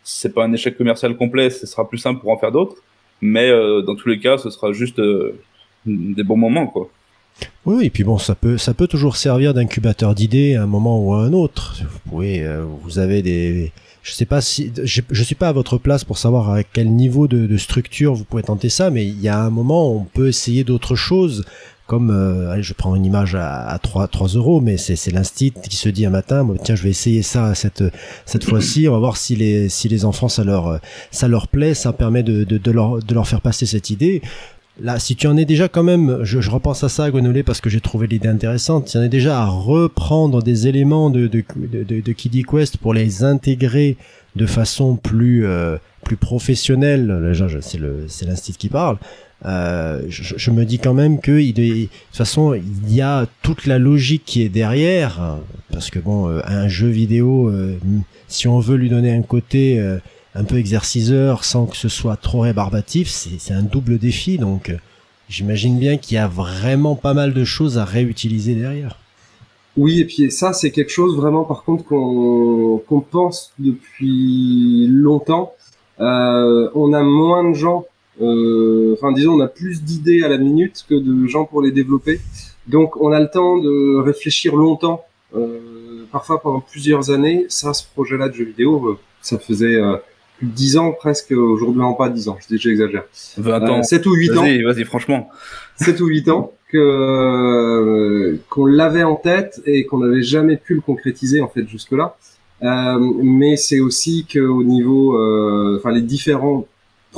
c'est 0.02 0.34
pas 0.34 0.44
un 0.44 0.52
échec 0.52 0.76
commercial 0.76 1.16
complet, 1.16 1.50
ce 1.50 1.66
sera 1.66 1.88
plus 1.88 1.98
simple 1.98 2.20
pour 2.20 2.30
en 2.30 2.38
faire 2.38 2.52
d'autres. 2.52 2.76
Mais 3.20 3.50
dans 3.50 3.94
tous 3.96 4.08
les 4.08 4.20
cas, 4.20 4.36
ce 4.36 4.50
sera 4.50 4.72
juste 4.72 5.00
des 5.86 6.22
bons 6.22 6.36
moments, 6.36 6.66
quoi. 6.66 6.90
Oui, 7.64 7.86
et 7.86 7.90
puis 7.90 8.04
bon, 8.04 8.18
ça 8.18 8.34
peut, 8.34 8.58
ça 8.58 8.75
peut 8.75 8.86
toujours 8.86 9.16
servir 9.16 9.54
d'incubateur 9.54 10.14
d'idées 10.14 10.54
à 10.54 10.62
un 10.62 10.66
moment 10.66 11.00
ou 11.00 11.14
à 11.14 11.18
un 11.18 11.32
autre. 11.32 11.76
Vous 11.80 12.10
pouvez, 12.10 12.46
vous 12.82 12.98
avez 12.98 13.22
des, 13.22 13.72
je 14.06 14.12
sais 14.12 14.25
pas 14.25 14.40
si 14.40 14.72
je, 14.84 15.00
je 15.10 15.22
suis 15.25 15.34
pas 15.34 15.48
à 15.48 15.52
votre 15.52 15.78
place 15.78 16.04
pour 16.04 16.16
savoir 16.16 16.50
à 16.50 16.62
quel 16.62 16.88
niveau 16.92 17.26
de, 17.26 17.48
de, 17.48 17.56
structure 17.56 18.14
vous 18.14 18.22
pouvez 18.22 18.44
tenter 18.44 18.68
ça, 18.68 18.88
mais 18.88 19.04
il 19.04 19.20
y 19.20 19.28
a 19.28 19.40
un 19.40 19.50
moment 19.50 19.90
où 19.90 19.96
on 19.96 20.04
peut 20.04 20.28
essayer 20.28 20.62
d'autres 20.62 20.94
choses. 20.94 21.44
Comme, 21.87 22.11
euh, 22.11 22.50
allez, 22.50 22.62
je 22.62 22.75
prends 22.75 22.97
une 22.97 23.05
image 23.05 23.37
à, 23.37 23.69
à 23.69 23.78
3, 23.78 24.09
3 24.09 24.28
euros, 24.28 24.61
mais 24.61 24.76
c'est, 24.76 24.97
c'est 24.97 25.12
l'instit 25.12 25.52
qui 25.52 25.76
se 25.76 25.88
dit 25.88 26.05
un 26.05 26.11
matin, 26.11 26.47
tiens, 26.64 26.75
je 26.75 26.83
vais 26.83 26.90
essayer 26.90 27.23
ça 27.23 27.55
cette, 27.55 27.85
cette 28.25 28.45
fois-ci, 28.49 28.88
on 28.88 28.93
va 28.93 28.99
voir 28.99 29.16
si 29.16 29.37
les, 29.37 29.69
si 29.69 29.88
les 29.88 30.05
enfants 30.05 30.28
ça 30.28 30.43
leur, 30.43 30.81
ça 31.12 31.28
leur 31.28 31.47
plaît, 31.47 31.75
ça 31.75 31.93
permet 31.93 32.25
de, 32.25 32.43
de, 32.43 32.59
de, 32.59 32.71
leur, 32.73 32.99
de 32.99 33.14
leur 33.14 33.28
faire 33.28 33.40
passer 33.40 33.66
cette 33.66 33.90
idée. 33.90 34.21
Là, 34.81 34.99
si 34.99 35.16
tu 35.16 35.26
en 35.26 35.37
es 35.38 35.47
déjà 35.47 35.69
quand 35.69 35.83
même, 35.83 36.19
je, 36.23 36.40
je 36.40 36.50
repense 36.50 36.85
à 36.85 36.90
ça, 36.90 37.11
Gonolé, 37.11 37.43
parce 37.43 37.62
que 37.62 37.71
j'ai 37.71 37.81
trouvé 37.81 38.07
l'idée 38.07 38.28
intéressante. 38.28 38.87
Tu 38.87 38.99
en 38.99 39.02
es 39.02 39.09
déjà 39.09 39.40
à 39.40 39.47
reprendre 39.47 40.43
des 40.43 40.66
éléments 40.66 41.09
de, 41.09 41.28
de, 41.28 41.43
de, 41.57 42.00
de 42.00 42.12
Kiddy 42.12 42.43
Quest 42.43 42.76
pour 42.76 42.93
les 42.93 43.25
intégrer 43.25 43.97
de 44.35 44.45
façon 44.45 44.97
plus, 44.97 45.47
euh, 45.47 45.78
plus 46.05 46.16
professionnelle. 46.16 47.33
C'est 47.62 47.78
le, 47.78 48.05
c'est 48.09 48.26
l'institut 48.26 48.59
qui 48.59 48.69
parle. 48.69 48.99
Euh, 49.45 50.02
je, 50.09 50.35
je, 50.37 50.50
me 50.50 50.64
dis 50.64 50.78
quand 50.78 50.95
même 50.95 51.21
que 51.21 51.38
il, 51.38 51.52
de 51.52 51.85
toute 51.85 52.16
façon 52.16 52.55
il 52.55 52.93
y 52.93 53.02
a 53.02 53.26
toute 53.43 53.66
la 53.66 53.78
logique 53.78 54.23
qui 54.25 54.40
est 54.40 54.49
derrière 54.49 55.38
parce 55.71 55.90
que 55.90 55.99
bon 55.99 56.31
euh, 56.31 56.40
un 56.47 56.69
jeu 56.69 56.88
vidéo 56.88 57.50
euh, 57.50 57.76
si 58.28 58.49
on 58.49 58.59
veut 58.59 58.76
lui 58.76 58.88
donner 58.88 59.12
un 59.12 59.23
côté 59.23 59.78
euh, 59.78 59.99
un 60.35 60.45
peu 60.45 60.57
exerciceur 60.57 61.45
sans 61.45 61.66
que 61.66 61.76
ce 61.76 61.88
soit 61.88 62.16
trop 62.16 62.40
rébarbatif, 62.40 63.09
c'est 63.09 63.55
un 63.55 63.62
double 63.62 63.99
défi. 63.99 64.38
Donc, 64.38 64.75
j'imagine 65.28 65.78
bien 65.78 65.97
qu'il 65.97 66.16
y 66.16 66.19
a 66.19 66.28
vraiment 66.28 66.95
pas 66.95 67.14
mal 67.14 67.33
de 67.33 67.45
choses 67.45 67.78
à 67.78 67.85
réutiliser 67.85 68.55
derrière. 68.55 68.99
Oui, 69.76 70.00
et 70.00 70.05
puis 70.07 70.31
ça, 70.31 70.52
c'est 70.52 70.71
quelque 70.71 70.90
chose 70.90 71.16
vraiment, 71.16 71.45
par 71.45 71.62
contre, 71.62 71.85
qu'on 71.85 73.05
pense 73.11 73.52
depuis 73.59 74.87
longtemps. 74.88 75.52
Euh, 76.00 76.71
on 76.75 76.93
a 76.93 77.02
moins 77.02 77.50
de 77.50 77.55
gens, 77.55 77.85
enfin 78.20 79.12
disons, 79.12 79.35
on 79.35 79.40
a 79.40 79.49
plus 79.49 79.82
d'idées 79.82 80.23
à 80.23 80.28
la 80.28 80.38
minute 80.38 80.85
que 80.88 80.94
de 80.94 81.26
gens 81.26 81.44
pour 81.44 81.62
les 81.62 81.73
développer. 81.73 82.20
Donc, 82.66 82.96
on 83.00 83.12
a 83.12 83.20
le 83.20 83.28
temps 83.28 83.58
de 83.58 84.00
réfléchir 84.00 84.57
longtemps, 84.57 85.05
parfois 86.11 86.40
pendant 86.40 86.61
plusieurs 86.61 87.11
années. 87.11 87.46
Ça, 87.48 87.72
ce 87.72 87.85
projet-là 87.94 88.29
de 88.29 88.35
jeu 88.35 88.44
vidéo, 88.44 88.98
ça 89.20 89.38
faisait 89.38 89.81
plus 90.38 90.48
de 90.48 90.52
10 90.52 90.76
ans 90.79 90.92
presque, 90.92 91.31
aujourd'hui 91.33 91.81
non 91.81 91.94
pas 91.94 92.09
10 92.09 92.29
ans, 92.29 92.38
je 92.40 92.48
dis 92.48 92.61
j'exagère. 92.61 93.05
20 93.37 93.68
ans. 93.68 93.83
7 93.83 94.07
ou 94.07 94.14
8 94.14 94.31
ans. 94.31 94.42
Vas-y, 94.42 94.62
vas-y, 94.62 94.85
franchement. 94.85 95.31
7 95.76 96.00
ou 96.00 96.07
8 96.07 96.29
ans 96.31 96.52
que 96.68 96.79
euh, 96.79 98.37
qu'on 98.50 98.66
l'avait 98.66 99.05
en 99.05 99.16
tête 99.16 99.61
et 99.66 99.87
qu'on 99.87 99.98
n'avait 99.98 100.22
jamais 100.22 100.57
pu 100.57 100.74
le 100.74 100.81
concrétiser 100.81 101.40
en 101.40 101.48
fait 101.48 101.66
jusque-là. 101.68 102.16
Euh, 102.62 102.98
mais 103.22 103.57
c'est 103.57 103.81
aussi 103.81 104.26
qu'au 104.31 104.62
niveau, 104.62 105.16
euh, 105.16 105.79
enfin 105.79 105.92
les 105.92 106.02
différents 106.02 106.66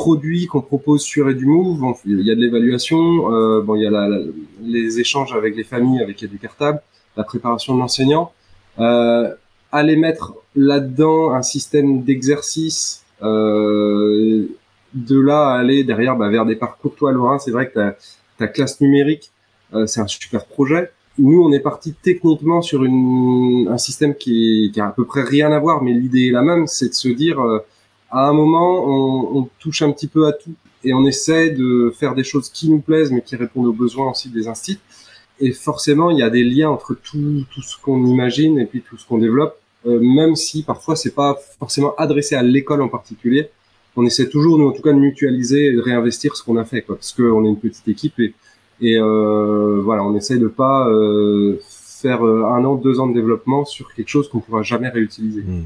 produits 0.05 0.47
qu'on 0.47 0.61
propose 0.61 1.03
sur 1.03 1.29
EduMove, 1.29 1.83
il 2.07 2.21
y 2.21 2.31
a 2.31 2.37
de 2.37 2.41
l'évaluation, 2.41 3.01
euh, 3.33 3.61
bon 3.61 3.75
il 3.75 3.83
y 3.83 3.87
a 3.87 3.91
la, 3.91 4.07
les 4.63 5.01
échanges 5.01 5.33
avec 5.41 5.57
les 5.57 5.65
familles, 5.65 6.01
avec 6.01 6.23
EduCartable, 6.23 6.81
la 7.17 7.25
préparation 7.25 7.75
de 7.75 7.81
l'enseignant. 7.81 8.31
Euh, 8.79 9.35
aller 9.73 9.97
mettre 9.97 10.27
là-dedans 10.55 11.33
un 11.41 11.43
système 11.43 12.05
d'exercice 12.05 13.03
euh, 13.23 14.47
de 14.95 15.19
là 15.19 15.41
à 15.49 15.59
aller 15.59 15.83
derrière 15.83 16.15
bah, 16.17 16.29
vers 16.29 16.47
des 16.47 16.55
parcours. 16.55 16.95
Toi, 16.95 17.11
Laurent, 17.11 17.41
c'est 17.41 17.51
vrai 17.51 17.69
que 17.69 17.75
ta, 17.75 17.97
ta 18.39 18.47
classe 18.47 18.81
numérique, 18.81 19.33
euh, 19.75 19.87
c'est 19.87 20.01
un 20.01 20.07
super 20.07 20.47
projet. 20.47 20.93
Nous, 21.19 21.43
on 21.43 21.51
est 21.51 21.65
parti 21.73 21.93
techniquement 22.09 22.63
sur 22.63 22.85
une, 22.85 23.67
un 23.69 23.79
système 23.79 24.15
qui, 24.15 24.71
qui 24.73 24.81
a 24.81 24.87
à 24.87 24.93
peu 24.93 25.05
près 25.05 25.25
rien 25.25 25.51
à 25.51 25.59
voir, 25.59 25.83
mais 25.83 25.93
l'idée 25.93 26.29
est 26.29 26.37
la 26.41 26.43
même, 26.43 26.69
c'est 26.69 26.91
de 26.91 26.95
se 26.95 27.09
dire, 27.09 27.41
euh, 27.41 27.59
à 28.11 28.29
un 28.29 28.33
moment, 28.33 28.85
on, 28.87 29.39
on, 29.39 29.49
touche 29.59 29.83
un 29.83 29.93
petit 29.93 30.07
peu 30.07 30.27
à 30.27 30.33
tout 30.33 30.55
et 30.85 30.95
on 30.95 31.05
essaie 31.07 31.51
de 31.51 31.93
faire 31.97 32.15
des 32.15 32.25
choses 32.25 32.49
qui 32.49 32.71
nous 32.71 32.81
plaisent, 32.81 33.11
mais 33.11 33.23
qui 33.23 33.37
répondent 33.37 33.67
aux 33.67 33.73
besoins 33.73 34.11
aussi 34.11 34.31
des 34.31 34.49
instituts. 34.49 34.81
Et 35.41 35.53
forcément, 35.53 36.11
il 36.11 36.19
y 36.19 36.23
a 36.23 36.31
des 36.31 36.45
liens 36.45 36.71
entre 36.71 36.95
tout, 36.95 37.45
tout 37.53 37.63
ce 37.63 37.77
qu'on 37.81 38.05
imagine 38.07 38.59
et 38.59 38.67
puis 38.67 38.83
tout 38.83 38.97
ce 38.97 39.07
qu'on 39.07 39.19
développe. 39.19 39.57
Euh, 39.87 40.01
même 40.01 40.35
si 40.35 40.65
parfois 40.65 40.97
c'est 40.97 41.15
pas 41.15 41.39
forcément 41.59 41.95
adressé 41.97 42.35
à 42.35 42.43
l'école 42.43 42.83
en 42.83 42.89
particulier. 42.89 43.51
On 43.97 44.05
essaie 44.05 44.29
toujours, 44.29 44.59
nous 44.59 44.69
en 44.69 44.73
tout 44.73 44.83
cas, 44.83 44.93
de 44.93 44.99
mutualiser 44.99 45.67
et 45.67 45.73
de 45.73 45.81
réinvestir 45.81 46.37
ce 46.37 46.43
qu'on 46.43 46.57
a 46.57 46.65
fait, 46.65 46.83
quoi, 46.83 46.97
parce 46.97 47.13
qu'on 47.13 47.45
est 47.45 47.49
une 47.49 47.59
petite 47.59 47.87
équipe 47.89 48.19
et, 48.21 48.35
et 48.81 48.97
euh, 48.99 49.81
voilà, 49.83 50.05
on 50.05 50.15
essaie 50.17 50.39
de 50.39 50.47
pas 50.47 50.89
euh, 50.89 51.59
faire 52.01 52.25
euh, 52.25 52.45
un 52.45 52.65
an, 52.65 52.77
deux 52.77 53.01
ans 53.01 53.07
de 53.07 53.15
développement 53.15 53.65
sur 53.65 53.93
quelque 53.95 54.09
chose 54.09 54.29
qu'on 54.29 54.41
pourra 54.41 54.63
jamais 54.63 54.89
réutiliser. 54.89 55.43
Hmm. 55.43 55.65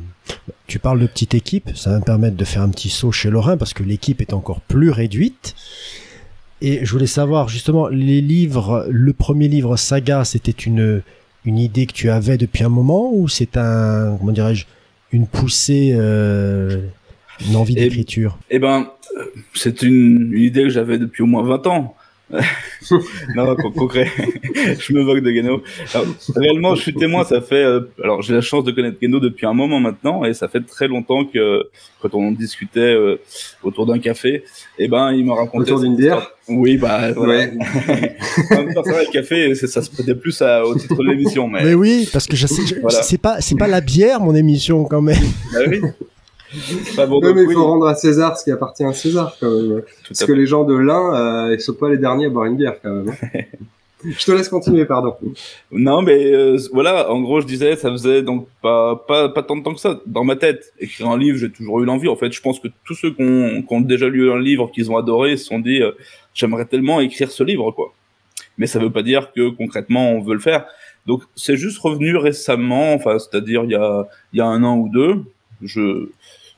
Tu 0.66 0.78
parles 0.78 1.00
de 1.00 1.06
petite 1.06 1.34
équipe, 1.34 1.70
ça 1.76 1.90
va 1.90 1.98
me 1.98 2.04
permettre 2.04 2.36
de 2.36 2.44
faire 2.44 2.62
un 2.62 2.70
petit 2.70 2.88
saut 2.88 3.12
chez 3.12 3.30
Lorrain 3.30 3.56
parce 3.56 3.74
que 3.74 3.82
l'équipe 3.82 4.20
est 4.20 4.32
encore 4.32 4.60
plus 4.60 4.90
réduite. 4.90 5.54
Et 6.60 6.84
je 6.84 6.92
voulais 6.92 7.06
savoir 7.06 7.48
justement 7.48 7.88
les 7.88 8.20
livres, 8.20 8.86
le 8.88 9.12
premier 9.12 9.48
livre 9.48 9.76
Saga, 9.76 10.24
c'était 10.24 10.52
une 10.52 11.02
une 11.44 11.58
idée 11.58 11.86
que 11.86 11.92
tu 11.92 12.08
avais 12.08 12.38
depuis 12.38 12.64
un 12.64 12.68
moment 12.68 13.12
ou 13.12 13.28
c'est 13.28 13.56
un 13.56 14.16
comment 14.18 14.32
dirais-je 14.32 14.66
une 15.12 15.26
poussée 15.26 15.92
euh, 15.94 16.78
une 17.48 17.56
envie 17.56 17.74
d'écriture? 17.74 18.38
Eh 18.50 18.58
ben 18.58 18.88
euh, 19.18 19.24
c'est 19.54 19.82
une, 19.82 20.32
une, 20.32 20.42
idée 20.42 20.62
que 20.62 20.68
j'avais 20.68 20.98
depuis 20.98 21.22
au 21.22 21.26
moins 21.26 21.42
20 21.42 21.66
ans. 21.66 21.96
Non, 23.36 23.54
concret, 23.56 24.10
je 24.78 24.92
me 24.92 25.02
moque 25.02 25.20
de 25.20 25.30
Geno. 25.32 25.62
réellement, 26.34 26.74
je 26.74 26.82
suis 26.82 26.94
témoin, 26.94 27.24
ça 27.24 27.40
fait. 27.40 27.62
Euh, 27.62 27.80
alors, 28.02 28.22
j'ai 28.22 28.34
la 28.34 28.40
chance 28.40 28.64
de 28.64 28.72
connaître 28.72 28.98
Geno 29.00 29.20
depuis 29.20 29.46
un 29.46 29.52
moment 29.52 29.80
maintenant, 29.80 30.24
et 30.24 30.34
ça 30.34 30.48
fait 30.48 30.60
très 30.60 30.88
longtemps 30.88 31.24
que 31.24 31.68
quand 32.00 32.14
on 32.14 32.32
discutait 32.32 32.80
euh, 32.80 33.20
autour 33.62 33.86
d'un 33.86 33.98
café, 33.98 34.34
et 34.34 34.44
eh 34.84 34.88
ben, 34.88 35.12
il 35.12 35.24
me 35.24 35.32
racontait. 35.32 35.70
Autour 35.70 35.80
d'une 35.80 35.96
bière? 35.96 36.30
Oui, 36.48 36.76
bah 36.76 37.12
voilà. 37.12 37.46
Ouais. 38.50 38.64
le 38.64 39.12
café, 39.12 39.54
ça 39.54 39.82
se 39.82 39.90
prêtait 39.90 40.14
plus 40.14 40.40
à, 40.42 40.64
au 40.64 40.74
titre 40.74 40.96
de 40.96 41.08
l'émission, 41.08 41.48
mais. 41.48 41.64
Mais 41.64 41.74
oui, 41.74 42.08
parce 42.12 42.26
que 42.26 42.36
je 42.36 42.46
sais, 42.46 42.62
voilà. 42.80 43.02
c'est 43.02 43.18
pas, 43.18 43.40
c'est 43.40 43.56
pas 43.56 43.68
la 43.68 43.80
bière 43.80 44.20
mon 44.20 44.34
émission 44.34 44.84
quand 44.84 45.02
même. 45.02 45.22
Bah 45.52 45.60
oui. 45.68 45.80
Bon, 47.08 47.20
non, 47.20 47.34
mais 47.34 47.44
il 47.44 47.52
faut 47.52 47.64
rendre 47.64 47.86
à 47.86 47.94
César 47.94 48.38
ce 48.38 48.44
qui 48.44 48.50
appartient 48.50 48.84
à 48.84 48.92
César 48.92 49.36
quand 49.40 49.50
même. 49.50 49.82
Parce 50.08 50.24
que 50.24 50.32
les 50.32 50.46
gens 50.46 50.64
de 50.64 50.74
l'un, 50.74 51.14
euh, 51.14 51.54
ils 51.54 51.60
sont 51.60 51.74
pas 51.74 51.88
les 51.88 51.98
derniers 51.98 52.26
à 52.26 52.30
boire 52.30 52.46
une 52.46 52.56
bière 52.56 52.76
quand 52.82 52.90
même. 52.90 53.08
Hein. 53.10 53.40
je 54.04 54.24
te 54.24 54.32
laisse 54.32 54.48
continuer, 54.48 54.84
pardon. 54.84 55.16
Non, 55.70 56.02
mais 56.02 56.32
euh, 56.32 56.58
voilà, 56.72 57.10
en 57.10 57.20
gros, 57.20 57.40
je 57.40 57.46
disais, 57.46 57.76
ça 57.76 57.90
faisait 57.90 58.22
donc 58.22 58.48
pas, 58.60 58.96
pas, 58.96 59.28
pas 59.28 59.42
tant 59.42 59.56
de 59.56 59.62
temps 59.62 59.74
que 59.74 59.80
ça. 59.80 60.00
Dans 60.06 60.24
ma 60.24 60.36
tête, 60.36 60.72
écrire 60.78 61.08
un 61.08 61.18
livre, 61.18 61.38
j'ai 61.38 61.50
toujours 61.50 61.80
eu 61.80 61.84
l'envie. 61.84 62.08
En 62.08 62.16
fait, 62.16 62.32
je 62.32 62.40
pense 62.40 62.60
que 62.60 62.68
tous 62.84 62.94
ceux 62.94 63.12
qui 63.12 63.22
ont, 63.22 63.62
qui 63.62 63.74
ont 63.74 63.80
déjà 63.80 64.08
lu 64.08 64.30
un 64.30 64.38
livre, 64.38 64.70
qu'ils 64.72 64.90
ont 64.90 64.96
adoré, 64.96 65.36
se 65.36 65.46
sont 65.46 65.58
dit, 65.58 65.82
euh, 65.82 65.92
j'aimerais 66.34 66.66
tellement 66.66 67.00
écrire 67.00 67.30
ce 67.30 67.44
livre, 67.44 67.70
quoi. 67.70 67.92
Mais 68.58 68.66
ça 68.66 68.78
veut 68.78 68.92
pas 68.92 69.02
dire 69.02 69.32
que 69.32 69.48
concrètement, 69.50 70.10
on 70.12 70.20
veut 70.20 70.34
le 70.34 70.40
faire. 70.40 70.66
Donc, 71.06 71.22
c'est 71.34 71.56
juste 71.56 71.78
revenu 71.78 72.16
récemment, 72.16 72.92
enfin, 72.94 73.18
c'est-à-dire 73.18 73.64
il 73.64 73.70
y 73.70 73.74
a, 73.74 74.06
il 74.32 74.38
y 74.38 74.40
a 74.40 74.46
un 74.46 74.62
an 74.62 74.76
ou 74.76 74.88
deux. 74.88 75.24
Je, 75.62 76.08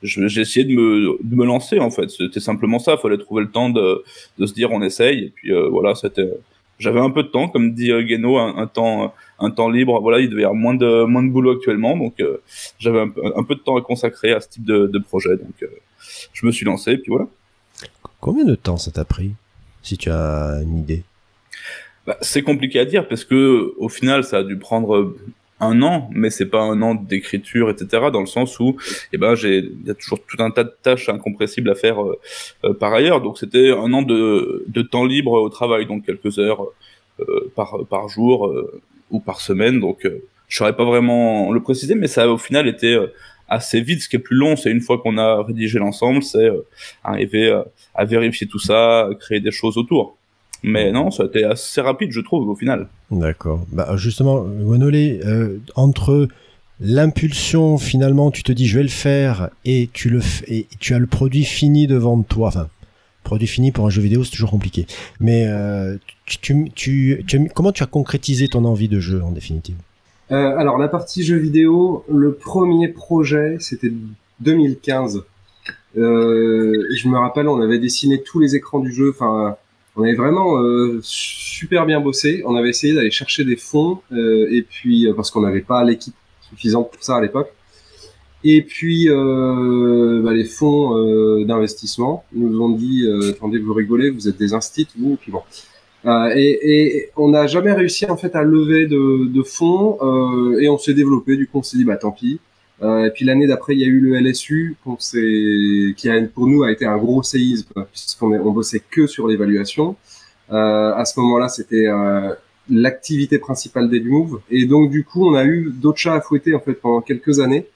j'ai 0.04 0.40
essayé 0.40 0.64
de 0.64 0.72
me, 0.72 1.18
de 1.22 1.34
me 1.34 1.44
lancer 1.44 1.78
en 1.80 1.90
fait. 1.90 2.10
C'était 2.10 2.40
simplement 2.40 2.78
ça. 2.78 2.92
Il 2.92 3.00
fallait 3.00 3.18
trouver 3.18 3.42
le 3.42 3.50
temps 3.50 3.70
de, 3.70 4.04
de 4.38 4.46
se 4.46 4.54
dire 4.54 4.70
on 4.70 4.82
essaye. 4.82 5.24
Et 5.24 5.30
puis 5.30 5.52
euh, 5.52 5.68
voilà, 5.68 5.94
c'était 5.94 6.30
j'avais 6.78 7.00
un 7.00 7.10
peu 7.10 7.22
de 7.22 7.28
temps, 7.28 7.48
comme 7.48 7.72
dit 7.72 7.90
euh, 7.90 8.02
Guéno, 8.02 8.38
un, 8.38 8.66
temps, 8.66 9.14
un 9.38 9.50
temps 9.50 9.68
libre. 9.68 10.00
Voilà, 10.00 10.20
il 10.20 10.28
devait 10.28 10.42
y 10.42 10.44
avoir 10.44 10.58
moins 10.58 10.74
de, 10.74 11.04
moins 11.04 11.22
de 11.22 11.30
boulot 11.30 11.52
actuellement, 11.52 11.96
donc 11.96 12.20
euh, 12.20 12.42
j'avais 12.78 13.00
un, 13.00 13.44
peu 13.44 13.54
de 13.54 13.60
temps 13.60 13.76
à 13.76 13.82
consacrer 13.82 14.32
à 14.32 14.40
ce 14.40 14.48
type 14.48 14.64
de, 14.64 14.98
projet. 14.98 15.36
Donc, 15.36 15.62
euh, 15.62 15.68
je 16.32 16.46
me 16.46 16.52
suis 16.52 16.64
lancé, 16.64 16.92
et 16.92 16.98
puis 16.98 17.10
voilà. 17.10 17.26
Combien 18.20 18.44
de 18.44 18.54
temps 18.54 18.76
ça 18.76 18.90
t'a 18.90 19.04
pris, 19.04 19.32
si 19.82 19.96
tu 19.98 20.10
as 20.10 20.60
une 20.62 20.78
idée? 20.78 21.04
Bah, 22.06 22.16
C'est 22.20 22.42
compliqué 22.42 22.80
à 22.80 22.84
dire, 22.84 23.06
parce 23.06 23.24
que 23.24 23.74
au 23.78 23.88
final, 23.88 24.24
ça 24.24 24.38
a 24.38 24.42
dû 24.42 24.56
prendre 24.56 25.14
un 25.60 25.82
an, 25.82 26.08
mais 26.12 26.30
c'est 26.30 26.46
pas 26.46 26.62
un 26.62 26.82
an 26.82 26.94
d'écriture, 26.94 27.70
etc. 27.70 28.10
Dans 28.12 28.20
le 28.20 28.26
sens 28.26 28.58
où, 28.60 28.76
eh 29.12 29.18
ben, 29.18 29.34
j'ai, 29.34 29.58
il 29.58 29.86
y 29.86 29.90
a 29.90 29.94
toujours 29.94 30.20
tout 30.26 30.42
un 30.42 30.50
tas 30.50 30.64
de 30.64 30.74
tâches 30.82 31.08
incompressibles 31.08 31.70
à 31.70 31.74
faire 31.74 32.02
euh, 32.02 32.18
euh, 32.64 32.74
par 32.74 32.92
ailleurs. 32.92 33.20
Donc 33.20 33.38
c'était 33.38 33.70
un 33.70 33.92
an 33.92 34.02
de, 34.02 34.64
de 34.66 34.82
temps 34.82 35.04
libre 35.04 35.32
au 35.32 35.48
travail, 35.48 35.86
donc 35.86 36.04
quelques 36.04 36.38
heures 36.38 36.66
euh, 37.20 37.52
par 37.54 37.78
par 37.88 38.08
jour 38.08 38.52
ou 39.10 39.20
par 39.20 39.40
semaine. 39.40 39.80
Donc 39.80 40.08
je 40.48 40.56
saurais 40.56 40.76
pas 40.76 40.84
vraiment 40.84 41.52
le 41.52 41.60
préciser, 41.62 41.94
mais 41.94 42.08
ça 42.08 42.24
a 42.24 42.28
au 42.28 42.38
final 42.38 42.66
été 42.66 42.98
assez 43.48 43.80
vite. 43.80 44.02
Ce 44.02 44.08
qui 44.08 44.16
est 44.16 44.20
plus 44.20 44.36
long, 44.36 44.56
c'est 44.56 44.70
une 44.70 44.80
fois 44.80 44.98
qu'on 44.98 45.18
a 45.18 45.42
rédigé 45.42 45.78
l'ensemble, 45.78 46.22
c'est 46.22 46.50
arriver 47.04 47.62
à 47.94 48.04
vérifier 48.04 48.48
tout 48.48 48.58
ça, 48.58 49.08
créer 49.20 49.40
des 49.40 49.52
choses 49.52 49.78
autour. 49.78 50.16
Mais 50.66 50.90
non, 50.92 51.10
ça 51.10 51.24
a 51.24 51.26
été 51.26 51.44
assez 51.44 51.82
rapide, 51.82 52.10
je 52.10 52.22
trouve, 52.22 52.48
au 52.48 52.56
final. 52.56 52.88
D'accord. 53.10 53.66
Bah, 53.70 53.96
justement, 53.96 54.40
Gonolé, 54.40 55.20
euh, 55.26 55.58
entre 55.74 56.26
l'impulsion, 56.80 57.76
finalement, 57.76 58.30
tu 58.30 58.42
te 58.42 58.50
dis 58.50 58.66
je 58.66 58.78
vais 58.78 58.82
le 58.82 58.88
faire 58.88 59.50
et 59.66 59.90
tu 59.92 60.08
le 60.08 60.20
et 60.48 60.66
tu 60.80 60.94
as 60.94 60.98
le 60.98 61.06
produit 61.06 61.44
fini 61.44 61.86
devant 61.86 62.22
toi. 62.22 62.48
Enfin, 62.48 62.68
produit 63.24 63.46
fini 63.46 63.72
pour 63.72 63.84
un 63.84 63.90
jeu 63.90 64.00
vidéo, 64.00 64.24
c'est 64.24 64.30
toujours 64.30 64.50
compliqué. 64.50 64.86
Mais 65.20 65.46
euh, 65.48 65.98
tu, 66.24 66.70
tu, 66.74 67.22
tu, 67.26 67.50
comment 67.54 67.70
tu 67.70 67.82
as 67.82 67.86
concrétisé 67.86 68.48
ton 68.48 68.64
envie 68.64 68.88
de 68.88 69.00
jeu 69.00 69.22
en 69.22 69.32
définitive? 69.32 69.76
Euh, 70.32 70.56
Alors, 70.56 70.78
la 70.78 70.88
partie 70.88 71.24
jeu 71.24 71.36
vidéo, 71.36 72.06
le 72.10 72.32
premier 72.32 72.88
projet, 72.88 73.58
c'était 73.60 73.92
2015. 74.40 75.24
je 75.94 76.00
me 76.00 77.18
rappelle, 77.18 77.48
on 77.48 77.60
avait 77.60 77.78
dessiné 77.78 78.22
tous 78.22 78.40
les 78.40 78.56
écrans 78.56 78.78
du 78.78 78.94
jeu. 78.94 79.10
Enfin 79.10 79.58
on 79.96 80.02
avait 80.02 80.14
vraiment 80.14 80.60
euh, 80.60 80.98
super 81.02 81.86
bien 81.86 82.00
bossé. 82.00 82.42
On 82.46 82.56
avait 82.56 82.70
essayé 82.70 82.94
d'aller 82.94 83.10
chercher 83.10 83.44
des 83.44 83.56
fonds 83.56 84.00
euh, 84.12 84.48
et 84.50 84.62
puis 84.62 85.06
euh, 85.06 85.14
parce 85.14 85.30
qu'on 85.30 85.42
n'avait 85.42 85.60
pas 85.60 85.84
l'équipe 85.84 86.14
suffisante 86.40 86.90
pour 86.92 87.02
ça 87.02 87.16
à 87.16 87.20
l'époque. 87.20 87.52
Et 88.46 88.60
puis 88.60 89.08
bah, 89.08 90.32
les 90.34 90.44
fonds 90.44 91.42
d'investissement 91.46 92.24
nous 92.34 92.60
ont 92.60 92.68
dit 92.68 93.08
attendez 93.30 93.58
vous 93.58 93.72
rigolez 93.72 94.10
vous 94.10 94.28
êtes 94.28 94.36
des 94.36 94.52
instits 94.52 94.86
vous 94.98 95.16
puis 95.16 95.32
bon 95.32 95.40
et, 96.04 96.58
et, 96.62 97.10
on 97.16 97.30
n'a 97.30 97.46
jamais 97.46 97.72
réussi 97.72 98.04
en 98.04 98.18
fait 98.18 98.36
à 98.36 98.42
lever 98.42 98.86
de, 98.86 99.32
de 99.32 99.42
fonds 99.42 99.96
et 100.58 100.68
on 100.68 100.76
s'est 100.76 100.92
développé 100.92 101.38
du 101.38 101.46
coup 101.46 101.60
on 101.60 101.62
s'est 101.62 101.78
dit 101.78 101.84
bah 101.84 101.96
tant 101.96 102.10
pis 102.10 102.38
euh, 102.38 102.38
et 102.82 103.10
puis 103.14 103.24
l'année 103.24 103.46
d'après, 103.46 103.74
il 103.74 103.80
y 103.80 103.84
a 103.84 103.86
eu 103.86 104.00
le 104.00 104.18
LSU, 104.20 104.76
qui 105.96 106.08
a, 106.10 106.20
pour 106.26 106.46
nous 106.46 106.64
a 106.64 106.72
été 106.72 106.84
un 106.84 106.98
gros 106.98 107.22
séisme 107.22 107.72
puisqu'on 107.90 108.32
on 108.32 108.52
bossait 108.52 108.82
que 108.90 109.06
sur 109.06 109.26
l'évaluation. 109.26 109.96
Euh, 110.52 110.94
à 110.94 111.04
ce 111.04 111.18
moment-là, 111.20 111.48
c'était 111.48 111.86
euh, 111.86 112.34
l'activité 112.68 113.38
principale 113.38 113.88
d'Edmove. 113.90 114.40
Et 114.50 114.66
donc 114.66 114.90
du 114.90 115.04
coup, 115.04 115.26
on 115.26 115.34
a 115.34 115.44
eu 115.44 115.72
d'autres 115.72 115.98
chats 115.98 116.14
à 116.14 116.20
fouetter 116.20 116.54
en 116.54 116.60
fait 116.60 116.74
pendant 116.74 117.00
quelques 117.00 117.40
années. 117.40 117.66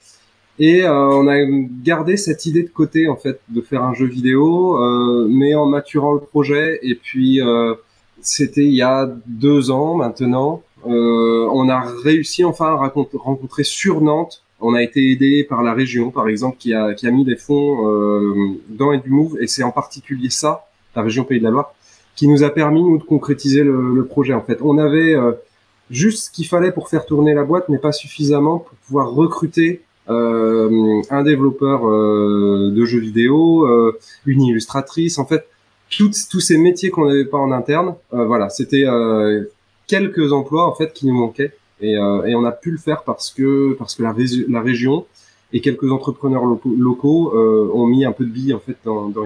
Et 0.59 0.83
euh, 0.83 0.91
on 0.91 1.27
a 1.27 1.37
gardé 1.83 2.17
cette 2.17 2.45
idée 2.45 2.63
de 2.63 2.69
côté 2.69 3.07
en 3.07 3.15
fait 3.15 3.39
de 3.47 3.61
faire 3.61 3.83
un 3.83 3.93
jeu 3.93 4.05
vidéo, 4.05 4.77
euh, 4.77 5.27
mais 5.29 5.55
en 5.55 5.65
maturant 5.65 6.13
le 6.13 6.19
projet. 6.19 6.79
Et 6.83 6.95
puis 6.95 7.39
c'était 8.21 8.65
il 8.65 8.73
y 8.73 8.81
a 8.81 9.09
deux 9.25 9.71
ans 9.71 9.95
maintenant. 9.95 10.61
on 10.83 11.69
a 11.69 11.79
réussi 12.03 12.43
enfin 12.43 12.67
à 12.67 12.91
rencontrer 13.17 13.63
sur 13.63 14.01
Nantes 14.01 14.43
on 14.61 14.73
a 14.73 14.83
été 14.83 15.11
aidé 15.11 15.43
par 15.43 15.63
la 15.63 15.73
région, 15.73 16.11
par 16.11 16.27
exemple, 16.27 16.57
qui 16.57 16.73
a, 16.73 16.93
qui 16.93 17.07
a 17.07 17.11
mis 17.11 17.23
des 17.23 17.35
fonds 17.35 17.87
euh, 17.87 18.59
dans 18.69 18.91
EduMove, 18.93 19.37
et 19.41 19.47
c'est 19.47 19.63
en 19.63 19.71
particulier 19.71 20.29
ça, 20.29 20.65
la 20.95 21.01
région 21.01 21.23
Pays 21.23 21.39
de 21.39 21.43
la 21.43 21.51
Loire, 21.51 21.73
qui 22.15 22.27
nous 22.27 22.43
a 22.43 22.49
permis 22.49 22.83
nous 22.83 22.97
de 22.97 23.03
concrétiser 23.03 23.63
le, 23.63 24.05
projet. 24.05 24.33
En 24.33 24.41
fait, 24.41 24.59
on 24.61 24.77
avait 24.77 25.15
euh, 25.15 25.31
juste 25.89 26.25
ce 26.25 26.31
qu'il 26.31 26.45
fallait 26.45 26.71
pour 26.71 26.89
faire 26.89 27.05
tourner 27.05 27.33
la 27.33 27.43
boîte, 27.43 27.69
mais 27.69 27.77
pas 27.77 27.91
suffisamment 27.91 28.59
pour 28.59 28.77
pouvoir 28.79 29.11
recruter 29.11 29.81
euh, 30.09 31.01
un 31.11 31.23
développeur 31.23 31.87
euh, 31.87 32.71
de 32.75 32.85
jeux 32.85 32.99
vidéo, 32.99 33.67
euh, 33.67 33.99
une 34.25 34.41
illustratrice. 34.41 35.19
En 35.19 35.25
fait, 35.25 35.45
tous 35.89 36.39
ces 36.39 36.57
métiers 36.57 36.89
qu'on 36.89 37.05
n'avait 37.07 37.25
pas 37.25 37.37
en 37.37 37.51
interne, 37.51 37.95
voilà, 38.11 38.49
c'était 38.49 38.85
quelques 39.87 40.31
emplois 40.31 40.67
en 40.67 40.75
fait 40.75 40.93
qui 40.93 41.07
nous 41.07 41.15
manquaient. 41.15 41.51
Et, 41.81 41.95
euh, 41.95 42.25
et, 42.25 42.35
on 42.35 42.43
a 42.45 42.51
pu 42.51 42.71
le 42.71 42.77
faire 42.77 43.03
parce 43.03 43.31
que 43.31 43.73
parce 43.79 43.95
que 43.95 44.03
la, 44.03 44.13
la 44.49 44.61
région 44.61 45.05
et 45.53 45.61
quelques 45.61 45.91
entrepreneurs 45.91 46.45
locaux, 46.45 46.75
locaux 46.77 47.33
euh, 47.35 47.71
ont 47.73 47.87
mis 47.87 48.05
un 48.05 48.11
peu 48.11 48.25
de 48.25 48.29
billes 48.29 48.53
en 48.53 48.59
fait 48.59 48.75
dans, 48.83 49.07
dans 49.09 49.25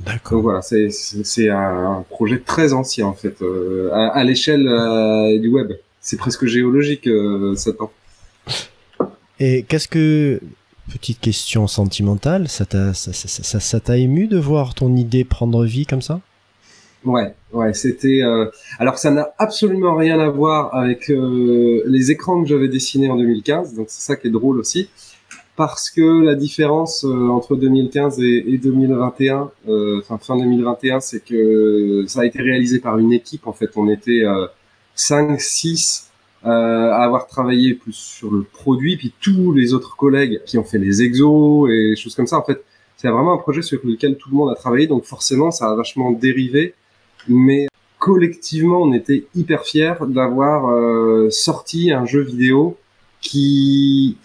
D'accord. 0.00 0.38
Donc 0.38 0.42
voilà, 0.42 0.62
c'est 0.62 0.90
c'est 0.90 1.50
un 1.50 2.04
projet 2.08 2.38
très 2.38 2.72
ancien 2.72 3.06
en 3.06 3.12
fait 3.12 3.42
euh, 3.42 3.90
à, 3.92 4.08
à 4.08 4.24
l'échelle 4.24 4.66
euh, 4.66 5.38
du 5.38 5.48
web. 5.48 5.72
C'est 6.00 6.16
presque 6.16 6.46
géologique 6.46 7.06
euh, 7.06 7.54
ça 7.54 7.72
temps. 7.72 7.92
Et 9.38 9.64
qu'est-ce 9.68 9.88
que 9.88 10.40
petite 10.90 11.20
question 11.20 11.66
sentimentale, 11.66 12.48
ça 12.48 12.64
t'a 12.64 12.94
ça, 12.94 13.12
ça, 13.12 13.60
ça 13.60 13.80
t'a 13.80 13.96
ému 13.98 14.26
de 14.26 14.38
voir 14.38 14.74
ton 14.74 14.96
idée 14.96 15.24
prendre 15.24 15.64
vie 15.64 15.84
comme 15.84 16.02
ça? 16.02 16.20
Ouais, 17.04 17.34
ouais, 17.52 17.72
c'était. 17.72 18.20
Euh... 18.22 18.50
Alors 18.78 18.98
ça 18.98 19.10
n'a 19.10 19.32
absolument 19.38 19.96
rien 19.96 20.20
à 20.20 20.28
voir 20.28 20.74
avec 20.74 21.08
euh, 21.10 21.82
les 21.86 22.10
écrans 22.10 22.42
que 22.42 22.48
j'avais 22.48 22.68
dessinés 22.68 23.08
en 23.08 23.16
2015, 23.16 23.74
donc 23.74 23.86
c'est 23.88 24.02
ça 24.02 24.16
qui 24.16 24.26
est 24.26 24.30
drôle 24.30 24.58
aussi, 24.58 24.90
parce 25.56 25.88
que 25.88 26.22
la 26.22 26.34
différence 26.34 27.04
euh, 27.04 27.28
entre 27.28 27.56
2015 27.56 28.20
et, 28.20 28.44
et 28.46 28.58
2021, 28.58 29.50
euh, 29.68 30.00
enfin 30.00 30.18
fin 30.18 30.36
2021, 30.36 31.00
c'est 31.00 31.24
que 31.24 32.04
ça 32.06 32.20
a 32.20 32.24
été 32.26 32.42
réalisé 32.42 32.80
par 32.80 32.98
une 32.98 33.14
équipe. 33.14 33.46
En 33.46 33.52
fait, 33.54 33.70
on 33.76 33.88
était 33.88 34.22
5, 34.94 35.40
6 35.40 36.10
à 36.42 37.02
avoir 37.02 37.26
travaillé 37.26 37.74
plus 37.74 37.92
sur 37.94 38.30
le 38.30 38.42
produit, 38.42 38.96
puis 38.98 39.12
tous 39.20 39.52
les 39.52 39.72
autres 39.72 39.96
collègues 39.96 40.40
qui 40.44 40.58
ont 40.58 40.64
fait 40.64 40.78
les 40.78 41.02
exos 41.02 41.70
et 41.70 41.96
choses 41.96 42.14
comme 42.14 42.26
ça. 42.26 42.38
En 42.38 42.42
fait, 42.44 42.62
c'est 42.96 43.08
vraiment 43.08 43.32
un 43.32 43.38
projet 43.38 43.62
sur 43.62 43.80
lequel 43.84 44.16
tout 44.16 44.30
le 44.30 44.36
monde 44.36 44.50
a 44.50 44.54
travaillé, 44.54 44.86
donc 44.86 45.04
forcément, 45.04 45.50
ça 45.50 45.70
a 45.70 45.74
vachement 45.74 46.10
dérivé 46.10 46.74
mais 47.28 47.66
collectivement, 47.98 48.82
on 48.82 48.92
était 48.92 49.26
hyper 49.34 49.64
fiers 49.64 49.94
d'avoir 50.08 50.70
euh, 50.70 51.28
sorti 51.30 51.92
un 51.92 52.06
jeu 52.06 52.22
vidéo 52.22 52.76
qui 53.20 54.16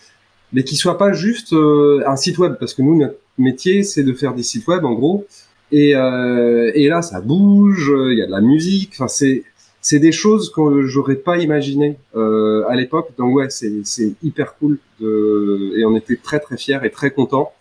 mais 0.54 0.64
qui 0.64 0.76
soit 0.78 0.98
pas 0.98 1.12
juste 1.12 1.54
euh, 1.54 2.04
un 2.08 2.16
site 2.16 2.38
web 2.38 2.56
parce 2.60 2.74
que 2.74 2.82
nous 2.82 2.98
notre 2.98 3.18
métier 3.38 3.84
c'est 3.84 4.04
de 4.04 4.14
faire 4.14 4.34
des 4.34 4.44
sites 4.44 4.68
web 4.68 4.86
en 4.86 4.94
gros. 4.94 5.26
Et, 5.72 5.96
euh, 5.96 6.72
et 6.76 6.88
là 6.88 7.02
ça 7.02 7.20
bouge 7.22 7.92
il 8.12 8.18
y 8.18 8.22
a 8.22 8.28
de 8.28 8.32
la 8.32 8.42
musique 8.42 8.92
enfin 8.94 9.08
c'est 9.08 9.44
c'est 9.82 10.00
des 10.00 10.12
choses 10.12 10.52
que 10.52 10.84
j'aurais 10.88 11.16
pas 11.16 11.38
imaginé 11.38 11.98
euh, 12.16 12.64
à 12.68 12.76
l'époque. 12.76 13.10
Donc 13.18 13.36
ouais 13.36 13.50
c'est 13.50 13.82
c'est 13.84 14.16
hyper 14.24 14.56
cool 14.58 14.80
de 15.00 15.74
et 15.78 15.86
on 15.86 15.96
était 15.96 16.16
très 16.16 16.40
très 16.40 16.58
fiers 16.58 16.80
et 16.84 16.90
très 16.90 17.12
contents 17.12 17.52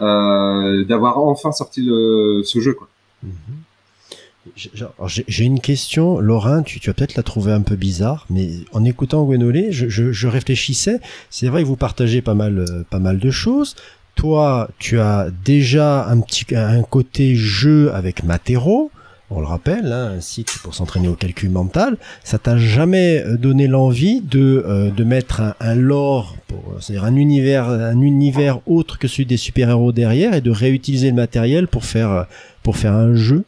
euh, 0.00 0.84
d'avoir 0.84 1.18
enfin 1.18 1.52
sorti 1.52 1.82
le, 1.82 2.42
ce 2.44 2.60
jeu 2.60 2.72
quoi. 2.72 2.88
Mm-hmm. 3.26 3.73
J'ai 5.06 5.44
une 5.44 5.60
question, 5.60 6.20
Laurent, 6.20 6.62
tu, 6.62 6.78
tu 6.78 6.90
vas 6.90 6.94
peut-être 6.94 7.16
la 7.16 7.22
trouver 7.22 7.52
un 7.52 7.62
peu 7.62 7.76
bizarre, 7.76 8.26
mais 8.28 8.50
en 8.72 8.84
écoutant 8.84 9.24
Gwenolé, 9.24 9.72
je, 9.72 9.88
je, 9.88 10.12
je, 10.12 10.28
réfléchissais. 10.28 11.00
C'est 11.30 11.48
vrai 11.48 11.62
que 11.62 11.66
vous 11.66 11.76
partagez 11.76 12.20
pas 12.20 12.34
mal, 12.34 12.58
euh, 12.58 12.84
pas 12.88 12.98
mal 12.98 13.18
de 13.18 13.30
choses. 13.30 13.74
Toi, 14.16 14.68
tu 14.78 15.00
as 15.00 15.28
déjà 15.44 16.06
un 16.06 16.20
petit, 16.20 16.54
un 16.54 16.82
côté 16.82 17.34
jeu 17.34 17.92
avec 17.94 18.22
Matero. 18.22 18.90
On 19.30 19.40
le 19.40 19.46
rappelle, 19.46 19.90
hein, 19.90 20.12
un 20.18 20.20
site 20.20 20.58
pour 20.62 20.74
s'entraîner 20.74 21.08
au 21.08 21.14
calcul 21.14 21.48
mental. 21.48 21.96
Ça 22.22 22.38
t'a 22.38 22.58
jamais 22.58 23.22
euh, 23.24 23.38
donné 23.38 23.66
l'envie 23.66 24.20
de, 24.20 24.62
euh, 24.66 24.90
de 24.90 25.04
mettre 25.04 25.40
un, 25.40 25.54
un 25.58 25.74
lore, 25.74 26.36
c'est-à-dire 26.80 27.04
un 27.04 27.16
univers, 27.16 27.68
un 27.70 28.00
univers 28.00 28.60
autre 28.66 28.98
que 28.98 29.08
celui 29.08 29.26
des 29.26 29.38
super-héros 29.38 29.92
derrière 29.92 30.34
et 30.34 30.42
de 30.42 30.50
réutiliser 30.50 31.08
le 31.08 31.16
matériel 31.16 31.66
pour 31.66 31.86
faire, 31.86 32.26
pour 32.62 32.76
faire 32.76 32.92
un 32.92 33.14
jeu? 33.14 33.44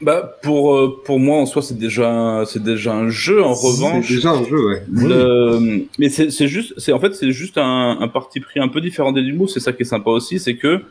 Bah 0.00 0.38
pour 0.42 0.76
euh, 0.76 1.02
pour 1.04 1.18
moi 1.18 1.38
en 1.38 1.46
soi 1.46 1.62
c'est 1.62 1.78
déjà 1.78 2.44
c'est 2.46 2.62
déjà 2.62 2.92
un 2.94 3.08
jeu 3.08 3.42
en 3.42 3.54
revanche. 3.54 4.06
C'est 4.06 4.14
déjà 4.16 4.30
un 4.30 4.44
jeu 4.44 4.68
ouais. 4.68 4.82
Le... 4.92 5.86
Mais 5.98 6.10
c'est 6.10 6.30
c'est 6.30 6.48
juste 6.48 6.74
c'est 6.78 6.92
en 6.92 7.00
fait 7.00 7.14
c'est 7.14 7.32
juste 7.32 7.56
un, 7.56 7.98
un 8.00 8.08
parti 8.08 8.40
pris 8.40 8.60
un 8.60 8.68
peu 8.68 8.80
différent 8.80 9.12
des 9.12 9.32
mots 9.32 9.46
c'est 9.46 9.60
ça 9.60 9.72
qui 9.72 9.82
est 9.82 9.86
sympa 9.86 10.10
aussi 10.10 10.38
c'est 10.38 10.56
que 10.56 10.82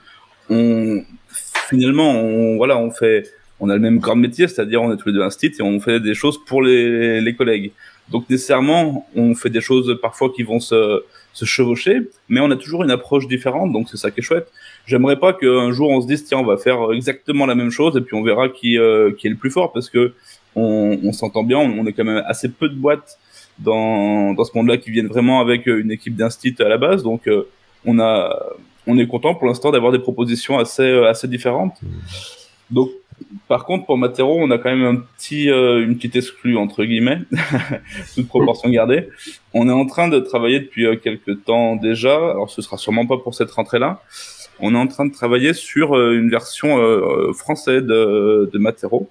on 0.50 1.04
finalement 1.70 2.12
on 2.12 2.58
voilà 2.58 2.78
on 2.78 2.89
fait 2.89 3.30
on 3.60 3.70
a 3.70 3.76
le 3.76 3.80
même 3.80 4.02
corps 4.02 4.15
de 4.15 4.22
métier 4.22 4.48
c'est-à-dire 4.48 4.82
on 4.82 4.91
est 4.91 4.98
tous 4.98 5.10
les 5.10 5.13
deux 5.13 5.22
un 5.24 5.30
stit 5.30 5.52
et 5.60 5.62
on 5.62 5.80
fait 5.80 6.00
des 6.00 6.15
choses 6.15 6.39
pour 6.44 6.63
les 6.63 7.22
les 7.22 7.36
collègues. 7.36 7.72
Donc 8.10 8.30
nécessairement, 8.30 9.08
on 9.15 9.34
fait 9.34 9.50
des 9.50 9.62
choses 9.62 9.98
parfois 10.02 10.30
qui 10.30 10.44
vont 10.44 10.60
se, 10.60 11.04
se 11.34 11.46
chevaucher, 11.46 12.02
mais 12.30 12.39
on 12.39 12.52
a 12.52 12.56
toujours 12.56 12.84
une 12.84 12.91
approche 12.91 13.28
différente, 13.28 13.72
donc 13.74 13.89
c'est 13.89 13.98
ça 13.98 14.12
qui 14.12 14.20
est 14.20 14.24
chouette. 14.24 14.52
J'aimerais 14.88 15.19
pas 15.19 15.34
qu'un 15.34 15.71
jour 15.71 15.89
on 15.89 16.02
se 16.02 16.08
dise 16.08 16.26
tiens 16.26 16.38
on 16.39 16.45
va 16.45 16.58
faire 16.58 16.91
exactement 16.93 17.45
la 17.45 17.56
même 17.56 17.71
chose 17.71 17.98
et 17.98 18.02
puis 18.02 18.15
on 18.15 18.24
verra 18.24 18.50
qui 18.50 18.78
euh, 18.78 19.12
qui 19.17 19.28
est 19.28 19.30
le 19.30 19.36
plus 19.36 19.52
fort 19.52 19.71
parce 19.71 19.89
que 19.89 20.13
on, 20.56 21.00
on 21.04 21.12
s'entend 21.12 21.43
bien, 21.43 21.58
on, 21.58 21.86
est 21.86 21.93
quand 21.93 22.06
même 22.06 22.24
assez 22.28 22.50
peu 22.50 22.69
de 22.69 22.76
boîtes 22.76 23.17
dans 23.60 24.34
dans 24.34 24.43
ce 24.43 24.52
monde-là 24.56 24.78
qui 24.78 24.91
viennent 24.91 25.08
vraiment 25.08 25.39
avec 25.41 25.65
une 25.65 25.91
équipe 25.91 26.15
d'instit 26.15 26.56
à 26.60 26.69
la 26.69 26.78
base, 26.78 27.04
donc 27.04 27.28
euh, 27.28 27.48
on 27.86 28.00
a 28.00 28.38
on 28.88 28.98
est 28.98 29.08
content 29.08 29.34
pour 29.34 29.48
l'instant 29.48 29.71
d'avoir 29.71 29.91
des 29.91 30.00
propositions 30.00 30.60
assez 30.60 30.89
assez 31.06 31.28
différentes. 31.28 31.78
Donc 32.69 32.89
par 33.47 33.65
contre, 33.65 33.86
pour 33.86 33.97
Matero, 33.97 34.38
on 34.39 34.49
a 34.51 34.58
quand 34.58 34.75
même 34.75 34.84
un 34.84 34.95
petit, 34.95 35.49
euh, 35.49 35.84
une 35.84 35.95
petite 35.95 36.15
exclue 36.15 36.58
entre 36.58 36.84
guillemets, 36.84 37.21
toute 38.15 38.28
proportion 38.28 38.69
gardée. 38.69 39.10
On 39.54 39.69
est 39.69 39.73
en 39.73 39.86
train 39.86 40.08
de 40.08 40.19
travailler 40.19 40.60
depuis 40.60 40.86
euh, 40.86 40.95
quelques 40.95 41.43
temps 41.43 41.75
déjà. 41.75 42.15
Alors, 42.15 42.49
ce 42.49 42.62
sera 42.62 42.78
sûrement 42.78 43.06
pas 43.06 43.17
pour 43.17 43.36
cette 43.36 43.51
rentrée-là. 43.51 44.01
On 44.60 44.73
est 44.73 44.78
en 44.78 44.88
train 44.88 45.06
de 45.06 45.13
travailler 45.13 45.54
sur 45.54 45.95
euh, 45.95 46.17
une 46.17 46.30
version 46.30 46.78
française 47.34 47.84
de, 47.84 48.49
de 48.51 48.58
Matero. 48.58 49.10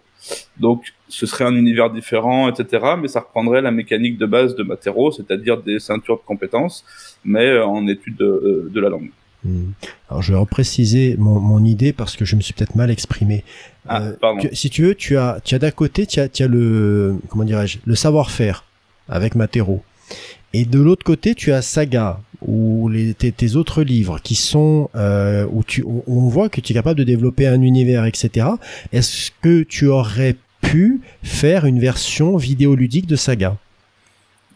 Donc, 0.58 0.94
ce 1.08 1.26
serait 1.26 1.44
un 1.44 1.54
univers 1.54 1.90
différent, 1.90 2.48
etc. 2.48 2.94
Mais 2.98 3.08
ça 3.08 3.20
reprendrait 3.20 3.62
la 3.62 3.70
mécanique 3.70 4.18
de 4.18 4.26
base 4.26 4.56
de 4.56 4.62
Matero, 4.62 5.12
c'est-à-dire 5.12 5.58
des 5.58 5.78
ceintures 5.78 6.16
de 6.16 6.24
compétences, 6.24 6.84
mais 7.24 7.58
en 7.58 7.86
étude 7.86 8.16
de, 8.16 8.70
de 8.72 8.80
la 8.80 8.88
langue. 8.88 9.10
Hmm. 9.44 9.72
Alors 10.08 10.22
je 10.22 10.32
vais 10.32 10.38
repréciser 10.38 11.16
mon, 11.18 11.38
mon 11.38 11.64
idée 11.64 11.92
parce 11.92 12.16
que 12.16 12.24
je 12.24 12.34
me 12.36 12.40
suis 12.40 12.54
peut-être 12.54 12.76
mal 12.76 12.90
exprimé. 12.90 13.44
Ah, 13.86 14.02
euh, 14.02 14.14
si 14.52 14.70
tu 14.70 14.82
veux, 14.82 14.94
tu 14.94 15.18
as, 15.18 15.40
tu 15.44 15.54
as 15.54 15.58
d'à 15.58 15.70
côté, 15.70 16.06
tu 16.06 16.20
as, 16.20 16.28
tu 16.28 16.42
as 16.42 16.46
le, 16.46 17.16
comment 17.28 17.44
dirais-je, 17.44 17.78
le 17.84 17.94
savoir-faire 17.94 18.64
avec 19.08 19.34
Matero. 19.34 19.82
Et 20.54 20.64
de 20.64 20.80
l'autre 20.80 21.04
côté, 21.04 21.34
tu 21.34 21.52
as 21.52 21.60
Saga 21.60 22.20
ou 22.40 22.88
les, 22.88 23.12
tes, 23.12 23.32
tes 23.32 23.56
autres 23.56 23.82
livres 23.82 24.18
qui 24.22 24.34
sont 24.34 24.88
euh, 24.94 25.46
où 25.50 25.62
tu, 25.64 25.84
on 25.84 26.28
voit 26.28 26.48
que 26.48 26.60
tu 26.60 26.72
es 26.72 26.74
capable 26.74 26.98
de 26.98 27.04
développer 27.04 27.46
un 27.46 27.60
univers, 27.60 28.04
etc. 28.06 28.46
Est-ce 28.92 29.30
que 29.42 29.62
tu 29.62 29.88
aurais 29.88 30.36
pu 30.62 31.00
faire 31.22 31.66
une 31.66 31.80
version 31.80 32.36
vidéoludique 32.36 33.06
de 33.06 33.16
Saga? 33.16 33.56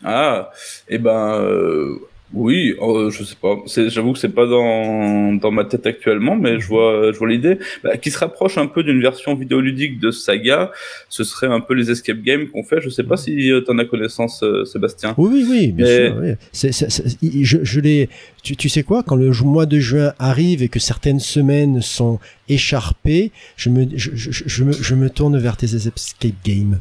Ah, 0.05 0.51
et 0.89 0.95
eh 0.95 0.99
ben. 0.99 1.35
Euh 1.35 1.99
oui, 2.35 2.75
oh, 2.79 3.09
je 3.11 3.25
sais 3.25 3.37
pas. 3.41 3.57
J'avoue 3.89 4.13
que 4.13 4.19
c'est 4.19 4.29
pas 4.29 4.47
dans, 4.47 5.33
dans 5.35 5.51
ma 5.51 5.65
tête 5.65 5.87
actuellement, 5.87 6.37
mais 6.37 6.61
je 6.61 6.67
vois, 6.67 7.11
je 7.13 7.19
vois 7.19 7.29
l'idée. 7.29 7.59
Bah, 7.83 7.97
qui 7.97 8.11
se 8.11 8.19
rapproche 8.19 8.59
un 8.59 8.67
peu 8.67 8.83
d'une 8.83 9.01
version 9.01 9.35
vidéoludique 9.35 9.99
de 9.99 10.11
Saga. 10.11 10.71
Ce 11.09 11.25
serait 11.25 11.47
un 11.47 11.61
peu 11.61 11.73
les 11.73 11.91
escape 11.91 12.21
games 12.21 12.47
qu'on 12.49 12.63
fait. 12.63 12.83
Je 12.83 12.91
sais 12.91 13.03
pas 13.03 13.17
si 13.17 13.51
euh, 13.51 13.63
tu 13.65 13.71
en 13.71 13.79
as 13.79 13.87
connaissance, 13.87 14.43
euh, 14.43 14.67
Sébastien. 14.67 15.15
Oui, 15.17 15.47
oui, 15.49 15.73
bien 15.73 15.87
sûr. 15.87 16.17
Oui. 16.21 17.45
je, 17.45 17.59
je 17.63 17.81
l'ai. 17.81 18.11
Tu, 18.43 18.57
tu 18.57 18.69
sais 18.69 18.83
quoi 18.83 19.03
Quand 19.03 19.17
le 19.17 19.31
mois 19.45 19.67
de 19.67 19.79
juin 19.79 20.13
arrive 20.19 20.63
et 20.63 20.69
que 20.69 20.79
certaines 20.79 21.21
semaines 21.21 21.81
sont 21.81 22.19
écharpées, 22.49 23.33
je 23.57 23.71
me, 23.71 23.87
je, 23.97 24.11
je, 24.15 24.31
je 24.45 24.65
me, 24.65 24.73
je 24.73 24.95
me 24.95 25.09
tourne 25.09 25.39
vers 25.39 25.57
tes 25.57 25.75
escape 25.75 26.35
games. 26.45 26.79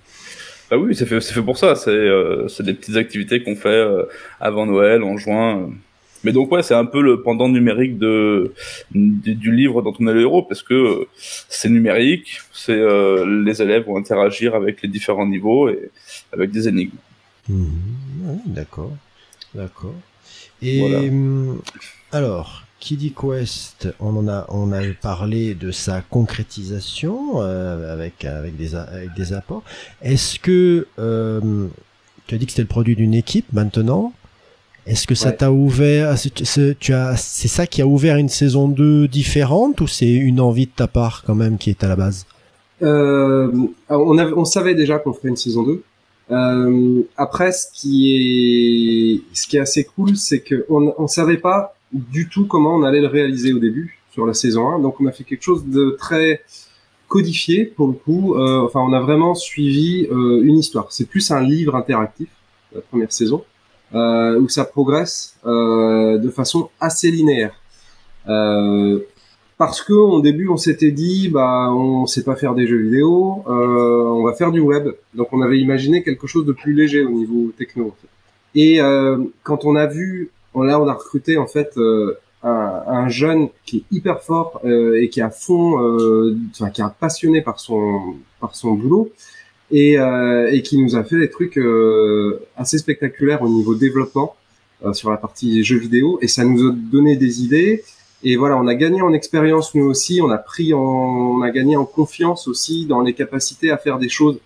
Ah 0.69 0.77
oui, 0.77 0.95
c'est 0.95 1.06
fait, 1.06 1.21
c'est 1.21 1.34
fait 1.34 1.41
pour 1.41 1.58
ça. 1.58 1.75
C'est 1.75 1.89
euh, 1.91 2.47
des 2.60 2.73
petites 2.73 2.97
activités 2.97 3.41
qu'on 3.43 3.56
fait 3.56 3.69
euh, 3.69 4.03
avant 4.39 4.65
Noël, 4.65 5.03
en 5.03 5.17
juin. 5.17 5.69
Mais 6.23 6.32
donc 6.32 6.51
ouais, 6.51 6.63
c'est 6.63 6.73
un 6.73 6.86
peu 6.86 7.01
le 7.01 7.21
pendant 7.21 7.47
numérique 7.47 7.97
de, 7.97 8.53
du, 8.91 9.51
livre 9.56 9.82
dont 9.82 9.93
on 9.99 10.08
est 10.08 10.13
le 10.13 10.21
héros 10.21 10.43
parce 10.43 10.62
que 10.62 10.73
euh, 10.73 11.08
c'est 11.47 11.69
numérique, 11.69 12.41
c'est 12.51 12.73
euh, 12.73 13.43
les 13.45 13.62
élèves 13.62 13.86
vont 13.86 13.97
interagir 13.97 14.56
avec 14.56 14.82
les 14.82 14.89
différents 14.89 15.27
niveaux 15.27 15.69
et 15.69 15.89
avec 16.34 16.51
des 16.51 16.67
énigmes. 16.67 16.97
Mmh. 17.47 17.67
d'accord, 18.47 18.91
d'accord. 19.53 19.95
Et 20.62 20.82
hum, 20.82 21.62
alors, 22.12 22.66
Kiddy 22.80 23.12
Quest, 23.12 23.90
on 24.00 24.16
en 24.16 24.28
a, 24.28 24.46
on 24.50 24.72
a 24.72 24.82
parlé 25.02 25.56
de 25.56 25.72
sa 25.72 26.02
concrétisation 26.02 27.42
euh, 27.42 27.92
avec 27.92 28.24
avec 28.26 28.56
des 28.56 28.76
avec 28.76 29.13
des 29.16 29.34
apports. 29.34 29.63
Est-ce 30.02 30.40
que 30.40 30.88
euh, 31.00 31.68
tu 32.28 32.36
as 32.36 32.38
dit 32.38 32.46
que 32.46 32.52
c'était 32.52 32.62
le 32.62 32.68
produit 32.68 32.96
d'une 32.96 33.13
équipe 33.13 33.52
maintenant? 33.52 34.13
Est-ce 34.86 35.06
que 35.06 35.16
ça 35.16 35.34
t'a 35.34 35.52
ouvert 35.52 36.16
tu 36.80 36.94
as 36.94 37.18
c'est 37.18 37.48
ça 37.50 37.68
qui 37.68 37.82
a 37.82 37.88
ouvert 37.88 38.16
une 38.16 38.30
saison 38.30 38.70
2 38.70 39.08
différente 39.10 39.82
ou 39.82 39.88
c'est 39.88 40.10
une 40.10 40.40
envie 40.40 40.66
de 40.66 40.72
ta 40.74 40.88
part 40.88 41.24
quand 41.26 41.36
même 41.36 41.58
qui 41.58 41.70
est 41.70 41.84
à 41.84 41.90
la 41.90 41.98
base? 41.98 42.26
Euh, 42.82 43.52
on, 43.90 44.18
on 44.18 44.46
savait 44.46 44.76
déjà 44.76 45.00
qu'on 45.00 45.13
ferait 45.13 45.30
une 45.30 45.36
saison 45.36 45.63
2. 45.63 45.84
Euh, 46.30 47.02
après, 47.16 47.52
ce 47.52 47.68
qui 47.74 48.13
est, 48.13 49.36
ce 49.36 49.48
qui 49.48 49.58
est 49.58 49.62
assez 49.62 49.86
cool, 49.86 50.16
c'est 50.16 50.42
qu'on 50.42 50.94
on 50.98 51.08
savait 51.08 51.38
pas 51.38 51.77
du 51.91 52.30
tout 52.30 52.45
comment 52.45 52.76
on 52.76 52.84
allait 52.84 53.02
le 53.02 53.08
réaliser 53.08 53.54
au 53.54 53.60
début 53.60 54.00
sur 54.12 54.26
la 54.26 54.34
saison 54.34 54.69
1. 54.69 54.80
Donc 54.80 55.00
on 55.00 55.08
a 55.08 55.12
fait 55.12 55.23
quelque 55.23 55.43
chose 55.43 55.65
de 55.65 55.95
très 56.00 56.41
codifié 57.08 57.65
pour 57.65 57.88
le 57.88 57.93
coup. 57.93 58.36
Euh, 58.36 58.62
enfin, 58.62 58.80
on 58.82 58.93
a 58.93 59.00
vraiment 59.00 59.36
suivi 59.36 60.08
euh, 60.12 60.41
une 60.43 60.58
histoire. 60.58 60.91
C'est 60.91 61.08
plus 61.08 61.32
un 61.32 61.41
livre 61.41 61.76
interactif, 61.76 62.30
la 62.73 62.82
première 62.82 63.12
saison, 63.12 63.43
euh, 63.95 64.39
où 64.39 64.50
ça 64.50 64.65
progresse 64.65 65.38
euh, 65.45 66.17
de 66.17 66.30
façon 66.30 66.69
assez 66.80 67.10
linéaire. 67.10 67.54
Euh, 68.28 69.00
parce 69.58 69.82
que 69.82 69.93
au 69.93 70.21
début, 70.21 70.50
on 70.50 70.58
s'était 70.58 70.91
dit, 70.91 71.30
bah, 71.30 71.71
on 71.71 72.06
sait 72.06 72.23
pas 72.23 72.36
faire 72.36 72.54
des 72.54 72.67
jeux 72.67 72.78
vidéo, 72.78 73.43
on 73.47 74.23
va 74.23 74.34
faire 74.34 74.52
du 74.52 74.60
web. 74.60 74.89
Donc, 75.15 75.30
on 75.32 75.41
avait 75.41 75.58
imaginé 75.58 76.04
quelque 76.04 76.28
chose 76.28 76.45
de 76.45 76.52
plus 76.52 76.73
léger 76.73 77.04
au 77.04 77.10
niveau 77.10 77.52
techno. 77.58 77.95
Et 78.54 78.80
quand 79.41 79.65
on 79.65 79.76
a 79.76 79.88
vu 79.88 80.30
là, 80.63 80.80
on 80.80 80.88
a 80.88 80.93
recruté 80.93 81.38
en 81.38 81.48
fait 81.48 81.78
euh, 81.78 82.17
un, 82.43 82.84
un, 82.88 83.10
jeune 83.10 83.50
qui 83.65 83.78
est 83.78 83.84
hyper 83.91 84.22
fort 84.22 84.62
euh, 84.65 85.02
et 85.02 85.10
qui 85.10 85.20
est 85.20 85.24
à 85.24 85.30
fond, 85.30 85.82
euh, 85.82 86.38
enfin 86.52 86.70
qui 86.70 86.82
est 86.82 86.86
passionné 87.00 87.41
par 87.41 87.60
son 87.60 88.15
par 88.39 88.56
son 88.56 88.74
boulot 88.74 89.12
et, 89.72 89.96
et 89.96 90.62
qui 90.62 90.78
nous 90.78 90.96
a 90.96 91.04
fait 91.04 91.17
des 91.17 91.30
trucs 91.30 91.60
assez 92.56 92.78
spectaculaires 92.78 93.41
au 93.41 93.50
niveau 93.50 93.76
développement 93.76 94.36
sur 94.93 95.10
la 95.10 95.17
partie 95.17 95.62
jeux 95.63 95.80
vidéo 95.80 96.20
et 96.22 96.30
ça 96.30 96.46
nous 96.46 96.70
a 96.70 96.72
donné 96.72 97.17
des 97.17 97.43
idées. 97.43 97.84
Et 98.24 98.38
voilà, 98.38 98.58
on 98.58 98.67
a 98.67 98.76
gagné 98.76 99.02
en 99.02 99.12
expérience 99.12 99.76
nous 99.76 99.86
aussi, 99.86 100.22
on 100.22 100.30
a 100.30 100.38
pris 100.38 100.74
en, 100.74 100.80
on 100.80 101.41
a 101.41 101.52
gagné 101.52 101.76
en 101.76 101.86
confiance 101.86 102.48
aussi 102.48 102.86
dans 102.86 103.02
les 103.02 103.13
capacités 103.13 103.70
à 103.70 103.78
faire 103.78 104.00
des 104.00 104.10
choses 104.10 104.39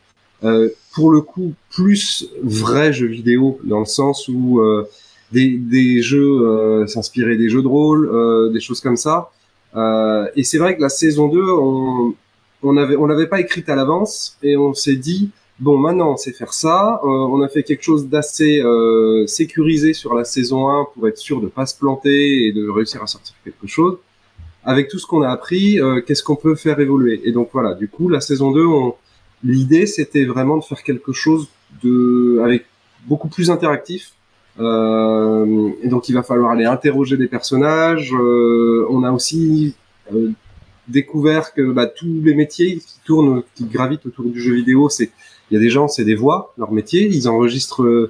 euh, 0.44 0.70
pour 0.94 1.12
le 1.12 1.22
coup 1.22 1.54
plus 1.70 2.28
vrais 2.42 2.92
jeux 2.94 3.08
vidéo 3.08 3.60
dans 3.64 3.80
le 3.80 3.86
sens 3.86 4.28
où 4.28 4.60
euh, 4.60 4.90
des, 5.32 5.58
des 5.58 6.02
jeux 6.02 6.42
euh, 6.42 6.88
s'inspirer 6.88 7.38
des 7.38 7.50
jeux 7.50 7.62
de 7.62 7.68
rôle, 7.68 8.10
euh, 8.12 8.50
des 8.50 8.60
choses 8.60 8.82
comme 8.82 8.98
ça. 8.98 9.32
Euh, 9.76 10.28
et 10.36 10.44
c'est 10.44 10.58
vrai 10.58 10.76
que 10.76 10.82
la 10.82 10.90
saison 10.90 11.28
2, 11.28 11.42
on 11.52 12.14
on 12.64 12.78
avait 12.78 12.96
on 12.96 13.08
l'avait 13.08 13.28
pas 13.28 13.40
écrite 13.40 13.70
à 13.70 13.76
l'avance 13.76 14.38
et 14.44 14.56
on 14.56 14.76
s'est 14.76 14.96
dit 14.96 15.32
bon 15.60 15.78
maintenant 15.80 16.12
on 16.12 16.18
sait 16.18 16.32
faire 16.32 16.54
ça. 16.54 17.00
on 17.04 17.42
a 17.42 17.48
fait 17.48 17.64
quelque 17.64 17.82
chose 17.82 18.08
d'assez 18.08 18.62
sécurisé 19.26 19.94
sur 19.94 20.14
la 20.14 20.26
saison 20.26 20.70
1 20.70 20.88
pour 20.94 21.08
être 21.08 21.18
sûr 21.18 21.42
de 21.42 21.48
pas 21.48 21.66
se 21.66 21.76
planter 21.76 22.46
et 22.46 22.52
de 22.52 22.70
réussir 22.70 23.02
à 23.02 23.08
sortir 23.08 23.34
quelque 23.44 23.66
chose. 23.66 23.98
Avec 24.64 24.90
tout 24.90 25.00
ce 25.00 25.08
qu'on 25.08 25.24
a 25.24 25.30
appris, 25.30 25.80
qu'est-ce 26.06 26.22
qu'on 26.22 26.36
peut 26.36 26.54
faire 26.54 26.80
évoluer? 26.80 27.20
Et 27.26 27.32
donc 27.32 27.50
voilà, 27.52 27.74
du 27.74 27.88
coup 27.88 28.10
la 28.10 28.22
saison 28.22 28.52
2, 28.52 28.64
l'idée 29.44 29.88
c'était 29.88 30.26
vraiment 30.26 30.58
de 30.58 30.64
faire 30.64 30.84
quelque 30.84 31.14
chose 31.14 31.48
de 31.82 32.42
avec 32.44 32.66
beaucoup 33.08 33.28
plus 33.28 33.50
interactif 33.50 34.14
euh, 34.62 35.72
et 35.82 35.88
donc 35.88 36.10
il 36.10 36.14
va 36.14 36.24
falloir 36.24 36.52
aller 36.52 36.66
interroger 36.66 37.18
des 37.18 37.28
personnages. 37.28 38.14
Euh, 38.14 38.86
on 38.90 39.04
a 39.04 39.12
aussi 39.12 39.76
euh, 40.14 40.32
découvert 40.88 41.54
que 41.54 41.72
bah, 41.72 41.88
tous 41.88 42.22
les 42.24 42.36
métiers 42.36 42.78
qui 42.78 43.00
tournent, 43.06 43.44
qui 43.56 43.66
gravitent 43.66 44.06
autour 44.06 44.26
du 44.26 44.40
jeu 44.40 44.54
vidéo, 44.54 44.90
c'est 44.90 45.12
il 45.50 45.56
y 45.56 45.58
a 45.58 45.60
des 45.60 45.70
gens, 45.70 45.88
c'est 45.90 46.06
des 46.06 46.16
voix, 46.16 46.54
leur 46.58 46.72
métier. 46.72 47.08
Ils 47.08 47.28
enregistrent 47.28 48.10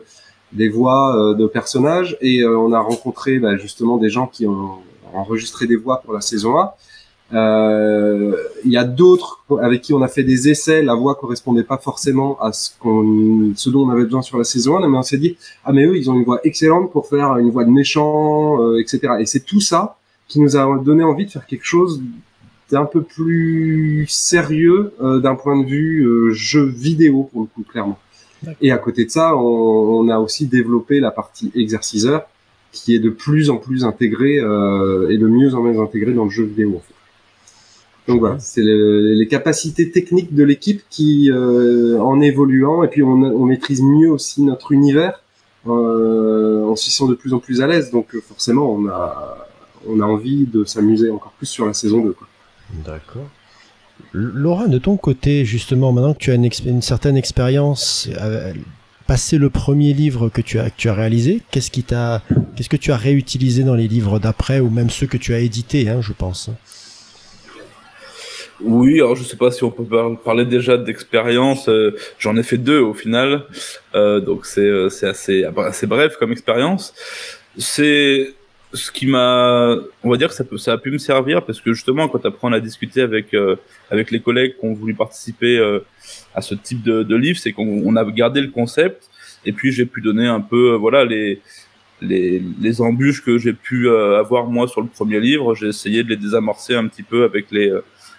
des 0.51 0.69
voix 0.69 1.33
de 1.35 1.47
personnages 1.47 2.15
et 2.21 2.45
on 2.45 2.71
a 2.71 2.79
rencontré 2.79 3.39
bah, 3.39 3.57
justement 3.57 3.97
des 3.97 4.09
gens 4.09 4.27
qui 4.27 4.45
ont 4.45 4.77
enregistré 5.13 5.65
des 5.65 5.75
voix 5.75 6.01
pour 6.01 6.13
la 6.13 6.21
saison 6.21 6.59
1 6.59 6.63
euh, 6.63 6.67
il 7.33 8.71
y 8.71 8.77
a 8.77 8.83
d'autres 8.83 9.43
avec 9.61 9.81
qui 9.81 9.93
on 9.93 10.01
a 10.01 10.07
fait 10.07 10.23
des 10.23 10.49
essais. 10.49 10.81
La 10.81 10.95
voix 10.95 11.15
correspondait 11.15 11.63
pas 11.63 11.77
forcément 11.77 12.39
à 12.41 12.51
ce 12.51 12.71
qu'on, 12.79 13.53
ce 13.55 13.69
dont 13.69 13.87
on 13.87 13.89
avait 13.89 14.03
besoin 14.03 14.21
sur 14.21 14.37
la 14.37 14.43
saison 14.43 14.77
1, 14.77 14.87
mais 14.87 14.97
on 14.97 15.01
s'est 15.01 15.17
dit 15.17 15.37
ah 15.65 15.71
mais 15.73 15.85
eux 15.85 15.97
ils 15.97 16.09
ont 16.09 16.15
une 16.15 16.23
voix 16.23 16.39
excellente 16.43 16.91
pour 16.91 17.07
faire 17.07 17.37
une 17.37 17.49
voix 17.49 17.65
de 17.65 17.69
méchant, 17.69 18.61
euh, 18.61 18.79
etc. 18.79 19.13
Et 19.19 19.25
c'est 19.25 19.45
tout 19.45 19.61
ça 19.61 19.97
qui 20.27 20.39
nous 20.39 20.55
a 20.55 20.79
donné 20.83 21.03
envie 21.03 21.25
de 21.25 21.31
faire 21.31 21.45
quelque 21.45 21.65
chose 21.65 22.01
d'un 22.69 22.85
peu 22.85 23.01
plus 23.01 24.05
sérieux 24.07 24.93
euh, 25.01 25.19
d'un 25.19 25.35
point 25.35 25.61
de 25.61 25.65
vue 25.65 26.33
jeu 26.33 26.65
vidéo 26.65 27.29
pour 27.31 27.41
le 27.41 27.47
coup 27.47 27.63
clairement. 27.69 27.99
Et 28.59 28.71
à 28.71 28.77
côté 28.77 29.05
de 29.05 29.11
ça, 29.11 29.35
on, 29.35 29.41
on, 29.41 30.09
a 30.09 30.17
aussi 30.17 30.47
développé 30.47 30.99
la 30.99 31.11
partie 31.11 31.51
exerciceur 31.53 32.23
qui 32.71 32.95
est 32.95 32.99
de 32.99 33.09
plus 33.09 33.51
en 33.51 33.57
plus 33.57 33.83
intégrée 33.83 34.37
et 34.37 35.17
de 35.17 35.27
mieux 35.27 35.53
en 35.53 35.61
mieux 35.61 35.79
intégrée 35.79 36.13
dans 36.13 36.23
le 36.23 36.31
jeu 36.31 36.45
vidéo 36.45 36.77
en 36.77 36.79
fait. 36.79 37.00
Donc 38.07 38.19
voilà, 38.19 38.39
c'est 38.39 38.63
les 38.63 39.27
capacités 39.27 39.91
techniques 39.91 40.33
de 40.33 40.43
l'équipe 40.43 40.81
qui, 40.89 41.29
euh, 41.31 41.99
en 41.99 42.19
évoluant, 42.19 42.83
et 42.83 42.87
puis 42.87 43.03
on, 43.03 43.11
on, 43.11 43.45
maîtrise 43.45 43.81
mieux 43.81 44.09
aussi 44.09 44.41
notre 44.41 44.71
univers, 44.71 45.21
euh, 45.67 46.65
en 46.65 46.75
s'y 46.75 46.91
sent 46.91 47.07
de 47.07 47.13
plus 47.13 47.33
en 47.33 47.39
plus 47.39 47.61
à 47.61 47.67
l'aise. 47.67 47.91
Donc 47.91 48.15
euh, 48.15 48.21
forcément, 48.21 48.73
on 48.73 48.87
a, 48.87 49.47
on 49.87 49.99
a 49.99 50.05
envie 50.05 50.45
de 50.45 50.65
s'amuser 50.65 51.11
encore 51.11 51.33
plus 51.33 51.45
sur 51.45 51.65
la 51.65 51.73
saison 51.73 52.03
2. 52.03 52.15
D'accord. 52.85 53.27
Laura, 54.13 54.67
de 54.67 54.79
ton 54.79 54.97
côté, 54.97 55.45
justement, 55.45 55.91
maintenant 55.91 56.13
que 56.13 56.19
tu 56.19 56.31
as 56.31 56.35
une, 56.35 56.49
une 56.65 56.81
certaine 56.81 57.17
expérience, 57.17 58.09
euh, 58.19 58.53
passé 59.07 59.37
le 59.37 59.49
premier 59.49 59.93
livre 59.93 60.29
que 60.29 60.41
tu 60.41 60.59
as, 60.59 60.69
que 60.69 60.77
tu 60.77 60.89
as 60.89 60.93
réalisé, 60.93 61.41
qu'est-ce 61.51 61.69
qui 61.69 61.83
t'a, 61.83 62.23
qu'est-ce 62.55 62.69
que 62.69 62.77
tu 62.77 62.91
as 62.91 62.97
réutilisé 62.97 63.63
dans 63.63 63.75
les 63.75 63.87
livres 63.87 64.19
d'après 64.19 64.59
ou 64.59 64.69
même 64.69 64.89
ceux 64.89 65.07
que 65.07 65.17
tu 65.17 65.33
as 65.33 65.39
édités, 65.39 65.87
hein, 65.87 66.01
je 66.01 66.13
pense? 66.13 66.49
Oui, 68.63 68.95
alors 68.95 69.15
je 69.15 69.23
sais 69.23 69.37
pas 69.37 69.49
si 69.51 69.63
on 69.63 69.71
peut 69.71 69.85
parler 70.23 70.45
déjà 70.45 70.77
d'expérience. 70.77 71.67
Euh, 71.67 71.95
j'en 72.19 72.37
ai 72.37 72.43
fait 72.43 72.57
deux 72.57 72.79
au 72.79 72.93
final, 72.93 73.45
euh, 73.95 74.19
donc 74.19 74.45
c'est 74.45 74.61
euh, 74.61 74.89
c'est 74.89 75.07
assez 75.07 75.43
assez 75.43 75.87
bref 75.87 76.17
comme 76.17 76.31
expérience. 76.31 76.93
C'est 77.57 78.33
ce 78.73 78.91
qui 78.91 79.07
m'a, 79.07 79.75
on 80.03 80.09
va 80.09 80.17
dire 80.17 80.29
que 80.29 80.35
ça 80.35 80.43
peut 80.43 80.57
ça 80.57 80.73
a 80.73 80.77
pu 80.77 80.91
me 80.91 80.97
servir 80.97 81.43
parce 81.43 81.59
que 81.59 81.73
justement 81.73 82.07
quand 82.07 82.25
apprends 82.25 82.51
à 82.53 82.59
discuter 82.59 83.01
avec 83.01 83.35
avec 83.89 84.11
les 84.11 84.19
collègues 84.21 84.55
qui 84.59 84.65
ont 84.65 84.73
voulu 84.73 84.93
participer 84.93 85.59
à 86.35 86.41
ce 86.41 86.55
type 86.55 86.81
de, 86.83 87.03
de 87.03 87.15
livre, 87.15 87.39
c'est 87.39 87.51
qu'on 87.51 87.95
a 87.95 88.05
gardé 88.05 88.41
le 88.41 88.49
concept 88.49 89.09
et 89.45 89.51
puis 89.51 89.71
j'ai 89.71 89.85
pu 89.85 90.01
donner 90.01 90.27
un 90.27 90.39
peu 90.41 90.75
voilà 90.75 91.03
les 91.03 91.41
les, 92.01 92.41
les 92.61 92.81
embûches 92.81 93.23
que 93.23 93.37
j'ai 93.37 93.53
pu 93.53 93.89
avoir 93.89 94.45
moi 94.47 94.67
sur 94.67 94.81
le 94.81 94.87
premier 94.87 95.19
livre, 95.19 95.53
j'ai 95.55 95.67
essayé 95.67 96.03
de 96.03 96.09
les 96.09 96.17
désamorcer 96.17 96.75
un 96.75 96.87
petit 96.87 97.03
peu 97.03 97.23
avec 97.25 97.51
les 97.51 97.71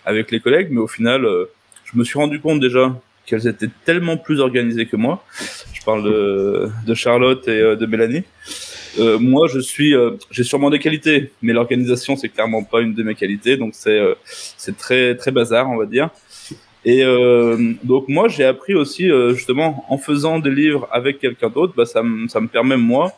avec 0.05 0.31
les 0.31 0.41
collègues, 0.41 0.69
mais 0.71 0.81
au 0.81 0.89
final, 0.89 1.25
euh, 1.25 1.47
je 1.85 1.99
me 1.99 2.05
suis 2.05 2.19
rendu 2.19 2.41
compte 2.41 2.61
déjà 2.61 2.95
qu'elles 3.27 3.47
étaient 3.47 3.71
tellement 3.85 4.17
plus 4.17 4.41
organisées 4.41 4.87
que 4.87 4.97
moi. 4.97 5.25
Je 5.73 5.83
parle 5.83 6.05
de, 6.05 6.69
de 6.87 6.95
Charlotte 6.95 7.47
et 7.49 7.61
euh, 7.61 7.77
de 7.77 7.87
Mélanie. 7.87 8.25
Euh, 8.99 9.19
moi, 9.19 9.49
je 9.49 9.59
suis, 9.59 9.95
euh, 9.95 10.13
j'ai 10.31 10.45
sûrement 10.45 10.71
des 10.71 10.79
qualités, 10.79 11.33
mais 11.41 11.53
l'organisation 11.53 12.17
c'est 12.17 12.29
clairement 12.29 12.63
pas 12.63 12.81
une 12.81 12.95
de 12.95 13.03
mes 13.03 13.15
qualités, 13.15 13.57
donc 13.57 13.73
c'est 13.75 14.01
c'est 14.25 14.77
très 14.77 15.17
très 15.17 15.31
bazar, 15.31 15.71
on 15.71 15.77
va 15.77 15.87
dire. 15.87 16.11
Et 16.85 17.05
donc 17.85 18.09
moi, 18.09 18.27
j'ai 18.27 18.45
appris 18.45 18.75
aussi 18.75 19.09
justement 19.31 19.85
en 19.89 19.99
faisant 19.99 20.41
des 20.41 20.51
livres 20.51 20.89
avec 20.91 21.21
quelqu'un 21.21 21.49
d'autre, 21.49 21.75
bah 21.77 21.87
ça 21.87 22.03
me 22.03 22.49
permet 22.49 22.77
moi 22.77 23.13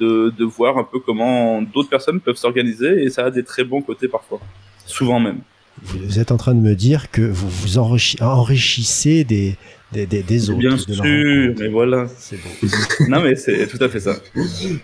de 0.00 0.32
de 0.36 0.44
voir 0.44 0.78
un 0.78 0.84
peu 0.84 0.98
comment 1.00 1.60
d'autres 1.60 1.90
personnes 1.90 2.18
peuvent 2.20 2.36
s'organiser 2.36 3.02
et 3.04 3.10
ça 3.10 3.26
a 3.26 3.30
des 3.30 3.44
très 3.44 3.62
bons 3.62 3.82
côtés 3.82 4.08
parfois, 4.08 4.40
souvent 4.86 5.20
même. 5.20 5.40
Vous 5.82 6.18
êtes 6.18 6.30
en 6.30 6.36
train 6.36 6.54
de 6.54 6.60
me 6.60 6.74
dire 6.74 7.10
que 7.10 7.22
vous 7.22 7.48
vous 7.48 7.78
enrichissez 7.78 9.24
des, 9.24 9.56
des, 9.92 10.06
des, 10.06 10.22
des 10.22 10.50
autres. 10.50 10.58
Bien 10.58 10.76
sûr, 10.76 11.02
mais 11.04 11.68
voilà. 11.68 12.06
C'est 12.18 12.36
bon. 12.36 12.68
non, 13.08 13.22
mais 13.22 13.34
c'est 13.34 13.66
tout 13.66 13.82
à 13.82 13.88
fait 13.88 14.00
ça. 14.00 14.16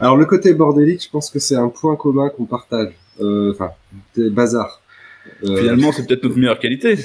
Alors, 0.01 0.17
le 0.17 0.25
côté 0.25 0.55
bordélique, 0.55 1.03
je 1.03 1.11
pense 1.11 1.31
que 1.31 1.39
c'est 1.39 1.57
un 1.57 1.69
point 1.69 1.97
commun 1.97 2.31
qu'on 2.31 2.47
partage. 2.47 2.93
Euh, 3.21 3.53
enfin, 3.53 3.71
des 4.17 4.31
bazar. 4.31 4.83
Euh, 5.45 5.57
Finalement, 5.57 5.91
c'est 5.93 6.07
peut-être 6.07 6.23
notre 6.23 6.37
meilleure 6.37 6.59
qualité. 6.59 6.97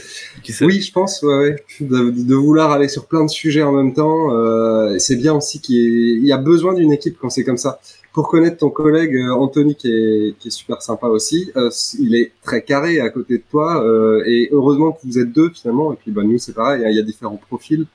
Qui 0.43 0.53
sait? 0.53 0.65
Oui, 0.65 0.81
je 0.81 0.91
pense, 0.91 1.21
ouais, 1.23 1.37
ouais. 1.37 1.55
De, 1.79 2.11
de, 2.11 2.35
vouloir 2.35 2.71
aller 2.71 2.87
sur 2.87 3.07
plein 3.07 3.25
de 3.25 3.29
sujets 3.29 3.63
en 3.63 3.71
même 3.71 3.93
temps. 3.93 4.33
Euh, 4.33 4.97
c'est 4.99 5.15
bien 5.15 5.33
aussi 5.33 5.59
qu'il 5.59 6.23
y, 6.23 6.27
y, 6.27 6.31
a 6.31 6.37
besoin 6.37 6.73
d'une 6.73 6.93
équipe 6.93 7.17
quand 7.19 7.29
c'est 7.29 7.43
comme 7.43 7.57
ça 7.57 7.79
pour 8.13 8.27
connaître 8.27 8.57
ton 8.57 8.69
collègue 8.69 9.15
euh, 9.15 9.33
Anthony 9.33 9.75
qui 9.75 9.87
est, 9.87 10.37
qui 10.37 10.49
est 10.49 10.51
super 10.51 10.81
sympa 10.81 11.07
aussi, 11.07 11.51
euh, 11.55 11.69
il 11.99 12.15
est 12.15 12.31
très 12.43 12.61
carré 12.63 12.99
à 12.99 13.09
côté 13.09 13.37
de 13.37 13.43
toi 13.49 13.83
euh, 13.83 14.23
et 14.25 14.49
heureusement 14.51 14.91
que 14.91 14.99
vous 15.03 15.17
êtes 15.17 15.31
deux 15.31 15.49
finalement 15.49 15.93
et 15.93 15.95
puis 15.95 16.11
bah 16.11 16.23
nous 16.23 16.37
c'est 16.37 16.53
pareil, 16.53 16.83
hein, 16.85 16.89
il 16.89 16.95
y 16.95 16.99
a 16.99 17.03
différents 17.03 17.37
profils. 17.37 17.85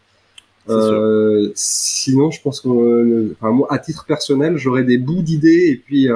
Euh, 0.69 1.53
sinon 1.55 2.33
je 2.33 2.41
pense 2.41 2.61
que 2.61 3.33
enfin, 3.35 3.53
moi 3.53 3.69
à 3.71 3.79
titre 3.79 4.05
personnel 4.05 4.57
j'aurais 4.57 4.83
des 4.83 4.99
bouts 4.99 5.23
d'idées 5.23 5.69
et 5.71 5.77
puis 5.77 6.09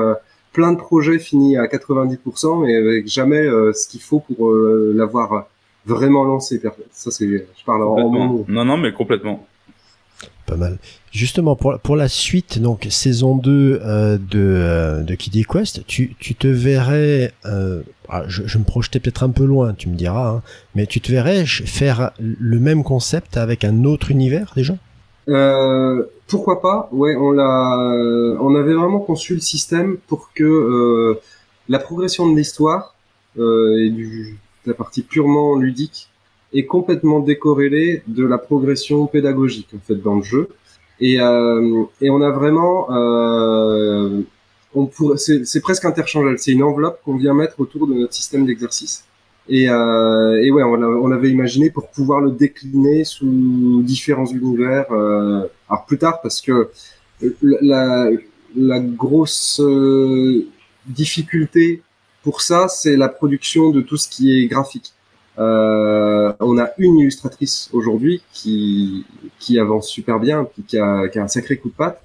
plein 0.52 0.72
de 0.72 0.78
projets 0.78 1.20
finis 1.20 1.56
à 1.56 1.66
90% 1.66 2.64
mais 2.64 2.74
avec 2.74 3.06
jamais 3.06 3.46
ce 3.46 3.86
qu'il 3.86 4.00
faut 4.00 4.20
pour 4.20 4.52
l'avoir 4.52 5.46
vraiment 5.86 6.24
lancé. 6.24 6.60
Ça 6.90 7.12
c'est 7.12 7.28
je 7.28 7.64
parle 7.64 7.82
en 7.84 8.44
Non 8.48 8.64
non 8.64 8.76
mais 8.76 8.92
complètement 8.92 9.46
pas 10.50 10.56
mal. 10.56 10.78
Justement, 11.12 11.54
pour, 11.54 11.78
pour 11.78 11.96
la 11.96 12.08
suite, 12.08 12.58
donc 12.60 12.86
saison 12.90 13.36
2 13.36 13.80
euh, 13.82 14.18
de, 14.18 14.20
euh, 14.34 15.02
de 15.02 15.14
Kid 15.14 15.46
Quest, 15.46 15.86
tu, 15.86 16.16
tu 16.18 16.34
te 16.34 16.48
verrais, 16.48 17.32
euh, 17.46 17.82
ah, 18.08 18.24
je, 18.26 18.58
me 18.58 18.64
projetais 18.64 18.98
peut-être 18.98 19.22
un 19.22 19.30
peu 19.30 19.44
loin, 19.44 19.72
tu 19.74 19.88
me 19.88 19.94
diras, 19.94 20.28
hein, 20.28 20.42
mais 20.74 20.86
tu 20.86 21.00
te 21.00 21.10
verrais 21.10 21.46
faire 21.46 22.10
le 22.18 22.58
même 22.58 22.82
concept 22.82 23.36
avec 23.36 23.64
un 23.64 23.84
autre 23.84 24.10
univers 24.10 24.52
déjà? 24.56 24.74
Pourquoi 26.26 26.60
pas? 26.60 26.88
Ouais, 26.92 27.14
on 27.16 27.38
on 27.38 28.54
avait 28.56 28.74
vraiment 28.74 28.98
conçu 28.98 29.34
le 29.34 29.40
système 29.40 29.96
pour 30.08 30.30
que 30.34 31.18
la 31.68 31.78
progression 31.78 32.28
de 32.28 32.36
l'histoire 32.36 32.96
et 33.36 33.90
du, 33.90 34.38
de 34.64 34.70
la 34.70 34.74
partie 34.74 35.02
purement 35.02 35.56
ludique 35.56 36.08
est 36.52 36.66
complètement 36.66 37.20
décorrélé 37.20 38.02
de 38.06 38.24
la 38.26 38.38
progression 38.38 39.06
pédagogique 39.06 39.68
en 39.74 39.80
fait 39.86 39.96
dans 39.96 40.16
le 40.16 40.22
jeu. 40.22 40.48
Et, 41.00 41.20
euh, 41.20 41.84
et 42.00 42.10
on 42.10 42.20
a 42.20 42.30
vraiment, 42.30 42.88
euh, 42.90 44.20
on 44.74 44.86
pourrait, 44.86 45.16
c'est 45.16 45.60
presque 45.60 45.84
interchangeable. 45.84 46.38
C'est 46.38 46.52
une 46.52 46.62
enveloppe 46.62 47.00
qu'on 47.04 47.16
vient 47.16 47.34
mettre 47.34 47.58
autour 47.60 47.86
de 47.86 47.94
notre 47.94 48.12
système 48.12 48.44
d'exercice. 48.46 49.04
Et, 49.48 49.68
euh, 49.68 50.42
et 50.42 50.50
ouais, 50.50 50.62
on, 50.62 50.74
on 50.74 51.10
avait 51.10 51.30
imaginé 51.30 51.70
pour 51.70 51.88
pouvoir 51.88 52.20
le 52.20 52.30
décliner 52.30 53.04
sous 53.04 53.82
différents 53.82 54.26
univers. 54.26 54.86
Euh, 54.92 55.46
alors 55.68 55.86
plus 55.86 55.98
tard, 55.98 56.20
parce 56.20 56.40
que 56.40 56.68
la, 57.42 58.10
la 58.56 58.80
grosse 58.80 59.60
euh, 59.60 60.46
difficulté 60.86 61.82
pour 62.22 62.42
ça, 62.42 62.68
c'est 62.68 62.96
la 62.96 63.08
production 63.08 63.70
de 63.70 63.80
tout 63.80 63.96
ce 63.96 64.08
qui 64.08 64.38
est 64.38 64.46
graphique. 64.46 64.92
Euh, 65.40 66.32
on 66.40 66.58
a 66.58 66.70
une 66.78 66.98
illustratrice 66.98 67.70
aujourd'hui 67.72 68.22
qui 68.32 69.06
qui 69.38 69.58
avance 69.58 69.88
super 69.88 70.20
bien, 70.20 70.46
qui 70.68 70.78
a, 70.78 71.08
qui 71.08 71.18
a 71.18 71.24
un 71.24 71.28
sacré 71.28 71.56
coup 71.56 71.70
de 71.70 71.74
patte. 71.74 72.00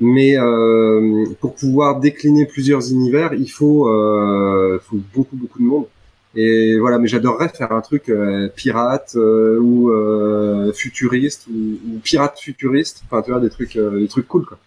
Mais 0.00 0.36
euh, 0.36 1.26
pour 1.40 1.54
pouvoir 1.54 2.00
décliner 2.00 2.44
plusieurs 2.46 2.90
univers, 2.90 3.34
il 3.34 3.50
faut, 3.50 3.88
euh, 3.88 4.80
faut 4.84 4.98
beaucoup 5.14 5.36
beaucoup 5.36 5.60
de 5.60 5.64
monde. 5.64 5.86
Et 6.34 6.78
voilà, 6.78 6.98
mais 6.98 7.08
j'adorerais 7.08 7.50
faire 7.50 7.72
un 7.72 7.82
truc 7.82 8.08
euh, 8.08 8.48
pirate 8.48 9.12
euh, 9.16 9.58
ou 9.60 9.90
euh, 9.90 10.72
futuriste 10.72 11.46
ou, 11.48 11.98
pirate 12.02 12.38
futuriste. 12.38 13.02
Enfin, 13.06 13.22
tu 13.22 13.30
vois, 13.30 13.40
des 13.40 13.50
trucs, 13.50 13.76
des 13.76 14.08
trucs 14.08 14.26
cool 14.28 14.46
quoi. 14.46 14.58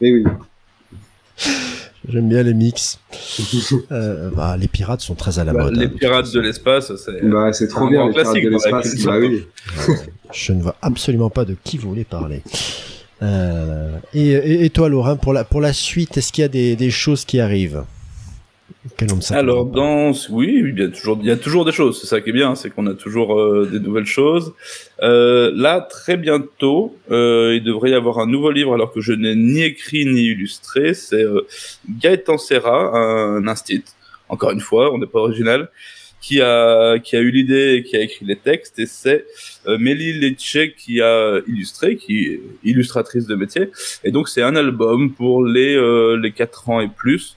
Mais 0.00 0.12
oui. 0.12 0.24
J'aime 2.08 2.28
bien 2.28 2.42
les 2.42 2.54
mix. 2.54 2.98
euh, 3.92 4.30
bah, 4.34 4.56
les 4.56 4.68
pirates 4.68 5.00
sont 5.00 5.14
très 5.14 5.38
à 5.38 5.44
la 5.44 5.52
bah, 5.52 5.64
mode. 5.64 5.76
Les 5.76 5.86
hein, 5.86 5.92
pirates 5.96 6.32
de 6.32 6.40
l'espace, 6.40 6.92
c'est 6.96 7.22
bah, 7.22 7.50
trop 7.68 7.88
bien. 7.88 8.08
Les 8.08 8.12
pirates 8.12 8.34
de 8.34 8.48
l'espace, 8.48 9.04
bah, 9.04 9.18
oui. 9.20 9.44
Je 10.32 10.52
ne 10.52 10.62
vois 10.62 10.76
absolument 10.82 11.30
pas 11.30 11.44
de 11.44 11.56
qui 11.62 11.78
vous 11.78 11.90
voulez 11.90 12.04
parler. 12.04 12.42
Euh, 13.22 13.96
et, 14.14 14.64
et, 14.64 14.70
toi, 14.70 14.88
Laurent, 14.88 15.16
pour 15.16 15.32
la, 15.32 15.44
pour 15.44 15.60
la 15.60 15.72
suite, 15.72 16.16
est-ce 16.16 16.32
qu'il 16.32 16.42
y 16.42 16.44
a 16.44 16.48
des, 16.48 16.74
des 16.74 16.90
choses 16.90 17.24
qui 17.24 17.38
arrivent? 17.38 17.84
Alors 19.30 19.66
dans 19.66 20.12
oui, 20.30 20.62
il 20.64 20.78
y 20.78 20.82
a 20.82 20.88
toujours 20.88 21.18
il 21.20 21.26
y 21.26 21.30
a 21.30 21.36
toujours 21.36 21.64
des 21.64 21.72
choses. 21.72 22.00
C'est 22.00 22.06
ça 22.06 22.20
qui 22.20 22.30
est 22.30 22.32
bien, 22.32 22.54
c'est 22.54 22.70
qu'on 22.70 22.86
a 22.86 22.94
toujours 22.94 23.38
euh, 23.38 23.68
des 23.70 23.80
nouvelles 23.80 24.06
choses. 24.06 24.54
Euh, 25.02 25.50
là, 25.54 25.80
très 25.80 26.16
bientôt, 26.16 26.96
euh, 27.10 27.54
il 27.56 27.64
devrait 27.64 27.90
y 27.90 27.94
avoir 27.94 28.18
un 28.18 28.26
nouveau 28.26 28.50
livre, 28.50 28.74
alors 28.74 28.92
que 28.92 29.00
je 29.00 29.12
n'ai 29.12 29.34
ni 29.34 29.62
écrit 29.62 30.04
ni 30.06 30.22
illustré. 30.22 30.94
C'est 30.94 31.24
Gaëtan 31.88 32.38
Serra, 32.38 32.96
un 32.96 33.46
instit. 33.48 33.84
Encore 34.28 34.50
une 34.50 34.60
fois, 34.60 34.92
on 34.92 34.98
n'est 34.98 35.06
pas 35.06 35.20
original. 35.20 35.70
Qui 36.20 36.40
a 36.40 37.00
qui 37.00 37.16
a 37.16 37.18
eu 37.18 37.32
l'idée 37.32 37.74
et 37.74 37.82
qui 37.82 37.96
a 37.96 38.00
écrit 38.00 38.24
les 38.24 38.36
textes 38.36 38.78
et 38.78 38.86
c'est 38.86 39.26
euh, 39.66 39.76
Mélie 39.76 40.12
Lecce 40.12 40.72
qui 40.78 41.00
a 41.00 41.40
illustré, 41.48 41.96
qui 41.96 42.26
est 42.26 42.40
illustratrice 42.62 43.26
de 43.26 43.34
métier. 43.34 43.70
Et 44.04 44.12
donc 44.12 44.28
c'est 44.28 44.42
un 44.42 44.54
album 44.54 45.12
pour 45.12 45.44
les 45.44 45.74
les 46.16 46.30
quatre 46.30 46.70
ans 46.70 46.80
et 46.80 46.86
plus 46.86 47.36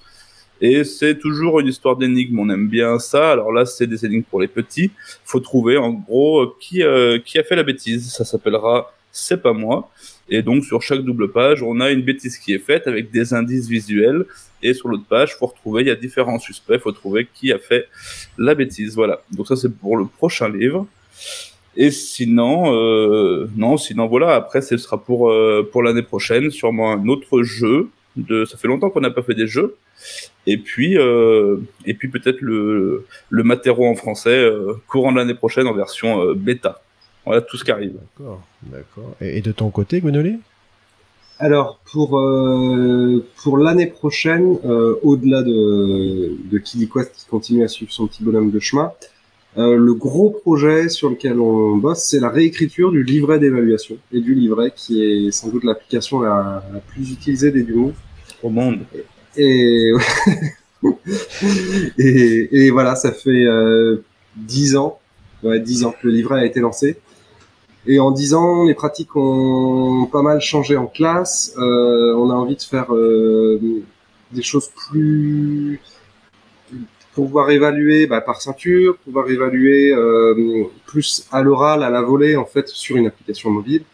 et 0.62 0.84
c'est 0.84 1.18
toujours 1.18 1.60
une 1.60 1.68
histoire 1.68 1.98
d'énigme. 1.98 2.40
On 2.40 2.50
aime 2.50 2.68
bien 2.68 3.00
ça. 3.00 3.32
Alors 3.32 3.52
là, 3.52 3.66
c'est 3.66 3.88
des 3.88 4.06
énigmes 4.06 4.24
pour 4.24 4.40
les 4.40 4.48
petits. 4.48 4.92
Faut 5.24 5.40
trouver 5.40 5.78
en 5.78 5.92
gros 5.92 6.42
euh, 6.42 6.56
qui 6.60 6.84
euh, 6.84 7.20
qui 7.20 7.38
a 7.38 7.44
fait 7.44 7.56
la 7.56 7.64
bêtise. 7.64 8.12
Ça 8.12 8.26
s'appellera 8.26 8.94
c'est 9.12 9.42
pas 9.42 9.54
moi. 9.54 9.90
Et 10.28 10.42
donc 10.42 10.66
sur 10.66 10.82
chaque 10.82 11.02
double 11.02 11.32
page, 11.32 11.64
on 11.64 11.80
a 11.80 11.92
une 11.92 12.02
bêtise 12.02 12.38
qui 12.38 12.54
est 12.54 12.60
faite 12.60 12.88
avec 12.88 13.12
des 13.12 13.34
indices 13.34 13.68
visuels. 13.68 14.26
Et 14.62 14.74
sur 14.74 14.90
l'autre 14.90 15.06
page, 15.08 15.36
faut 15.36 15.46
retrouver. 15.46 15.84
Il 15.84 15.88
y 15.88 15.92
a 15.92 15.96
différents 15.96 16.40
suspects. 16.40 16.80
Faut 16.80 16.92
trouver 16.92 17.28
qui 17.34 17.52
a 17.52 17.60
fait 17.60 17.88
la 18.38 18.56
bêtise. 18.56 18.96
Voilà. 18.96 19.22
Donc 19.32 19.48
ça 19.48 19.56
c'est 19.56 19.74
pour 19.74 19.98
le 19.98 20.06
prochain 20.06 20.50
livre. 20.50 20.88
Et 21.78 21.92
sinon, 21.92 22.74
euh, 22.74 23.50
non, 23.56 23.78
sinon 23.78 24.08
voilà. 24.08 24.36
Après, 24.36 24.62
ce 24.62 24.78
sera 24.78 24.98
pour 24.98 25.30
euh, 25.30 25.68
pour 25.72 25.84
l'année 25.84 26.04
prochaine, 26.04 26.50
sûrement 26.50 26.92
un 26.92 27.08
autre 27.08 27.44
jeu. 27.44 27.90
De, 28.16 28.46
ça 28.46 28.58
fait 28.58 28.70
longtemps 28.70 28.90
qu'on 28.90 29.02
n'a 29.02 29.12
pas 29.12 29.24
fait 29.24 29.34
des 29.34 29.48
jeux. 29.48 29.76
Et 30.48 30.58
puis, 30.58 30.98
euh, 30.98 31.58
et 31.86 31.94
puis 31.94 32.08
peut-être 32.08 32.42
le, 32.42 33.06
le 33.30 33.44
Matero 33.44 33.88
en 33.88 33.96
français 33.96 34.38
euh, 34.38 34.74
courant 34.88 35.12
de 35.12 35.18
l'année 35.18 35.34
prochaine 35.34 35.68
en 35.68 35.74
version 35.74 36.22
euh, 36.22 36.34
bêta. 36.36 36.82
Voilà 37.26 37.42
tout 37.42 37.58
ce 37.58 37.64
qui 37.64 37.72
arrive. 37.72 37.94
D'accord, 38.20 38.44
d'accord. 38.62 39.16
Et, 39.20 39.42
de 39.42 39.52
ton 39.52 39.72
côté, 39.72 40.00
Gonolé 40.00 40.36
Alors 41.40 41.80
pour 41.92 42.22
pour 43.42 43.58
l'année 43.58 43.88
prochaine, 43.88 44.60
au-delà 45.02 45.42
de 45.42 46.38
de 46.52 46.58
KiliQuest 46.60 47.12
qui 47.16 47.26
continue 47.26 47.64
à 47.64 47.68
suivre 47.68 47.92
son 47.92 48.06
petit 48.06 48.24
bonhomme 48.24 48.52
de 48.52 48.60
chemin, 48.60 48.92
le 49.58 49.94
gros 49.96 50.30
projet 50.30 50.88
sur 50.88 51.10
lequel 51.10 51.40
on 51.40 51.78
bosse, 51.78 52.04
c'est 52.04 52.20
la 52.20 52.30
réécriture 52.30 52.92
du 52.92 53.04
livret 53.04 53.40
d'évaluation 53.40 53.98
et 54.12 54.20
du 54.20 54.36
livret 54.36 54.72
qui 54.76 55.02
est 55.02 55.32
sans 55.32 55.50
doute 55.50 55.64
l'application 55.64 56.20
la, 56.20 56.64
la, 56.72 56.80
plus 56.80 57.12
utilisée 57.12 57.50
des 57.50 57.64
Dumove 57.64 57.96
au 58.44 58.50
monde. 58.50 58.82
Et, 58.94 59.04
et, 61.98 62.70
voilà, 62.72 62.96
ça 62.96 63.12
fait 63.12 63.46
euh, 63.46 64.04
10 64.38 64.78
ans, 64.78 65.00
ouais, 65.44 65.60
10 65.60 65.86
ans 65.86 65.92
que 65.92 66.08
le 66.08 66.14
livret 66.14 66.40
a 66.40 66.46
été 66.46 66.60
lancé. 66.60 66.98
Et 67.88 68.00
en 68.00 68.12
10 68.12 68.34
ans, 68.34 68.64
les 68.64 68.74
pratiques 68.74 69.16
ont 69.16 70.10
pas 70.12 70.24
mal 70.24 70.42
changé 70.42 70.76
en 70.76 70.88
classe. 70.88 71.54
Euh, 71.58 72.16
on 72.16 72.32
a 72.32 72.34
envie 72.34 72.56
de 72.56 72.62
faire 72.62 72.94
euh, 72.94 73.60
des 74.32 74.42
choses 74.42 74.70
plus 74.70 75.80
pouvoir 77.14 77.50
évaluer 77.50 78.08
bah, 78.08 78.20
par 78.20 78.42
ceinture, 78.42 78.98
pouvoir 78.98 79.30
évaluer 79.30 79.96
plus 80.86 81.26
à 81.32 81.44
l'oral, 81.44 81.82
à 81.82 81.90
la 81.90 82.02
volée 82.02 82.36
en 82.36 82.44
fait 82.44 82.68
sur 82.68 82.98
une 82.98 83.08
application 83.08 83.52
mobile 83.52 83.86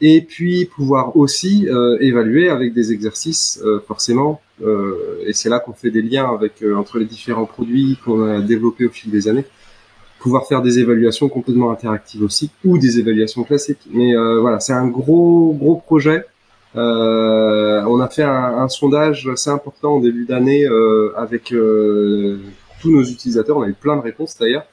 et 0.00 0.20
puis 0.20 0.66
pouvoir 0.66 1.16
aussi 1.16 1.68
euh, 1.68 1.96
évaluer 2.00 2.48
avec 2.48 2.74
des 2.74 2.92
exercices 2.92 3.60
euh, 3.64 3.80
forcément 3.86 4.40
euh, 4.62 5.22
et 5.26 5.32
c'est 5.32 5.48
là 5.48 5.58
qu'on 5.58 5.72
fait 5.72 5.90
des 5.90 6.02
liens 6.02 6.32
avec 6.32 6.64
entre 6.76 6.98
les 6.98 7.04
différents 7.04 7.46
produits 7.46 7.98
qu'on 8.04 8.26
a 8.28 8.40
développés 8.40 8.86
au 8.86 8.90
fil 8.90 9.10
des 9.10 9.28
années. 9.28 9.44
Pouvoir 10.18 10.46
faire 10.46 10.62
des 10.62 10.78
évaluations 10.78 11.28
complètement 11.28 11.70
interactives 11.70 12.22
aussi 12.22 12.50
ou 12.64 12.78
des 12.78 12.98
évaluations 12.98 13.44
classiques. 13.44 13.86
Mais 13.92 14.14
voilà 14.40 14.60
c'est 14.60 14.72
un 14.72 14.88
gros 14.88 15.54
gros 15.58 15.76
projet. 15.76 16.24
On 16.74 18.00
a 18.00 18.08
fait 18.08 18.22
un, 18.22 18.58
un, 18.58 18.68
sondage 18.68 19.28
assez 19.28 19.50
important 19.50 19.96
au 19.96 20.00
début 20.00 20.24
d'année 20.24 20.66
avec 21.16 21.54
tous 22.80 22.90
nos 22.90 23.02
utilisateurs. 23.02 23.58
On 23.58 23.62
a 23.62 23.68
eu 23.68 23.74
plein 23.74 23.96
de 23.96 24.02
réponses 24.02 24.38
d'ailleurs 24.38 24.64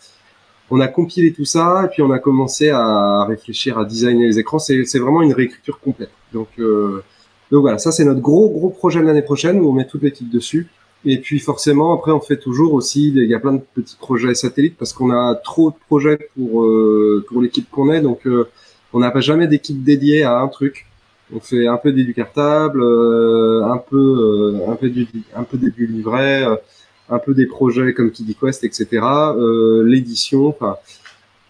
on 0.70 0.80
a 0.80 0.88
compilé 0.88 1.34
tout 1.34 1.46
ça 1.46 1.84
et 1.86 1.88
puis 1.90 2.02
on 2.02 2.12
a 2.12 2.20
commencé 2.20 2.70
à 2.70 3.26
réfléchir 3.26 3.78
à 3.78 3.86
designer 3.86 4.26
les 4.28 4.40
écrans. 4.40 4.60
C'est, 4.60 5.00
vraiment 5.00 5.22
une 5.22 5.34
réécriture 5.34 5.80
complète. 5.80 6.12
Donc, 6.34 6.48
euh, 6.60 7.04
donc 7.52 7.62
voilà, 7.62 7.78
ça 7.78 7.92
c'est 7.92 8.06
notre 8.06 8.22
gros 8.22 8.50
gros 8.50 8.70
projet 8.70 9.00
de 9.02 9.06
l'année 9.06 9.22
prochaine 9.22 9.60
où 9.60 9.70
on 9.70 9.74
met 9.74 9.86
toute 9.86 10.04
l'équipe 10.04 10.30
dessus. 10.30 10.68
Et 11.06 11.18
puis 11.20 11.40
forcément, 11.40 11.94
après, 11.94 12.12
on 12.12 12.22
fait 12.22 12.38
toujours 12.38 12.74
aussi, 12.74 13.10
il 13.10 13.26
y 13.26 13.34
a 13.34 13.40
plein 13.40 13.54
de 13.54 13.62
petits 13.74 13.98
projets 13.98 14.34
satellites 14.36 14.78
parce 14.78 14.94
qu'on 14.94 15.12
a 15.12 15.36
trop 15.36 15.72
de 15.72 15.76
projets 15.88 16.30
pour 16.36 16.64
euh, 16.64 17.26
pour 17.28 17.42
l'équipe 17.42 17.70
qu'on 17.70 17.92
est. 17.92 18.02
Donc, 18.02 18.26
euh, 18.26 18.50
on 18.94 19.00
n'a 19.00 19.12
pas 19.12 19.20
jamais 19.20 19.48
d'équipe 19.48 19.84
dédiée 19.84 20.24
à 20.24 20.40
un 20.40 20.48
truc. 20.48 20.88
On 21.36 21.40
fait 21.40 21.68
un 21.68 21.78
peu 21.78 21.92
d'éducartable, 21.92 22.82
euh, 22.82 23.66
un 23.66 23.78
peu 23.78 24.56
un 24.68 24.76
peu 24.76 24.90
du 24.90 25.08
un 25.36 25.44
peu 25.44 25.58
du 25.58 25.88
livret 25.88 26.46
un 27.10 27.20
peu 27.20 27.34
des 27.34 27.46
projets 27.46 27.94
comme 27.94 28.12
Kiddy 28.12 28.36
Quest, 28.36 28.64
etc. 28.64 28.88
Euh, 29.02 29.84
l'édition, 29.86 30.48
enfin. 30.48 30.78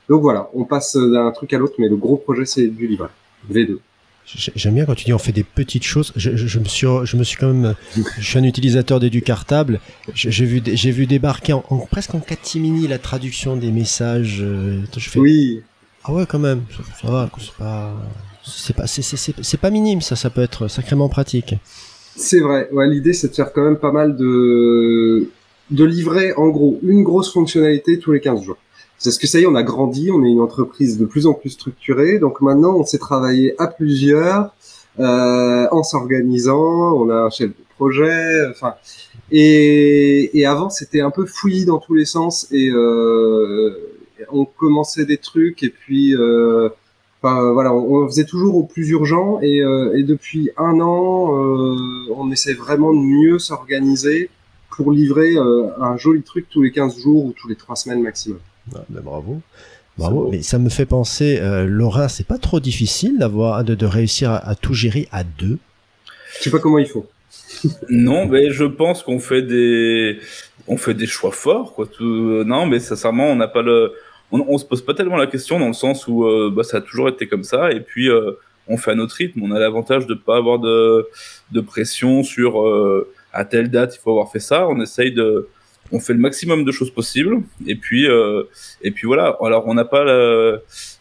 Donc 0.10 0.22
voilà, 0.22 0.50
on 0.54 0.66
passe 0.66 0.98
d'un 0.98 1.32
truc 1.32 1.54
à 1.54 1.58
l'autre, 1.58 1.76
mais 1.80 1.88
le 1.88 1.96
gros 1.96 2.18
projet 2.18 2.46
c'est 2.46 2.68
du 2.68 2.88
livret 2.88 3.08
V2. 3.52 3.78
J'aime 4.26 4.76
bien 4.76 4.86
quand 4.86 4.96
tu 4.96 5.04
dis 5.06 5.14
on 5.14 5.18
fait 5.18 5.34
des 5.34 5.44
petites 5.44 5.84
choses. 5.84 6.14
Je, 6.16 6.36
je, 6.36 6.60
me 6.60 6.66
suis, 6.66 6.88
je 7.04 7.18
me 7.18 7.24
suis 7.24 7.38
quand 7.38 7.54
même, 7.54 7.76
je 8.18 8.24
suis 8.24 8.40
un 8.40 8.44
utilisateur 8.44 9.00
des 9.00 9.10
du 9.10 9.22
cartable. 9.22 9.82
J'ai 10.14 10.46
vu, 10.46 10.62
j'ai 10.66 10.92
vu 10.92 11.08
débarquer 11.08 11.54
en, 11.54 11.62
presque 11.92 12.16
en 12.16 12.20
catimini 12.20 12.88
la 12.88 13.00
traduction 13.00 13.58
des 13.58 13.72
messages. 13.72 14.40
Euh, 14.42 14.80
je 14.96 15.10
fais, 15.10 15.20
oui. 15.20 15.62
Ah 16.06 16.14
ouais, 16.14 16.26
quand 16.26 16.40
même. 16.40 16.64
Ça, 17.02 17.08
va, 17.10 17.30
c'est 17.36 17.56
pas, 17.58 17.94
c'est 18.46 18.76
pas, 18.76 18.88
c'est 18.88 19.60
pas 19.60 19.70
minime. 19.70 20.02
Ça, 20.02 20.16
ça 20.16 20.30
peut 20.30 20.42
être 20.42 20.70
sacrément 20.70 21.10
pratique. 21.10 21.56
C'est 22.16 22.40
vrai. 22.40 22.70
Ouais, 22.72 22.88
l'idée 22.88 23.14
c'est 23.14 23.30
de 23.30 23.36
faire 23.36 23.52
quand 23.52 23.64
même 23.64 23.78
pas 23.78 23.92
mal 23.92 24.16
de 24.16 25.30
de 25.72 25.86
livrer 25.86 26.34
en 26.34 26.50
gros 26.50 26.80
une 26.84 27.04
grosse 27.04 27.34
fonctionnalité 27.34 28.00
tous 28.00 28.12
les 28.12 28.20
15 28.20 28.44
jours. 28.44 28.58
C'est 28.98 29.12
ce 29.12 29.20
que 29.20 29.28
ça 29.28 29.40
y 29.40 29.44
est, 29.44 29.48
on 29.48 29.56
a 29.56 29.64
grandi, 29.64 30.12
on 30.12 30.24
est 30.24 30.30
une 30.30 30.40
entreprise 30.40 30.98
de 30.98 31.06
plus 31.06 31.28
en 31.28 31.34
plus 31.34 31.50
structurée, 31.50 32.20
donc 32.20 32.42
maintenant 32.42 32.76
on 32.76 32.86
s'est 32.86 33.00
travaillé 33.00 33.54
à 33.60 33.68
plusieurs, 33.68 34.54
euh, 35.00 35.68
en 35.72 35.84
s'organisant, 35.84 36.94
on 36.94 37.10
a 37.10 37.16
un 37.16 37.30
chef 37.30 37.50
de 37.50 37.64
projet, 37.76 38.48
enfin, 38.50 38.76
et, 39.32 40.38
et 40.38 40.46
avant 40.46 40.70
c'était 40.70 41.02
un 41.02 41.12
peu 41.12 41.26
fouillis 41.26 41.66
dans 41.66 41.80
tous 41.80 41.96
les 41.96 42.06
sens 42.06 42.48
et 42.52 42.70
euh, 42.70 43.94
on 44.32 44.46
commençait 44.46 45.06
des 45.06 45.18
trucs 45.18 45.64
et 45.64 45.70
puis 45.70 46.16
euh, 46.16 46.70
enfin 47.22 47.52
voilà, 47.52 47.74
on, 47.74 48.06
faisait 48.08 48.26
toujours 48.26 48.56
au 48.56 48.64
plus 48.64 48.90
urgent 48.90 49.40
et, 49.42 49.62
euh, 49.62 49.98
et 49.98 50.04
depuis 50.04 50.52
un 50.58 50.80
an 50.80 51.36
euh, 51.36 51.76
on 52.16 52.32
essaie 52.32 52.54
vraiment 52.54 52.94
de 52.94 53.00
mieux 53.00 53.40
s'organiser 53.40 54.30
pour 54.76 54.92
livrer 54.92 55.36
euh, 55.36 55.68
un 55.80 55.98
joli 55.98 56.22
truc 56.22 56.48
tous 56.50 56.62
les 56.62 56.72
15 56.72 57.00
jours 57.00 57.26
ou 57.26 57.34
tous 57.34 57.48
les 57.48 57.56
3 57.56 57.76
semaines 57.76 58.02
maximum. 58.02 58.40
Ah, 58.76 58.80
ben 58.90 59.02
bravo. 59.02 59.42
Bravo, 59.98 60.30
mais 60.32 60.42
ça 60.42 60.58
me 60.58 60.70
fait 60.70 60.88
penser, 60.88 61.38
euh, 61.40 61.66
Laurent, 61.66 62.08
c'est 62.08 62.26
pas 62.26 62.40
trop 62.40 62.60
difficile 62.60 63.20
d'avoir 63.20 63.64
de, 63.64 63.76
de, 63.76 63.86
réussir 63.86 64.32
à, 64.32 64.56
tout 64.56 64.74
gérer 64.74 65.08
à 65.12 65.24
deux? 65.24 65.60
Je 66.40 66.46
sais 66.46 66.50
pas 66.50 66.58
comment 66.58 66.80
il 66.80 66.88
faut. 66.88 67.06
non, 67.90 68.26
mais 68.26 68.50
je 68.50 68.64
pense 68.64 69.04
qu'on 69.04 69.20
fait 69.20 69.44
des, 69.44 70.18
on 70.68 70.78
fait 70.78 70.96
des 70.96 71.06
choix 71.06 71.32
forts, 71.32 71.74
quoi. 71.76 71.86
Tout... 71.86 72.44
Non, 72.44 72.66
mais 72.66 72.80
sincèrement, 72.80 73.28
on 73.28 73.36
n'a 73.36 73.48
pas 73.48 73.62
le, 73.62 73.94
on, 74.32 74.44
on, 74.48 74.58
se 74.58 74.66
pose 74.66 74.84
pas 74.84 74.96
tellement 74.96 75.18
la 75.18 75.28
question 75.28 75.60
dans 75.60 75.68
le 75.68 75.74
sens 75.74 76.08
où 76.08 76.26
euh, 76.26 76.52
bah, 76.52 76.64
ça 76.64 76.78
a 76.78 76.82
toujours 76.82 77.08
été 77.08 77.28
comme 77.28 77.44
ça, 77.44 77.72
et 77.72 77.80
puis 77.80 78.10
euh, 78.10 78.32
on 78.68 78.78
fait 78.78 78.92
à 78.92 78.96
notre 78.96 79.16
rythme. 79.16 79.42
On 79.44 79.52
a 79.52 79.60
l'avantage 79.60 80.08
de 80.08 80.16
pas 80.16 80.38
avoir 80.38 80.58
de, 80.60 81.08
de 81.52 81.62
pression 81.62 82.24
sur 82.24 82.62
euh, 82.62 83.13
à 83.34 83.46
telle 83.46 83.70
date 83.70 83.96
il 83.96 84.00
faut 84.00 84.12
avoir 84.12 84.32
fait 84.32 84.40
ça. 84.40 84.68
On 84.68 84.80
essaye 84.82 85.12
de, 85.12 85.50
on 85.92 86.00
fait 86.00 86.14
le 86.14 86.20
maximum 86.20 86.64
de 86.64 86.72
choses 86.72 86.92
possibles 86.92 87.42
et 87.68 87.76
puis 87.76 88.08
euh, 88.08 88.44
et 88.82 88.92
puis 88.92 89.08
voilà. 89.08 89.38
Alors 89.42 89.68
on 89.68 89.74
n'a 89.74 89.86
pas 89.86 90.04
la, 90.04 90.58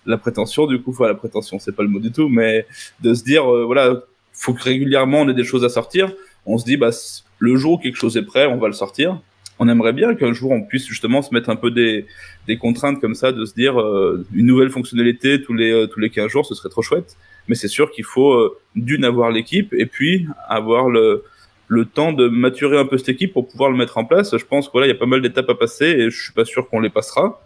la, 0.06 0.18
prétention 0.18 0.66
du 0.66 0.80
coup, 0.80 0.90
enfin 0.90 1.06
la 1.06 1.14
prétention 1.14 1.58
c'est 1.58 1.74
pas 1.74 1.82
le 1.82 1.88
mot 1.88 2.00
du 2.00 2.12
tout, 2.12 2.28
mais 2.28 2.66
de 3.00 3.14
se 3.14 3.22
dire 3.22 3.50
euh, 3.50 3.64
voilà, 3.64 4.02
faut 4.32 4.54
que 4.54 4.62
régulièrement 4.62 5.20
on 5.20 5.28
ait 5.28 5.34
des 5.34 5.44
choses 5.44 5.64
à 5.64 5.68
sortir. 5.68 6.12
On 6.46 6.58
se 6.58 6.64
dit 6.64 6.76
bah 6.76 6.90
le 7.38 7.56
jour 7.56 7.74
où 7.74 7.78
quelque 7.78 7.96
chose 7.96 8.16
est 8.16 8.24
prêt, 8.24 8.46
on 8.46 8.58
va 8.58 8.66
le 8.66 8.72
sortir. 8.72 9.20
On 9.58 9.68
aimerait 9.68 9.92
bien 9.92 10.14
qu'un 10.14 10.32
jour 10.32 10.50
on 10.50 10.62
puisse 10.62 10.86
justement 10.86 11.22
se 11.22 11.32
mettre 11.32 11.50
un 11.50 11.56
peu 11.56 11.70
des, 11.70 12.06
des 12.46 12.56
contraintes 12.56 13.00
comme 13.00 13.14
ça, 13.14 13.32
de 13.32 13.44
se 13.44 13.54
dire 13.54 13.80
euh, 13.80 14.26
une 14.34 14.46
nouvelle 14.46 14.70
fonctionnalité 14.70 15.40
tous 15.42 15.54
les 15.54 15.70
euh, 15.70 15.86
tous 15.86 16.00
les 16.00 16.10
15 16.10 16.28
jours, 16.28 16.46
ce 16.46 16.54
serait 16.54 16.68
trop 16.68 16.82
chouette. 16.82 17.16
Mais 17.48 17.54
c'est 17.54 17.68
sûr 17.68 17.90
qu'il 17.90 18.04
faut 18.04 18.32
euh, 18.32 18.58
d'une 18.74 19.04
avoir 19.04 19.30
l'équipe 19.30 19.72
et 19.72 19.86
puis 19.86 20.26
avoir 20.48 20.88
le 20.88 21.24
le 21.72 21.86
temps 21.86 22.12
de 22.12 22.28
maturer 22.28 22.78
un 22.78 22.84
peu 22.84 22.98
cette 22.98 23.08
équipe 23.08 23.32
pour 23.32 23.48
pouvoir 23.48 23.70
le 23.70 23.76
mettre 23.78 23.96
en 23.96 24.04
place. 24.04 24.36
Je 24.36 24.44
pense 24.44 24.66
qu'il 24.66 24.72
voilà, 24.72 24.88
y 24.88 24.90
a 24.90 24.94
pas 24.94 25.06
mal 25.06 25.22
d'étapes 25.22 25.48
à 25.48 25.54
passer 25.54 25.86
et 25.86 26.10
je 26.10 26.22
suis 26.22 26.32
pas 26.34 26.44
sûr 26.44 26.68
qu'on 26.68 26.80
les 26.80 26.90
passera. 26.90 27.42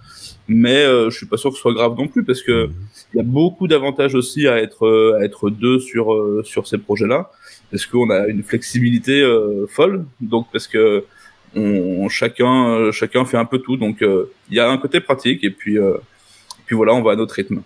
Mais 0.48 0.84
euh, 0.84 1.10
je 1.10 1.16
suis 1.16 1.26
pas 1.26 1.36
sûr 1.36 1.50
que 1.50 1.56
ce 1.56 1.62
soit 1.62 1.74
grave 1.74 1.94
non 1.96 2.08
plus 2.08 2.24
parce 2.24 2.42
que 2.42 2.68
il 3.14 3.18
y 3.18 3.20
a 3.20 3.22
beaucoup 3.22 3.68
d'avantages 3.68 4.16
aussi 4.16 4.48
à 4.48 4.58
être 4.58 4.84
euh, 4.84 5.16
à 5.20 5.24
être 5.24 5.48
deux 5.48 5.78
sur 5.78 6.12
euh, 6.12 6.42
sur 6.44 6.66
ces 6.66 6.78
projets-là 6.78 7.30
parce 7.70 7.86
qu'on 7.86 8.10
a 8.10 8.26
une 8.26 8.42
flexibilité 8.42 9.20
euh, 9.22 9.66
folle. 9.68 10.04
Donc 10.20 10.48
parce 10.52 10.66
que 10.66 11.04
on, 11.54 12.08
chacun 12.08 12.90
chacun 12.90 13.24
fait 13.24 13.36
un 13.36 13.44
peu 13.44 13.58
tout. 13.58 13.76
Donc 13.76 13.98
il 14.02 14.56
y 14.56 14.58
a 14.58 14.68
un 14.68 14.78
côté 14.78 14.98
pratique 15.00 15.44
et 15.44 15.50
puis 15.50 15.78
puis 16.66 16.74
voilà, 16.74 16.94
on 16.94 17.02
va 17.02 17.12
à 17.12 17.16
notre 17.16 17.34
rythme. 17.34 17.62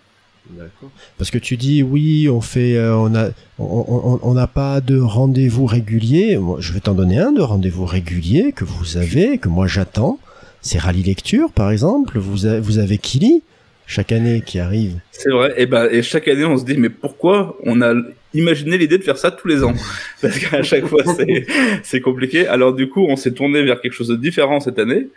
Parce 1.17 1.31
que 1.31 1.37
tu 1.37 1.57
dis 1.57 1.83
oui, 1.83 2.29
on 2.29 2.41
fait, 2.41 2.75
euh, 2.75 2.95
on 2.95 3.15
a, 3.15 3.29
on 3.59 4.33
n'a 4.33 4.47
pas 4.47 4.81
de 4.81 4.99
rendez-vous 4.99 5.65
régulier. 5.65 6.37
Moi, 6.37 6.57
je 6.59 6.73
vais 6.73 6.79
t'en 6.79 6.93
donner 6.93 7.19
un 7.19 7.31
de 7.31 7.41
rendez-vous 7.41 7.85
régulier 7.85 8.51
que 8.51 8.65
vous 8.65 8.97
avez, 8.97 9.37
que 9.37 9.49
moi 9.49 9.67
j'attends. 9.67 10.19
C'est 10.61 10.77
Rallye 10.77 11.03
Lecture, 11.03 11.51
par 11.51 11.71
exemple. 11.71 12.19
Vous, 12.19 12.47
vous 12.61 12.77
avez 12.77 12.97
Kili 12.97 13.43
chaque 13.87 14.11
année 14.11 14.41
qui 14.45 14.59
arrive. 14.59 14.99
C'est 15.11 15.31
vrai. 15.31 15.53
Et 15.57 15.65
ben, 15.65 15.87
et 15.91 16.01
chaque 16.01 16.27
année, 16.27 16.45
on 16.45 16.57
se 16.57 16.65
dit, 16.65 16.77
mais 16.77 16.89
pourquoi 16.89 17.57
on 17.65 17.81
a 17.81 17.93
imaginé 18.33 18.77
l'idée 18.77 18.97
de 18.97 19.03
faire 19.03 19.17
ça 19.17 19.31
tous 19.31 19.47
les 19.47 19.63
ans 19.63 19.73
Parce 20.21 20.37
qu'à 20.39 20.63
chaque 20.63 20.85
fois, 20.85 21.03
c'est, 21.05 21.45
c'est 21.83 22.01
compliqué. 22.01 22.47
Alors 22.47 22.73
du 22.73 22.89
coup, 22.89 23.05
on 23.07 23.15
s'est 23.15 23.33
tourné 23.33 23.63
vers 23.63 23.81
quelque 23.81 23.93
chose 23.93 24.09
de 24.09 24.15
différent 24.15 24.59
cette 24.59 24.79
année. 24.79 25.07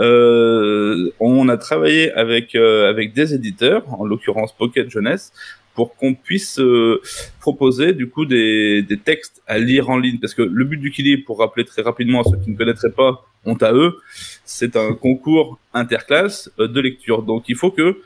Euh, 0.00 1.10
on 1.20 1.48
a 1.48 1.56
travaillé 1.56 2.12
avec 2.12 2.54
euh, 2.54 2.88
avec 2.88 3.14
des 3.14 3.34
éditeurs, 3.34 3.84
en 4.00 4.04
l'occurrence 4.04 4.54
Pocket 4.56 4.90
Jeunesse, 4.90 5.32
pour 5.74 5.96
qu'on 5.96 6.14
puisse 6.14 6.58
euh, 6.58 7.00
proposer 7.40 7.92
du 7.92 8.08
coup 8.08 8.26
des, 8.26 8.82
des 8.82 8.98
textes 8.98 9.42
à 9.46 9.58
lire 9.58 9.90
en 9.90 9.98
ligne. 9.98 10.18
Parce 10.18 10.34
que 10.34 10.42
le 10.42 10.64
but 10.64 10.76
du 10.76 10.90
Kili, 10.90 11.16
pour 11.18 11.38
rappeler 11.38 11.64
très 11.64 11.82
rapidement 11.82 12.20
à 12.20 12.24
ceux 12.24 12.36
qui 12.36 12.50
ne 12.50 12.56
connaîtraient 12.56 12.92
pas, 12.92 13.24
honte 13.44 13.62
à 13.62 13.72
eux, 13.72 13.96
c'est 14.44 14.76
un 14.76 14.94
concours 14.94 15.58
interclasse 15.72 16.50
euh, 16.58 16.68
de 16.68 16.80
lecture. 16.80 17.22
Donc 17.22 17.44
il 17.48 17.56
faut 17.56 17.70
que 17.70 18.00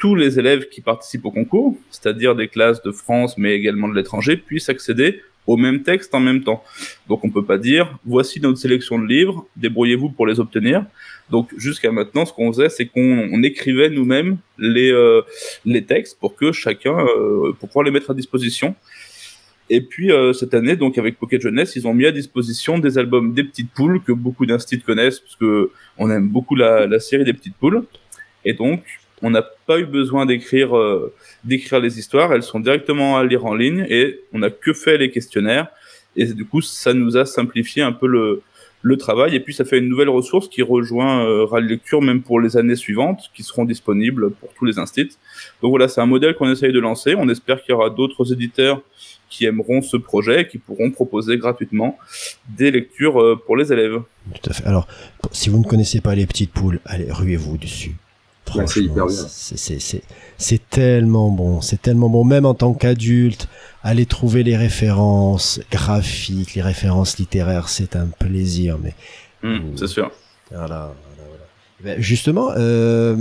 tous 0.00 0.14
les 0.14 0.38
élèves 0.38 0.68
qui 0.68 0.80
participent 0.80 1.26
au 1.26 1.30
concours, 1.30 1.76
c'est-à-dire 1.90 2.34
des 2.34 2.48
classes 2.48 2.82
de 2.82 2.90
France 2.90 3.36
mais 3.38 3.54
également 3.54 3.86
de 3.86 3.94
l'étranger, 3.94 4.36
puissent 4.36 4.70
accéder 4.70 5.20
au 5.46 5.56
même 5.56 5.82
texte 5.82 6.14
en 6.14 6.20
même 6.20 6.42
temps. 6.42 6.64
Donc 7.08 7.24
on 7.24 7.30
peut 7.30 7.44
pas 7.44 7.58
dire 7.58 7.98
voici 8.04 8.40
notre 8.40 8.58
sélection 8.58 8.98
de 8.98 9.06
livres, 9.06 9.46
débrouillez-vous 9.56 10.10
pour 10.10 10.26
les 10.26 10.40
obtenir. 10.40 10.86
Donc 11.30 11.50
jusqu'à 11.56 11.92
maintenant, 11.92 12.24
ce 12.24 12.32
qu'on 12.32 12.52
faisait, 12.52 12.70
c'est 12.70 12.86
qu'on 12.86 13.42
écrivait 13.42 13.90
nous-mêmes 13.90 14.38
les 14.58 14.90
euh, 14.90 15.20
les 15.64 15.84
textes 15.84 16.18
pour 16.18 16.34
que 16.34 16.50
chacun 16.50 16.98
euh, 16.98 17.52
pour 17.58 17.68
pouvoir 17.68 17.84
les 17.84 17.90
mettre 17.90 18.10
à 18.10 18.14
disposition. 18.14 18.74
Et 19.68 19.82
puis 19.82 20.10
euh, 20.10 20.32
cette 20.32 20.54
année, 20.54 20.76
donc 20.76 20.98
avec 20.98 21.18
Pocket 21.18 21.40
Jeunesse, 21.40 21.76
ils 21.76 21.86
ont 21.86 21.94
mis 21.94 22.06
à 22.06 22.12
disposition 22.12 22.78
des 22.78 22.96
albums 22.96 23.34
des 23.34 23.44
petites 23.44 23.70
poules 23.70 24.02
que 24.02 24.12
beaucoup 24.12 24.46
d'instituts 24.46 24.84
connaissent 24.84 25.20
parce 25.20 25.36
que 25.36 25.70
on 25.98 26.10
aime 26.10 26.28
beaucoup 26.28 26.56
la, 26.56 26.86
la 26.86 27.00
série 27.00 27.24
des 27.24 27.34
petites 27.34 27.56
poules. 27.56 27.84
Et 28.44 28.54
donc 28.54 28.82
on 29.22 29.30
n'a 29.30 29.44
pas 29.70 29.78
eu 29.78 29.86
besoin 29.86 30.26
d'écrire 30.26 30.76
euh, 30.76 31.14
d'écrire 31.44 31.78
les 31.78 32.00
histoires, 32.00 32.32
elles 32.32 32.42
sont 32.42 32.58
directement 32.58 33.16
à 33.18 33.22
lire 33.24 33.44
en 33.46 33.54
ligne 33.54 33.86
et 33.88 34.04
on 34.32 34.40
n'a 34.40 34.50
que 34.50 34.72
fait 34.72 34.98
les 34.98 35.10
questionnaires 35.16 35.68
et 36.16 36.26
du 36.40 36.44
coup 36.44 36.60
ça 36.60 36.92
nous 36.92 37.16
a 37.16 37.24
simplifié 37.24 37.80
un 37.90 37.92
peu 37.92 38.08
le 38.82 38.96
travail 38.96 39.36
et 39.36 39.40
puis 39.40 39.54
ça 39.54 39.64
fait 39.64 39.78
une 39.78 39.88
nouvelle 39.88 40.08
ressource 40.08 40.48
qui 40.48 40.62
rejoint 40.62 41.24
euh, 41.24 41.60
Lecture 41.60 42.02
même 42.02 42.22
pour 42.22 42.40
les 42.40 42.56
années 42.56 42.74
suivantes 42.74 43.30
qui 43.32 43.44
seront 43.44 43.64
disponibles 43.64 44.32
pour 44.32 44.52
tous 44.54 44.64
les 44.64 44.76
instituts. 44.80 45.18
Donc 45.62 45.70
voilà, 45.70 45.86
c'est 45.86 46.00
un 46.00 46.10
modèle 46.14 46.34
qu'on 46.34 46.50
essaye 46.50 46.72
de 46.72 46.80
lancer. 46.80 47.14
On 47.16 47.28
espère 47.28 47.62
qu'il 47.62 47.72
y 47.72 47.76
aura 47.78 47.90
d'autres 47.90 48.32
éditeurs 48.32 48.82
qui 49.28 49.44
aimeront 49.44 49.82
ce 49.82 49.96
projet 49.98 50.40
et 50.40 50.48
qui 50.48 50.58
pourront 50.58 50.90
proposer 50.90 51.36
gratuitement 51.36 51.96
des 52.58 52.72
lectures 52.72 53.20
euh, 53.20 53.36
pour 53.46 53.56
les 53.56 53.72
élèves. 53.72 54.02
Tout 54.34 54.50
à 54.50 54.52
fait. 54.52 54.64
Alors, 54.64 54.88
si 55.30 55.48
vous 55.48 55.58
ne 55.58 55.68
connaissez 55.72 56.00
pas 56.00 56.16
les 56.16 56.26
petites 56.26 56.52
poules, 56.52 56.80
allez, 56.84 57.12
ruez-vous 57.12 57.56
dessus. 57.56 57.94
C'est 58.66 58.80
hyper 58.82 59.06
bien. 59.06 59.16
Tellement 60.70 61.30
bon, 61.30 61.60
c'est 61.60 61.80
tellement 61.82 62.08
bon, 62.08 62.24
même 62.24 62.46
en 62.46 62.54
tant 62.54 62.72
qu'adulte, 62.72 63.48
aller 63.82 64.06
trouver 64.06 64.42
les 64.42 64.56
références 64.56 65.60
graphiques, 65.70 66.54
les 66.54 66.62
références 66.62 67.18
littéraires, 67.18 67.68
c'est 67.68 67.96
un 67.96 68.06
plaisir. 68.06 68.78
Mais 68.82 68.94
Hum, 69.42 69.72
c'est 69.76 69.86
sûr. 69.86 70.10
voilà, 70.50 70.92
voilà. 71.16 71.94
Ben, 71.96 72.00
justement, 72.00 72.50
euh, 72.56 73.16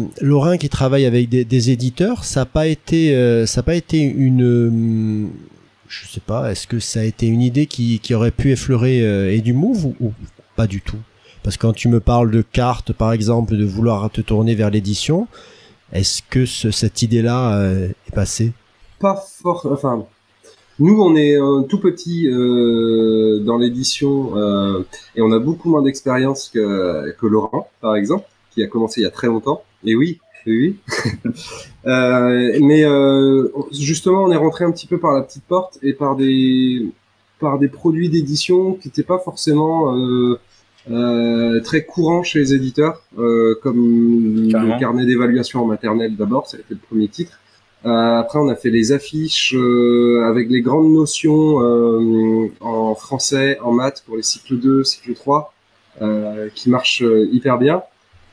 qui 0.60 0.70
travaille 0.70 1.06
avec 1.06 1.30
des, 1.30 1.46
des 1.46 1.70
éditeurs, 1.72 2.26
ça 2.26 2.42
n'a 2.42 2.46
pas 2.46 2.68
été, 2.68 3.16
euh, 3.16 3.46
ça 3.46 3.62
a 3.62 3.64
pas 3.64 3.76
été 3.76 4.00
une, 4.02 4.44
euh, 4.44 5.28
je 5.88 6.08
sais 6.08 6.20
pas, 6.20 6.52
est-ce 6.52 6.68
que 6.68 6.80
ça 6.80 7.00
a 7.00 7.04
été 7.04 7.28
une 7.28 7.42
idée 7.42 7.68
qui, 7.68 8.00
qui 8.00 8.14
aurait 8.14 8.32
pu 8.32 8.52
effleurer 8.52 9.02
euh, 9.02 9.32
et 9.34 9.40
du 9.42 9.54
move 9.54 9.86
ou, 9.86 9.96
ou 10.02 10.14
pas 10.56 10.68
du 10.68 10.82
tout? 10.82 11.00
Parce 11.44 11.58
que 11.58 11.62
quand 11.62 11.74
tu 11.74 11.88
me 11.88 12.00
parles 12.00 12.32
de 12.32 12.42
cartes, 12.42 12.94
par 12.94 13.12
exemple, 13.14 13.56
de 13.58 13.66
vouloir 13.66 14.10
te 14.10 14.22
tourner 14.22 14.56
vers 14.56 14.70
l'édition, 14.70 15.28
est-ce 15.94 16.22
que 16.30 16.46
ce- 16.46 16.72
cette 16.72 17.02
idée-là 17.02 17.58
euh, 17.58 17.88
est 18.08 18.16
passée? 18.16 18.52
Pas 19.00 19.16
fort. 19.16 19.68
Enfin, 19.72 20.06
nous, 20.80 21.02
on 21.02 21.16
est 21.16 21.38
euh, 21.40 21.62
tout 21.64 21.80
petit 21.80 22.28
euh, 22.30 23.40
dans 23.40 23.58
l'édition 23.58 24.36
euh, 24.38 24.84
et 25.16 25.22
on 25.22 25.32
a 25.32 25.40
beaucoup 25.40 25.70
moins 25.70 25.82
d'expérience 25.82 26.50
que, 26.54 27.16
que 27.20 27.26
Laurent, 27.28 27.70
par 27.82 27.96
exemple, 27.96 28.26
qui 28.52 28.62
a 28.64 28.68
commencé 28.68 29.02
il 29.02 29.04
y 29.04 29.08
a 29.08 29.12
très 29.12 29.28
longtemps. 29.28 29.64
Et 29.86 29.96
oui, 29.96 30.20
oui, 30.46 30.78
oui. 30.86 31.32
Euh, 31.86 32.58
mais 32.62 32.84
euh, 32.84 33.48
justement, 33.72 34.24
on 34.26 34.32
est 34.32 34.36
rentré 34.38 34.66
un 34.66 34.72
petit 34.72 34.86
peu 34.86 35.00
par 35.00 35.14
la 35.14 35.22
petite 35.22 35.44
porte 35.46 35.80
et 35.82 35.94
par 35.94 36.18
des 36.18 36.86
par 37.40 37.58
des 37.58 37.70
produits 37.70 38.10
d'édition 38.10 38.74
qui 38.74 38.90
n'étaient 38.90 39.02
pas 39.04 39.18
forcément 39.18 39.94
euh, 40.90 41.60
très 41.62 41.84
courants 41.84 42.24
chez 42.24 42.40
les 42.40 42.54
éditeurs, 42.54 43.02
euh, 43.18 43.56
comme 43.62 44.48
Carrément. 44.52 44.74
le 44.76 44.80
carnet 44.80 45.06
d'évaluation 45.06 45.62
en 45.64 45.66
maternelle 45.66 46.16
d'abord, 46.16 46.48
ça 46.48 46.58
a 46.58 46.60
été 46.60 46.74
le 46.74 46.80
premier 46.80 47.08
titre. 47.08 47.40
Euh, 47.86 48.18
après, 48.20 48.40
on 48.40 48.50
a 48.50 48.56
fait 48.56 48.70
les 48.70 48.92
affiches 48.92 49.54
euh, 49.56 50.24
avec 50.28 50.50
les 50.50 50.62
grandes 50.62 50.92
notions 50.92 51.62
euh, 51.62 52.48
en 52.60 52.94
français, 52.96 53.58
en 53.62 53.72
maths 53.72 54.04
pour 54.06 54.18
les 54.18 54.24
cycles 54.24 54.58
2, 54.58 54.84
cycle 54.84 55.14
3, 55.14 55.54
euh, 56.02 56.50
qui 56.56 56.70
marchent 56.70 57.04
hyper 57.32 57.58
bien. 57.58 57.82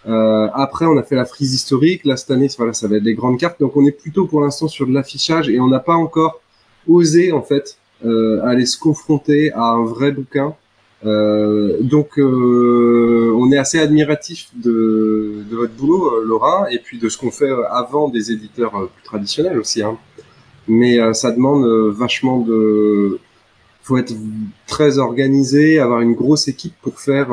Euh, 0.09 0.49
après, 0.55 0.87
on 0.87 0.97
a 0.97 1.03
fait 1.03 1.17
la 1.17 1.25
frise 1.25 1.55
historique. 1.55 2.05
Là, 2.05 2.17
cette 2.17 2.31
année, 2.31 2.49
voilà, 2.57 2.73
ça 2.73 2.89
va 2.89 2.97
être 2.97 3.03
les 3.03 3.15
grandes 3.15 3.39
cartes. 3.39 3.61
Donc, 3.61 3.77
on 3.77 3.87
est 3.87 3.93
plutôt 3.93 4.27
pour 4.27 4.41
l'instant 4.41 4.69
sur 4.69 4.87
de 4.87 4.93
l'affichage 4.93 5.49
et 5.49 5.59
on 5.61 5.69
n'a 5.69 5.81
pas 5.81 5.95
encore 5.95 6.41
osé, 6.89 7.33
en 7.33 7.43
fait, 7.43 7.79
euh, 8.05 8.41
aller 8.45 8.67
se 8.67 8.79
confronter 8.79 9.53
à 9.53 9.63
un 9.65 9.85
vrai 9.85 10.13
bouquin. 10.13 10.55
Euh, 11.05 11.77
donc, 11.83 12.19
euh, 12.19 13.33
on 13.37 13.53
est 13.53 13.59
assez 13.59 13.79
admiratif 13.79 14.49
de, 14.55 15.45
de 15.51 15.57
votre 15.57 15.75
boulot, 15.75 16.07
euh, 16.07 16.25
Laura, 16.25 16.69
et 16.71 16.79
puis 16.79 16.99
de 16.99 17.09
ce 17.09 17.19
qu'on 17.19 17.31
fait 17.31 17.51
avant 17.71 18.09
des 18.09 18.33
éditeurs 18.33 18.75
euh, 18.77 18.87
plus 18.87 19.03
traditionnels 19.05 19.59
aussi. 19.59 19.83
Hein. 19.83 19.99
Mais 20.69 20.99
euh, 20.99 21.13
ça 21.13 21.31
demande 21.33 21.65
vachement 21.93 22.41
de, 22.41 23.19
faut 23.83 23.99
être 23.99 24.15
très 24.67 24.99
organisé, 24.99 25.79
avoir 25.79 26.01
une 26.01 26.15
grosse 26.15 26.49
équipe 26.49 26.75
pour 26.83 26.99
faire 26.99 27.29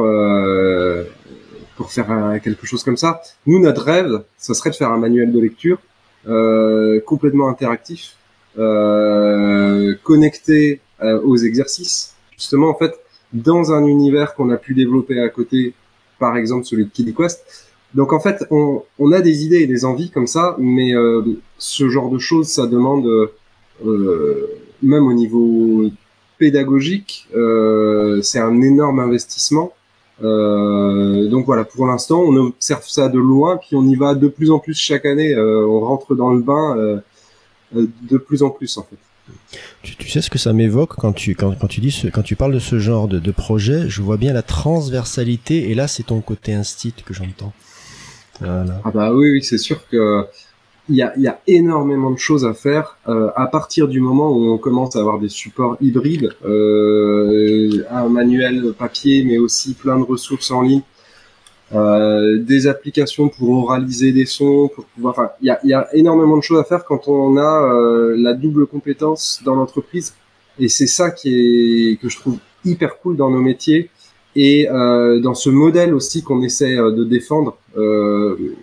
pour 1.76 1.92
faire 1.92 2.40
quelque 2.44 2.68
chose 2.68 2.84
comme 2.84 2.98
ça. 2.98 3.22
Nous, 3.48 3.58
notre 3.60 3.82
rêve, 3.84 4.22
ça 4.38 4.54
serait 4.54 4.70
de 4.70 4.76
faire 4.76 4.92
un 4.92 5.00
manuel 5.00 5.32
de 5.32 5.40
lecture 5.40 5.80
complètement 7.08 7.50
interactif, 7.50 8.16
connecté 10.04 10.80
aux 11.02 11.38
exercices. 11.38 12.14
Justement, 12.38 12.70
en 12.70 12.76
fait, 12.76 12.94
dans 13.34 13.72
un 13.72 13.86
univers 13.86 14.36
qu'on 14.36 14.50
a 14.52 14.58
pu 14.58 14.74
développer 14.74 15.20
à 15.20 15.30
côté, 15.30 15.74
par 16.20 16.38
exemple 16.38 16.66
celui 16.66 16.86
de 16.86 16.90
Kid 16.90 17.14
Quest. 17.16 17.44
Donc 17.94 18.14
en 18.14 18.20
fait, 18.20 18.46
on, 18.50 18.84
on 18.98 19.12
a 19.12 19.22
des 19.22 19.44
idées 19.46 19.62
et 19.62 19.68
des 19.68 19.86
envies 19.86 20.10
comme 20.10 20.28
ça, 20.28 20.56
mais 20.60 20.96
euh, 20.96 21.22
ce 21.58 21.90
genre 21.90 22.10
de 22.10 22.18
choses, 22.18 22.48
ça 22.48 22.66
demande, 22.66 23.06
euh, 23.86 24.48
même 24.82 25.06
au 25.08 25.14
niveau 25.14 25.86
pédagogique, 26.38 27.28
euh, 27.36 28.22
c'est 28.22 28.40
un 28.40 28.62
énorme 28.62 29.00
investissement. 29.00 29.74
Euh, 30.24 31.28
donc 31.28 31.46
voilà, 31.46 31.64
pour 31.64 31.86
l'instant, 31.88 32.22
on 32.22 32.36
observe 32.36 32.88
ça 32.88 33.10
de 33.10 33.20
loin, 33.20 33.58
puis 33.58 33.76
on 33.76 33.86
y 33.86 33.96
va 33.96 34.16
de 34.16 34.28
plus 34.28 34.52
en 34.52 34.60
plus 34.60 34.78
chaque 34.78 35.06
année. 35.06 35.34
euh, 35.34 35.66
on 35.66 35.80
rentre 35.80 36.16
dans 36.16 36.32
le 36.34 36.42
bain 36.42 36.78
euh, 36.78 36.98
euh, 37.76 37.88
de 38.10 38.18
plus 38.18 38.44
en 38.44 38.50
plus 38.50 38.78
en 38.78 38.84
fait. 38.84 38.98
Tu, 39.82 40.10
sais 40.10 40.22
ce 40.22 40.30
que 40.30 40.38
ça 40.38 40.54
m'évoque 40.54 40.96
quand 40.96 41.14
tu 41.14 41.36
quand, 41.36 41.56
parles 42.38 42.54
de 42.54 42.60
ce 42.60 42.80
genre 42.80 43.08
de, 43.08 43.32
projet, 43.32 43.90
je 43.90 44.02
vois 44.02 44.18
bien 44.18 44.34
la 44.34 44.42
transversalité 44.42 45.70
et 45.70 45.76
là 45.76 45.88
c'est 45.88 46.04
ton 46.04 46.22
côté 46.22 46.54
instit 46.54 46.94
que 47.06 47.14
j'entends. 47.14 47.54
Ah 48.42 48.92
bah 48.94 49.14
oui, 49.14 49.32
oui 49.32 49.44
c'est 49.44 49.58
sûr 49.58 49.88
que 49.88 50.28
il 50.90 50.96
y 50.96 51.02
a, 51.02 51.14
il 51.16 51.24
y 51.24 51.28
a 51.28 51.40
énormément 51.48 52.12
de 52.12 52.18
choses 52.18 52.46
à 52.46 52.54
faire 52.54 52.98
euh, 53.08 53.30
à 53.36 53.48
partir 53.48 53.88
du 53.88 54.02
moment 54.02 54.32
où 54.32 54.52
on 54.52 54.58
commence 54.58 54.96
à 54.96 55.00
avoir 55.00 55.20
des 55.20 55.30
supports 55.30 55.78
hybrides, 55.80 56.36
euh, 56.46 57.86
un 57.90 58.10
manuel 58.10 58.74
papier, 58.78 59.24
mais 59.24 59.38
aussi 59.38 59.76
plein 59.76 59.98
de 59.98 60.04
ressources 60.04 60.52
en 60.52 60.62
ligne, 60.62 60.82
euh, 61.74 62.38
des 62.40 62.68
applications 62.68 63.30
pour 63.30 63.50
oraliser 63.50 64.12
des 64.12 64.26
sons, 64.26 64.70
pour 64.74 64.86
pouvoir. 64.86 65.14
Enfin, 65.14 65.30
il 65.42 65.48
y 65.48 65.50
a, 65.50 65.60
y 65.64 65.74
a 65.74 65.88
énormément 65.94 66.38
de 66.38 66.44
choses 66.44 66.60
à 66.60 66.64
faire 66.64 66.86
quand 66.86 67.08
on 67.08 67.38
a 67.38 67.74
euh, 67.74 68.16
la 68.18 68.34
double 68.34 68.68
compétence 68.68 69.42
dans 69.46 69.56
l'entreprise, 69.56 70.14
et 70.60 70.70
c'est 70.70 70.88
ça 70.88 71.12
qui 71.12 71.30
est 71.92 72.02
que 72.02 72.10
je 72.10 72.18
trouve 72.18 72.38
hyper 72.66 73.00
cool 73.00 73.18
dans 73.18 73.30
nos 73.30 73.42
métiers 73.42 73.90
et 74.36 74.70
euh, 74.70 75.20
dans 75.20 75.34
ce 75.34 75.50
modèle 75.50 75.94
aussi 75.94 76.24
qu'on 76.24 76.42
essaie 76.42 76.78
euh, 76.78 76.92
de 76.92 77.04
défendre. 77.04 77.58
Euh, 77.78 78.56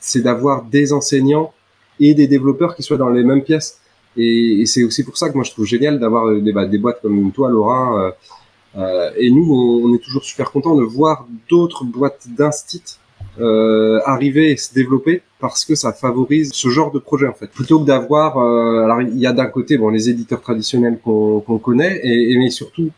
c'est 0.00 0.22
d'avoir 0.22 0.64
des 0.64 0.92
enseignants 0.92 1.52
et 2.00 2.14
des 2.14 2.26
développeurs 2.26 2.74
qui 2.74 2.82
soient 2.82 2.96
dans 2.96 3.10
les 3.10 3.22
mêmes 3.22 3.42
pièces. 3.42 3.80
Et, 4.16 4.64
c'est 4.66 4.82
aussi 4.82 5.04
pour 5.04 5.16
ça 5.16 5.28
que 5.28 5.34
moi 5.34 5.44
je 5.44 5.52
trouve 5.52 5.66
génial 5.66 6.00
d'avoir 6.00 6.34
des, 6.40 6.52
bah, 6.52 6.66
des 6.66 6.78
boîtes 6.78 7.00
comme 7.00 7.30
toi, 7.32 7.50
Laurent. 7.50 8.10
Euh, 8.76 9.10
et 9.16 9.30
nous, 9.30 9.52
on, 9.52 9.94
est 9.94 9.98
toujours 9.98 10.24
super 10.24 10.50
content 10.50 10.76
de 10.76 10.82
voir 10.82 11.26
d'autres 11.48 11.84
boîtes 11.84 12.26
d'instit 12.36 12.98
euh, 13.40 14.00
arriver 14.04 14.50
et 14.50 14.56
se 14.56 14.74
développer 14.74 15.22
parce 15.40 15.64
que 15.64 15.74
ça 15.74 15.92
favorise 15.92 16.52
ce 16.52 16.68
genre 16.68 16.90
de 16.90 16.98
projet 16.98 17.26
en 17.26 17.32
fait. 17.32 17.48
Plutôt 17.48 17.80
que 17.80 17.86
d'avoir, 17.86 18.38
euh, 18.38 18.84
alors 18.84 19.00
il 19.00 19.18
y 19.18 19.26
a 19.26 19.32
d'un 19.32 19.46
côté 19.46 19.78
bon 19.78 19.88
les 19.88 20.08
éditeurs 20.08 20.40
traditionnels 20.40 20.98
qu'on 21.02 21.40
qu'on 21.40 21.58
connaît, 21.58 22.00
et, 22.02 22.32
et 22.32 22.38
mais 22.38 22.50
surtout 22.50 22.90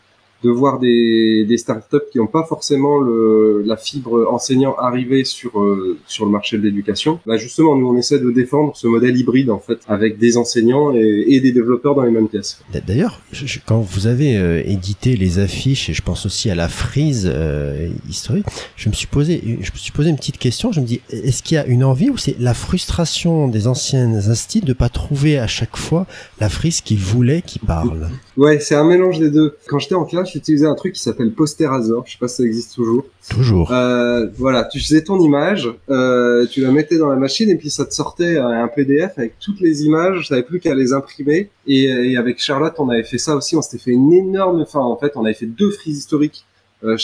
de 0.43 0.51
voir 0.51 0.79
des, 0.79 1.45
des 1.47 1.59
startups 1.59 1.97
qui 2.11 2.19
n'ont 2.19 2.27
pas 2.27 2.45
forcément 2.45 2.99
le, 2.99 3.63
la 3.65 3.77
fibre 3.77 4.27
enseignant 4.31 4.75
arriver 4.77 5.25
sur 5.25 5.61
euh, 5.61 5.99
sur 6.07 6.25
le 6.25 6.31
marché 6.31 6.57
de 6.59 6.63
l'éducation. 6.63 7.21
Bah 7.27 7.37
justement, 7.37 7.77
nous 7.77 7.89
on 7.89 7.97
essaie 7.97 8.19
de 8.19 8.31
défendre 8.31 8.77
ce 8.77 8.87
modèle 8.87 9.17
hybride 9.17 9.51
en 9.51 9.59
fait, 9.59 9.79
avec 9.89 10.19
des 10.19 10.37
enseignants 10.37 10.95
et, 10.95 11.25
et 11.29 11.41
des 11.41 11.53
développeurs 11.53 11.95
dans 11.95 12.03
les 12.03 12.11
mêmes 12.11 12.29
pièces. 12.29 12.63
D'ailleurs, 12.87 13.21
quand 13.67 13.81
vous 13.81 14.07
avez 14.07 14.37
euh, 14.37 14.63
édité 14.65 15.17
les 15.17 15.39
affiches, 15.39 15.91
et 15.91 15.93
je 15.93 16.03
pense 16.03 16.27
aussi 16.27 16.51
à 16.51 16.55
la 16.55 16.69
frise 16.69 17.31
euh, 17.33 17.89
historique, 18.09 18.47
je 18.77 18.89
me 18.89 18.95
suis 18.95 19.07
posé, 19.07 19.43
je 19.61 19.71
me 19.73 19.77
suis 19.77 19.93
posé 19.93 20.11
une 20.11 20.17
petite 20.17 20.39
question. 20.39 20.73
Je 20.73 20.81
me 20.81 20.87
dis, 20.87 21.01
est-ce 21.11 21.43
qu'il 21.43 21.57
y 21.57 21.59
a 21.59 21.67
une 21.67 21.85
envie 21.85 22.11
ou 22.11 22.17
c'est 22.17 22.37
la 22.39 22.55
frustration 22.55 23.49
des 23.49 23.67
anciennes 23.67 24.17
instits 24.17 24.61
de 24.61 24.73
pas 24.73 24.89
trouver 24.89 25.39
à 25.39 25.47
chaque 25.47 25.77
fois 25.77 26.07
la 26.41 26.49
frise 26.49 26.81
qu'ils 26.81 26.99
voulaient 26.99 27.43
qui 27.43 27.59
parle 27.59 28.09
Ouais, 28.37 28.59
c'est 28.61 28.75
un 28.75 28.85
mélange 28.85 29.19
des 29.19 29.31
deux. 29.31 29.57
Quand 29.67 29.79
j'étais 29.79 29.95
en 29.95 30.05
classe, 30.05 30.30
j'utilisais 30.33 30.67
un 30.67 30.75
truc 30.75 30.95
qui 30.95 31.03
s'appelle 31.03 31.33
Posterazor. 31.33 32.05
Je 32.07 32.13
sais 32.13 32.19
pas 32.19 32.29
si 32.29 32.37
ça 32.37 32.45
existe 32.45 32.75
toujours. 32.75 33.05
Toujours. 33.29 33.73
Euh, 33.73 34.27
voilà, 34.37 34.65
tu 34.65 34.81
faisais 34.81 35.03
ton 35.03 35.21
image, 35.21 35.71
euh, 35.89 36.47
tu 36.47 36.61
la 36.61 36.71
mettais 36.71 36.99
dans 36.99 37.09
la 37.09 37.17
machine 37.17 37.51
et 37.51 37.57
puis 37.57 37.71
ça 37.71 37.85
te 37.85 37.93
sortait 37.95 38.39
un 38.39 38.69
PDF 38.69 39.13
avec 39.19 39.39
toutes 39.39 39.61
les 39.61 39.85
images. 39.85 40.23
Je 40.23 40.27
savais 40.29 40.43
plus 40.43 40.61
qu'à 40.61 40.75
les 40.75 40.93
imprimer. 40.93 41.51
Et, 41.67 41.85
et, 41.85 42.17
avec 42.17 42.41
Charlotte, 42.41 42.75
on 42.79 42.89
avait 42.89 43.03
fait 43.03 43.19
ça 43.19 43.37
aussi. 43.37 43.57
On 43.57 43.63
s'était 43.63 43.83
fait 43.83 43.91
une 43.93 44.13
énorme. 44.13 44.61
Enfin, 44.61 44.81
en 44.81 44.97
fait, 44.97 45.13
on 45.17 45.25
avait 45.25 45.35
fait 45.35 45.47
deux 45.47 45.71
frises 45.71 45.99
historiques, 45.99 46.45
euh, 46.85 46.97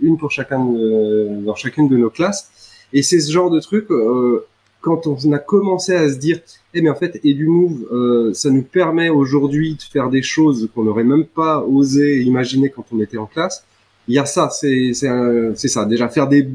une 0.00 0.16
pour 0.18 0.30
chacun 0.30 0.64
de, 0.64 1.44
dans 1.44 1.54
chacune 1.54 1.88
de 1.88 1.96
nos 1.96 2.10
classes. 2.10 2.50
Et 2.92 3.02
c'est 3.02 3.20
ce 3.20 3.32
genre 3.32 3.50
de 3.50 3.60
truc. 3.60 3.90
Euh, 3.90 4.46
quand 4.84 5.06
on 5.06 5.32
a 5.32 5.38
commencé 5.38 5.94
à 5.94 6.10
se 6.12 6.18
dire, 6.18 6.40
eh 6.74 6.82
mais 6.82 6.90
en 6.90 6.94
fait, 6.94 7.18
EduMove, 7.24 7.86
euh, 7.90 8.34
ça 8.34 8.50
nous 8.50 8.62
permet 8.62 9.08
aujourd'hui 9.08 9.76
de 9.76 9.82
faire 9.82 10.10
des 10.10 10.20
choses 10.22 10.68
qu'on 10.74 10.84
n'aurait 10.84 11.04
même 11.04 11.24
pas 11.24 11.64
osé 11.64 12.20
imaginer 12.20 12.68
quand 12.68 12.84
on 12.92 13.00
était 13.00 13.16
en 13.16 13.24
classe. 13.24 13.64
Il 14.08 14.14
y 14.14 14.18
a 14.18 14.26
ça, 14.26 14.50
c'est 14.50 14.92
c'est 14.92 15.68
ça. 15.68 15.86
Déjà 15.86 16.08
faire 16.10 16.28
des 16.28 16.50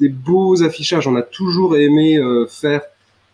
des 0.00 0.08
beaux 0.08 0.62
affichages. 0.62 1.06
On 1.06 1.14
a 1.14 1.22
toujours 1.22 1.76
aimé 1.76 2.18
euh, 2.18 2.46
faire 2.46 2.80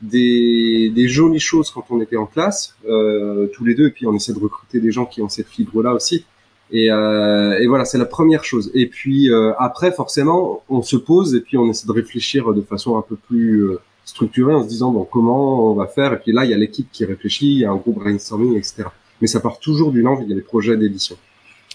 des, 0.02 0.90
des 0.94 1.08
jolies 1.08 1.40
choses 1.40 1.70
quand 1.70 1.84
on 1.90 2.00
était 2.00 2.16
en 2.16 2.26
classe, 2.26 2.74
euh, 2.88 3.46
tous 3.54 3.64
les 3.64 3.74
deux. 3.76 3.86
Et 3.86 3.90
puis 3.90 4.06
on 4.06 4.14
essaie 4.14 4.32
de 4.32 4.40
recruter 4.40 4.80
des 4.80 4.90
gens 4.90 5.06
qui 5.06 5.22
ont 5.22 5.28
cette 5.28 5.48
fibre-là 5.48 5.94
aussi. 5.94 6.24
Et, 6.72 6.90
euh, 6.90 7.58
et, 7.58 7.66
voilà, 7.66 7.84
c'est 7.84 7.98
la 7.98 8.04
première 8.04 8.44
chose. 8.44 8.70
Et 8.74 8.86
puis 8.86 9.30
euh, 9.30 9.52
après, 9.58 9.92
forcément, 9.92 10.62
on 10.68 10.82
se 10.82 10.96
pose 10.96 11.34
et 11.34 11.40
puis 11.40 11.56
on 11.58 11.68
essaie 11.68 11.86
de 11.86 11.92
réfléchir 11.92 12.52
de 12.52 12.62
façon 12.62 12.96
un 12.96 13.02
peu 13.02 13.16
plus 13.16 13.64
euh, 13.64 13.80
structuré 14.04 14.54
en 14.54 14.62
se 14.62 14.68
disant 14.68 14.90
bon 14.90 15.04
comment 15.04 15.70
on 15.70 15.74
va 15.74 15.86
faire? 15.86 16.12
Et 16.12 16.18
puis 16.18 16.32
là 16.32 16.44
il 16.44 16.50
y 16.50 16.54
a 16.54 16.56
l'équipe 16.56 16.88
qui 16.92 17.04
réfléchit, 17.04 17.52
il 17.52 17.58
y 17.58 17.64
a 17.64 17.70
un 17.70 17.76
gros 17.76 17.92
brainstorming 17.92 18.56
etc. 18.56 18.84
Mais 19.20 19.26
ça 19.26 19.40
part 19.40 19.58
toujours 19.58 19.92
d'une 19.92 20.06
envie, 20.06 20.24
il 20.24 20.30
y 20.30 20.32
a 20.32 20.36
des 20.36 20.42
projets 20.42 20.76
d'édition. 20.76 21.16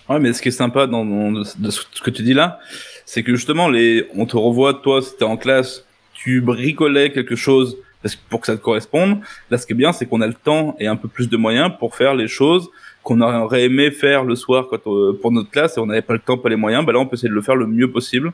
Ouais, 0.09 0.19
mais 0.19 0.33
ce 0.33 0.41
qui 0.41 0.49
est 0.49 0.51
sympa 0.51 0.85
dans, 0.87 1.03
dans 1.03 1.43
ce 1.43 2.01
que 2.03 2.11
tu 2.11 2.21
dis 2.21 2.33
là, 2.33 2.59
c'est 3.05 3.23
que 3.23 3.35
justement 3.35 3.69
les, 3.69 4.07
on 4.15 4.25
te 4.25 4.37
revoit 4.37 4.75
toi, 4.75 5.01
c'était 5.01 5.25
en 5.25 5.37
classe, 5.37 5.83
tu 6.13 6.41
bricolais 6.41 7.11
quelque 7.11 7.35
chose 7.35 7.77
pour 8.29 8.39
que 8.41 8.47
ça 8.47 8.55
te 8.55 8.61
corresponde. 8.61 9.19
Là, 9.49 9.57
ce 9.57 9.65
qui 9.65 9.73
est 9.73 9.75
bien, 9.75 9.91
c'est 9.91 10.05
qu'on 10.05 10.21
a 10.21 10.27
le 10.27 10.33
temps 10.33 10.75
et 10.79 10.87
un 10.87 10.95
peu 10.95 11.07
plus 11.07 11.29
de 11.29 11.37
moyens 11.37 11.71
pour 11.79 11.95
faire 11.95 12.13
les 12.15 12.27
choses 12.27 12.69
qu'on 13.03 13.21
aurait 13.21 13.63
aimé 13.63 13.91
faire 13.91 14.23
le 14.23 14.35
soir 14.35 14.67
quand, 14.69 14.87
euh, 14.87 15.17
pour 15.21 15.31
notre 15.31 15.51
classe 15.51 15.77
et 15.77 15.79
on 15.79 15.85
n'avait 15.85 16.01
pas 16.01 16.13
le 16.13 16.19
temps, 16.19 16.37
pas 16.37 16.49
les 16.49 16.55
moyens. 16.55 16.85
Bah 16.85 16.91
là, 16.91 16.99
on 16.99 17.05
peut 17.05 17.15
essayer 17.15 17.29
de 17.29 17.35
le 17.35 17.41
faire 17.41 17.55
le 17.55 17.67
mieux 17.67 17.91
possible. 17.91 18.33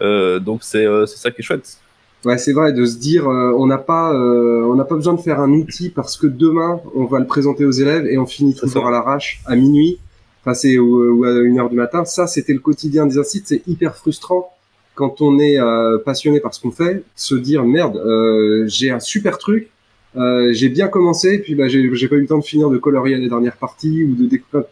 Euh, 0.00 0.38
donc 0.38 0.62
c'est 0.62 0.86
euh, 0.86 1.06
c'est 1.06 1.18
ça 1.18 1.30
qui 1.30 1.40
est 1.40 1.44
chouette. 1.44 1.78
Ouais, 2.24 2.38
c'est 2.38 2.52
vrai 2.52 2.72
de 2.72 2.84
se 2.84 2.98
dire 2.98 3.28
euh, 3.28 3.52
on 3.56 3.66
n'a 3.66 3.78
pas 3.78 4.12
euh, 4.12 4.62
on 4.64 4.76
n'a 4.76 4.84
pas 4.84 4.94
besoin 4.94 5.14
de 5.14 5.20
faire 5.20 5.40
un 5.40 5.50
outil 5.52 5.90
parce 5.90 6.16
que 6.16 6.28
demain 6.28 6.80
on 6.94 7.04
va 7.04 7.18
le 7.18 7.26
présenter 7.26 7.64
aux 7.64 7.72
élèves 7.72 8.06
et 8.06 8.16
on 8.16 8.26
finit 8.26 8.54
toujours 8.54 8.86
à 8.86 8.92
l'arrache 8.92 9.42
à 9.44 9.56
minuit, 9.56 9.98
enfin 10.40 10.54
c'est 10.54 10.78
ou, 10.78 11.24
à 11.24 11.32
une 11.40 11.58
heure 11.58 11.68
du 11.68 11.74
matin. 11.74 12.04
Ça 12.04 12.28
c'était 12.28 12.52
le 12.52 12.60
quotidien 12.60 13.06
des 13.06 13.18
instituts, 13.18 13.46
c'est 13.46 13.62
hyper 13.66 13.96
frustrant 13.96 14.52
quand 14.94 15.20
on 15.20 15.40
est 15.40 15.58
euh, 15.58 15.98
passionné 15.98 16.38
par 16.38 16.54
ce 16.54 16.60
qu'on 16.60 16.70
fait, 16.70 17.02
se 17.16 17.34
dire 17.34 17.64
merde 17.64 18.00
j'ai 18.68 18.90
un 18.90 19.00
super 19.00 19.36
truc, 19.36 19.70
j'ai 20.14 20.68
bien 20.68 20.86
commencé 20.86 21.40
puis 21.40 21.56
bah 21.56 21.66
j'ai 21.66 21.92
j'ai 21.92 22.06
pas 22.06 22.16
eu 22.16 22.20
le 22.20 22.28
temps 22.28 22.38
de 22.38 22.44
finir 22.44 22.70
de 22.70 22.78
colorier 22.78 23.16
les 23.16 23.28
dernières 23.28 23.56
parties 23.56 24.04
ou 24.04 24.14
de 24.14 24.26
découvrir. 24.26 24.66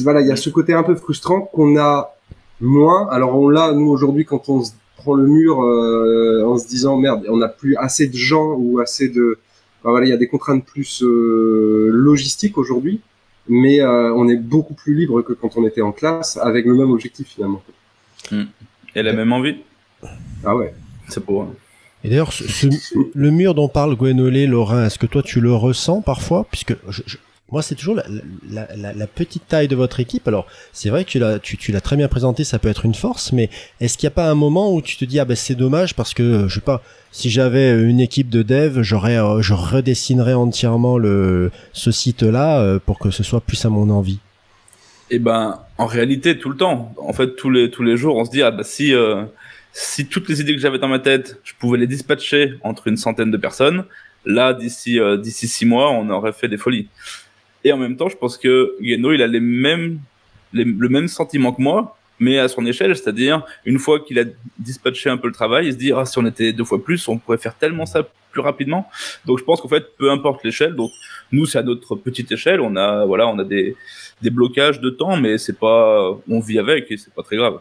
Voilà, 0.00 0.22
il 0.22 0.26
y 0.26 0.32
a 0.32 0.36
ce 0.36 0.50
côté 0.50 0.72
un 0.72 0.82
peu 0.82 0.96
frustrant 0.96 1.40
qu'on 1.40 1.76
a 1.76 2.16
moins. 2.60 3.08
Alors 3.10 3.38
on 3.38 3.48
l'a 3.48 3.72
nous 3.72 3.90
aujourd'hui 3.90 4.24
quand 4.24 4.48
on 4.48 4.64
se 4.64 4.72
prend 5.00 5.14
le 5.14 5.26
mur 5.26 5.62
euh, 5.62 6.44
en 6.44 6.58
se 6.58 6.68
disant 6.68 6.96
merde, 6.96 7.24
on 7.28 7.38
n'a 7.38 7.48
plus 7.48 7.76
assez 7.76 8.06
de 8.06 8.16
gens 8.16 8.54
ou 8.58 8.80
assez 8.80 9.08
de 9.08 9.38
voilà, 9.82 10.06
il 10.06 10.10
y 10.10 10.12
a 10.12 10.18
des 10.18 10.28
contraintes 10.28 10.64
plus 10.64 11.02
euh, 11.02 11.88
logistiques 11.90 12.58
aujourd'hui, 12.58 13.00
mais 13.48 13.80
euh, 13.80 14.12
on 14.14 14.28
est 14.28 14.36
beaucoup 14.36 14.74
plus 14.74 14.94
libre 14.94 15.22
que 15.22 15.32
quand 15.32 15.56
on 15.56 15.66
était 15.66 15.80
en 15.80 15.92
classe 15.92 16.36
avec 16.36 16.66
le 16.66 16.74
même 16.74 16.90
objectif 16.90 17.28
finalement. 17.28 17.62
Mmh. 18.30 18.42
Et 18.94 19.02
la 19.02 19.12
même 19.14 19.32
envie? 19.32 19.56
Ah 20.44 20.54
ouais. 20.54 20.74
C'est 21.08 21.24
beau. 21.24 21.40
Hein. 21.40 21.54
Et 22.04 22.08
d'ailleurs, 22.10 22.32
le 23.14 23.30
mur 23.30 23.54
dont 23.54 23.68
parle 23.68 23.96
Gwenolé, 23.96 24.46
Laurent, 24.46 24.84
est-ce 24.84 24.98
que 24.98 25.06
toi 25.06 25.22
tu 25.22 25.40
le 25.40 25.54
ressens 25.54 26.02
parfois? 26.02 26.46
Puisque 26.50 26.74
je, 26.88 27.02
moi, 27.52 27.62
c'est 27.62 27.74
toujours 27.74 27.96
la, 27.96 28.04
la, 28.48 28.68
la, 28.76 28.92
la, 28.92 29.06
petite 29.06 29.48
taille 29.48 29.66
de 29.66 29.74
votre 29.74 29.98
équipe. 29.98 30.28
Alors, 30.28 30.46
c'est 30.72 30.88
vrai 30.88 31.04
que 31.04 31.10
tu 31.38 31.72
l'as, 31.72 31.80
très 31.80 31.96
bien 31.96 32.06
présenté, 32.06 32.44
ça 32.44 32.58
peut 32.58 32.68
être 32.68 32.84
une 32.84 32.94
force, 32.94 33.32
mais 33.32 33.50
est-ce 33.80 33.98
qu'il 33.98 34.06
n'y 34.06 34.12
a 34.12 34.14
pas 34.14 34.30
un 34.30 34.34
moment 34.34 34.72
où 34.72 34.80
tu 34.80 34.96
te 34.96 35.04
dis 35.04 35.18
ah 35.18 35.24
ben 35.24 35.36
c'est 35.36 35.56
dommage 35.56 35.94
parce 35.94 36.14
que 36.14 36.46
je 36.46 36.54
sais 36.54 36.60
pas, 36.60 36.82
si 37.10 37.28
j'avais 37.28 37.72
une 37.82 37.98
équipe 37.98 38.28
de 38.28 38.42
dev, 38.42 38.82
j'aurais, 38.82 39.18
euh, 39.18 39.42
je 39.42 39.54
redessinerais 39.54 40.34
entièrement 40.34 40.96
le 40.96 41.50
ce 41.72 41.90
site-là 41.90 42.60
euh, 42.60 42.78
pour 42.84 42.98
que 42.98 43.10
ce 43.10 43.24
soit 43.24 43.40
plus 43.40 43.64
à 43.64 43.68
mon 43.68 43.90
envie? 43.90 44.20
Eh 45.10 45.18
ben, 45.18 45.58
en 45.76 45.86
réalité, 45.86 46.38
tout 46.38 46.50
le 46.50 46.56
temps. 46.56 46.94
En 46.98 47.12
fait, 47.12 47.34
tous 47.34 47.50
les 47.50 47.70
tous 47.70 47.82
les 47.82 47.96
jours, 47.96 48.16
on 48.16 48.24
se 48.24 48.30
dit 48.30 48.42
ah 48.42 48.52
bah 48.52 48.62
si 48.62 48.94
euh, 48.94 49.24
si 49.72 50.06
toutes 50.06 50.28
les 50.28 50.40
idées 50.40 50.54
que 50.54 50.60
j'avais 50.60 50.78
dans 50.78 50.88
ma 50.88 51.00
tête, 51.00 51.40
je 51.42 51.52
pouvais 51.58 51.78
les 51.78 51.88
dispatcher 51.88 52.54
entre 52.62 52.86
une 52.86 52.96
centaine 52.96 53.32
de 53.32 53.36
personnes. 53.36 53.84
Là, 54.24 54.52
d'ici 54.52 55.00
d'ici 55.18 55.48
six 55.48 55.64
mois, 55.64 55.90
on 55.90 56.10
aurait 56.10 56.32
fait 56.32 56.46
des 56.46 56.58
folies. 56.58 56.88
Et 57.64 57.72
en 57.72 57.76
même 57.76 57.96
temps, 57.96 58.08
je 58.08 58.16
pense 58.16 58.38
que 58.38 58.76
Geno, 58.80 59.12
il 59.12 59.22
a 59.22 59.26
les 59.26 59.40
mêmes, 59.40 60.00
le 60.52 60.88
même 60.88 61.08
sentiment 61.08 61.52
que 61.52 61.62
moi, 61.62 61.96
mais 62.18 62.38
à 62.38 62.48
son 62.48 62.64
échelle, 62.66 62.94
c'est-à-dire 62.94 63.42
une 63.64 63.78
fois 63.78 64.00
qu'il 64.00 64.18
a 64.18 64.24
dispatché 64.58 65.08
un 65.08 65.16
peu 65.16 65.26
le 65.26 65.32
travail, 65.32 65.66
il 65.66 65.72
se 65.72 65.78
dit 65.78 65.92
ah 65.92 66.04
si 66.04 66.18
on 66.18 66.26
était 66.26 66.52
deux 66.52 66.64
fois 66.64 66.82
plus, 66.82 67.08
on 67.08 67.18
pourrait 67.18 67.38
faire 67.38 67.54
tellement 67.54 67.86
ça 67.86 68.06
plus 68.30 68.42
rapidement. 68.42 68.88
Donc 69.24 69.38
je 69.38 69.44
pense 69.44 69.60
qu'en 69.60 69.68
fait, 69.68 69.96
peu 69.96 70.10
importe 70.10 70.44
l'échelle, 70.44 70.74
donc 70.74 70.90
nous 71.32 71.46
c'est 71.46 71.58
à 71.58 71.62
notre 71.62 71.96
petite 71.96 72.30
échelle, 72.30 72.60
on 72.60 72.76
a 72.76 73.04
voilà, 73.06 73.26
on 73.26 73.38
a 73.38 73.44
des 73.44 73.74
des 74.22 74.30
blocages 74.30 74.80
de 74.80 74.90
temps, 74.90 75.16
mais 75.16 75.38
c'est 75.38 75.58
pas, 75.58 76.14
on 76.28 76.40
vit 76.40 76.58
avec 76.58 76.90
et 76.90 76.96
c'est 76.96 77.12
pas 77.12 77.22
très 77.22 77.36
grave. 77.36 77.60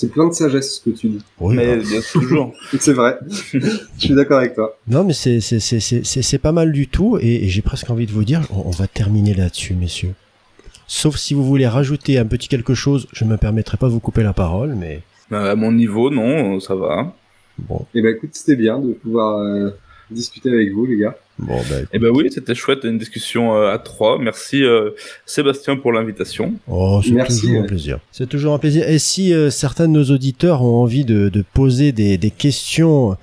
C'est 0.00 0.08
plein 0.08 0.28
de 0.28 0.32
sagesse 0.32 0.76
ce 0.76 0.80
que 0.80 0.96
tu 0.96 1.08
dis. 1.10 1.22
Oui, 1.38 1.56
mais 1.56 1.76
bah. 1.76 1.82
bien 1.82 2.00
toujours. 2.10 2.54
c'est 2.80 2.94
vrai. 2.94 3.18
Je 3.52 3.58
suis 3.98 4.14
d'accord 4.14 4.38
avec 4.38 4.54
toi. 4.54 4.74
Non, 4.88 5.04
mais 5.04 5.12
c'est 5.12 5.40
c'est 5.40 5.60
c'est 5.60 5.78
c'est 5.78 6.22
c'est 6.22 6.38
pas 6.38 6.52
mal 6.52 6.72
du 6.72 6.88
tout 6.88 7.18
et, 7.20 7.44
et 7.44 7.48
j'ai 7.48 7.60
presque 7.60 7.90
envie 7.90 8.06
de 8.06 8.12
vous 8.12 8.24
dire, 8.24 8.40
on, 8.50 8.68
on 8.68 8.70
va 8.70 8.86
terminer 8.86 9.34
là-dessus, 9.34 9.74
messieurs. 9.74 10.14
Sauf 10.86 11.16
si 11.16 11.34
vous 11.34 11.44
voulez 11.44 11.66
rajouter 11.66 12.16
un 12.16 12.24
petit 12.24 12.48
quelque 12.48 12.72
chose, 12.72 13.08
je 13.12 13.26
me 13.26 13.36
permettrai 13.36 13.76
pas 13.76 13.88
de 13.88 13.92
vous 13.92 14.00
couper 14.00 14.22
la 14.22 14.32
parole, 14.32 14.74
mais. 14.74 15.02
à 15.30 15.54
mon 15.54 15.70
niveau, 15.70 16.08
non, 16.08 16.60
ça 16.60 16.74
va. 16.74 17.14
Bon. 17.58 17.84
Et 17.94 17.98
eh 17.98 18.02
ben 18.02 18.16
écoute, 18.16 18.30
c'était 18.32 18.56
bien 18.56 18.78
de 18.78 18.94
pouvoir 18.94 19.40
euh, 19.40 19.68
discuter 20.10 20.48
avec 20.48 20.72
vous, 20.72 20.86
les 20.86 20.96
gars. 20.96 21.14
Bon, 21.40 21.56
bah, 21.70 21.76
eh 21.92 21.98
ben 21.98 22.10
oui, 22.14 22.30
c'était 22.30 22.54
chouette, 22.54 22.84
une 22.84 22.98
discussion 22.98 23.54
euh, 23.54 23.72
à 23.72 23.78
trois. 23.78 24.18
Merci 24.18 24.62
euh, 24.62 24.90
Sébastien 25.24 25.76
pour 25.76 25.92
l'invitation. 25.92 26.54
Oh, 26.68 27.00
c'est 27.02 27.10
toujours 27.26 27.62
un 27.62 27.66
plaisir. 27.66 27.98
C'est 28.12 28.28
toujours 28.28 28.54
un 28.54 28.58
plaisir. 28.58 28.88
Et 28.88 28.98
si 28.98 29.32
euh, 29.32 29.48
certains 29.50 29.88
de 29.88 29.92
nos 29.92 30.04
auditeurs 30.04 30.62
ont 30.62 30.82
envie 30.82 31.04
de, 31.04 31.28
de 31.30 31.44
poser 31.54 31.92
des, 31.92 32.18
des 32.18 32.30
questions 32.30 33.16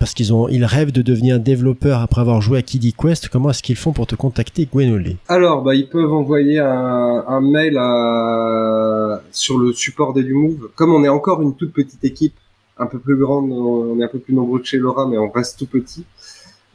parce 0.00 0.14
qu'ils 0.14 0.34
ont, 0.34 0.48
ils 0.48 0.64
rêvent 0.64 0.90
de 0.90 1.02
devenir 1.02 1.38
développeurs 1.38 2.00
après 2.00 2.20
avoir 2.20 2.40
joué 2.40 2.58
à 2.58 2.62
Kiddy 2.62 2.92
Quest. 2.92 3.28
Comment 3.28 3.50
est-ce 3.50 3.62
qu'ils 3.62 3.76
font 3.76 3.92
pour 3.92 4.06
te 4.06 4.16
contacter, 4.16 4.66
Gwenolé 4.66 5.16
Alors, 5.28 5.62
bah, 5.62 5.74
ils 5.76 5.88
peuvent 5.88 6.12
envoyer 6.12 6.58
un, 6.58 7.24
un 7.26 7.40
mail 7.40 7.78
à, 7.78 9.22
sur 9.30 9.58
le 9.58 9.72
support 9.72 10.12
d'EduMove. 10.12 10.70
Comme 10.74 10.92
on 10.92 11.04
est 11.04 11.08
encore 11.08 11.40
une 11.40 11.54
toute 11.54 11.72
petite 11.72 12.04
équipe, 12.04 12.34
un 12.78 12.86
peu 12.86 12.98
plus 12.98 13.16
grande, 13.16 13.52
on 13.52 13.98
est 14.00 14.04
un 14.04 14.08
peu 14.08 14.18
plus 14.18 14.34
nombreux 14.34 14.58
que 14.58 14.66
chez 14.66 14.76
Laura, 14.76 15.06
mais 15.08 15.18
on 15.18 15.30
reste 15.30 15.58
tout 15.58 15.66
petit. 15.66 16.04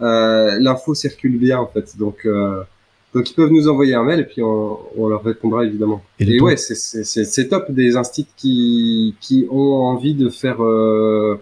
Euh, 0.02 0.58
l'info 0.60 0.94
circule 0.94 1.38
bien 1.38 1.60
en 1.60 1.68
fait. 1.68 1.98
Donc 1.98 2.26
euh, 2.26 2.64
donc 3.14 3.30
ils 3.30 3.34
peuvent 3.34 3.52
nous 3.52 3.68
envoyer 3.68 3.94
un 3.94 4.04
mail 4.04 4.22
et 4.22 4.24
puis 4.24 4.42
on, 4.42 4.80
on 4.98 5.08
leur 5.08 5.24
répondra 5.24 5.66
évidemment. 5.66 6.02
Et, 6.20 6.40
ouais, 6.42 6.56
c'est 6.58 7.48
top 7.50 7.72
des 7.72 7.98
instituts 7.98 8.32
qui 8.38 9.16
qui 9.20 9.48
ont 9.50 9.84
envie 9.86 10.16
de 10.16 10.30
faire 10.30 10.64
euh, 10.64 11.36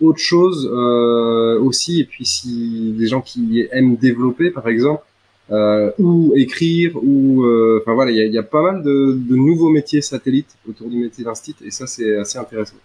autre 0.00 0.18
chose 0.18 0.68
euh, 0.72 1.60
aussi. 1.60 2.00
Et 2.00 2.04
puis 2.04 2.26
si 2.26 2.94
des 2.98 3.06
gens 3.06 3.20
qui 3.20 3.66
aiment 3.70 3.96
développer 3.96 4.50
par 4.50 4.68
exemple 4.68 5.04
euh, 5.50 5.90
ou 5.98 6.32
écrire 6.34 6.96
ou 6.96 7.46
enfin 7.80 7.94
voilà, 7.94 8.10
il 8.10 8.16
y 8.16 8.20
a, 8.20 8.26
y 8.26 8.38
a, 8.38 8.42
pas 8.42 8.62
mal 8.62 8.82
de, 8.82 9.16
de 9.16 9.36
nouveaux 9.36 9.70
métiers 9.70 10.02
satellites 10.02 10.56
autour 10.68 10.88
du 10.88 10.96
métier 10.96 11.24
d'institut 11.24 11.64
et 11.64 11.70
ça 11.70 11.86
c'est 11.86 12.16
assez 12.16 12.38
intéressant. 12.38 12.76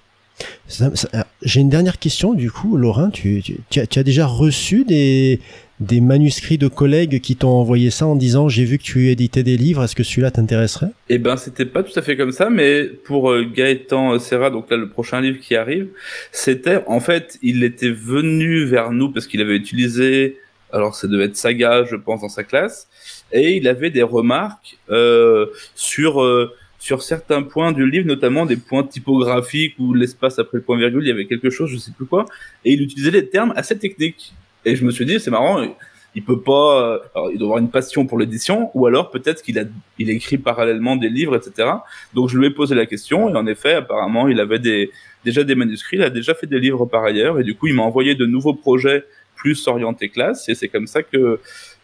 J'ai 1.42 1.62
une 1.62 1.70
dernière 1.70 2.00
question 2.00 2.34
du 2.34 2.52
coup, 2.52 2.78
Laurent. 2.78 3.10
Tu, 3.10 3.44
as, 3.76 4.04
déjà 4.04 4.26
reçu 4.26 4.84
des, 4.86 5.40
des 5.80 6.02
manuscrits 6.02 6.58
de 6.58 6.68
collègues 6.68 7.22
qui 7.22 7.36
t'ont 7.36 7.50
envoyé 7.50 7.92
ça 7.92 8.08
en 8.08 8.16
disant 8.16 8.50
j'ai 8.50 8.66
vu 8.66 8.78
que 8.78 8.84
tu 8.84 9.10
éditais 9.10 9.44
des 9.44 9.58
livres, 9.58 9.84
est-ce 9.84 9.96
que 9.96 10.04
celui-là 10.04 10.32
t'intéresserait? 10.32 10.90
Eh 11.10 11.20
ben, 11.20 11.38
c'était 11.38 11.66
pas 11.66 11.84
tout 11.84 11.98
à 11.98 12.02
fait 12.02 12.18
comme 12.18 12.32
ça, 12.32 12.50
mais 12.50 12.86
pour 12.86 13.32
euh, 13.32 13.44
Gaëtan 13.44 14.18
Serra, 14.20 14.50
donc 14.50 14.70
là 14.72 14.78
le 14.78 14.90
prochain 14.90 15.22
livre 15.22 15.40
qui 15.40 15.56
arrive, 15.56 15.90
c'était 16.32 16.84
en 16.88 17.00
fait 17.00 17.38
il 17.44 17.64
était 17.64 17.92
venu 17.92 18.66
vers 18.66 18.92
nous 18.92 19.12
parce 19.12 19.28
qu'il 19.28 19.42
avait 19.42 19.56
utilisé, 19.56 20.40
alors 20.72 20.96
ça 20.96 21.08
devait 21.08 21.26
être 21.26 21.38
Saga, 21.38 21.86
je 21.86 21.96
pense, 21.96 22.22
dans 22.22 22.30
sa 22.30 22.44
classe, 22.44 22.88
et 23.32 23.56
il 23.56 23.68
avait 23.68 23.92
des 23.92 24.04
remarques 24.04 24.78
euh, 24.90 25.48
sur 25.76 26.24
euh, 26.24 26.54
sur 26.80 27.01
certains 27.01 27.43
points 27.43 27.71
du 27.71 27.89
livre, 27.89 28.07
notamment 28.07 28.45
des 28.45 28.57
points 28.57 28.84
typographiques 28.84 29.75
ou 29.80 29.93
l'espace 29.93 30.39
après 30.39 30.57
le 30.57 30.63
point 30.63 30.78
virgule, 30.78 31.03
il 31.03 31.07
y 31.07 31.11
avait 31.11 31.25
quelque 31.25 31.49
chose, 31.49 31.69
je 31.69 31.78
sais 31.78 31.91
plus 31.91 32.05
quoi, 32.05 32.25
et 32.63 32.73
il 32.73 32.82
utilisait 32.82 33.11
des 33.11 33.28
termes 33.28 33.53
assez 33.55 33.78
techniques. 33.78 34.34
Et 34.65 34.75
je 34.75 34.86
me 34.86 34.91
suis 34.91 35.05
dit, 35.05 35.19
c'est 35.19 35.32
marrant, 35.32 35.65
il 36.13 36.23
peut 36.23 36.41
pas, 36.41 37.01
alors, 37.15 37.32
il 37.32 37.38
doit 37.38 37.47
avoir 37.47 37.59
une 37.59 37.69
passion 37.69 38.05
pour 38.05 38.19
l'édition, 38.19 38.71
ou 38.73 38.86
alors 38.86 39.09
peut-être 39.11 39.41
qu'il 39.41 39.57
a, 39.59 39.63
il 39.97 40.09
écrit 40.09 40.38
parallèlement 40.38 40.95
des 40.95 41.09
livres, 41.09 41.36
etc. 41.36 41.69
Donc 42.13 42.30
je 42.30 42.38
lui 42.38 42.47
ai 42.47 42.51
posé 42.51 42.75
la 42.75 42.86
question, 42.86 43.30
et 43.30 43.36
en 43.36 43.47
effet, 43.47 43.73
apparemment, 43.73 44.28
il 44.28 44.39
avait 44.39 44.59
des, 44.59 44.91
déjà 45.25 45.43
des 45.43 45.55
manuscrits, 45.55 45.97
il 45.97 46.03
a 46.03 46.09
déjà 46.09 46.34
fait 46.34 46.47
des 46.47 46.59
livres 46.59 46.86
par 46.86 47.03
ailleurs, 47.03 47.39
et 47.39 47.43
du 47.43 47.55
coup, 47.55 47.67
il 47.67 47.73
m'a 47.73 47.84
envoyé 47.84 48.15
de 48.15 48.25
nouveaux 48.25 48.53
projets 48.53 49.03
plus 49.36 49.67
orientés 49.67 50.09
classe, 50.09 50.47
et 50.49 50.55
c'est 50.55 50.67
comme 50.67 50.88
ça 50.88 51.03
que 51.03 51.39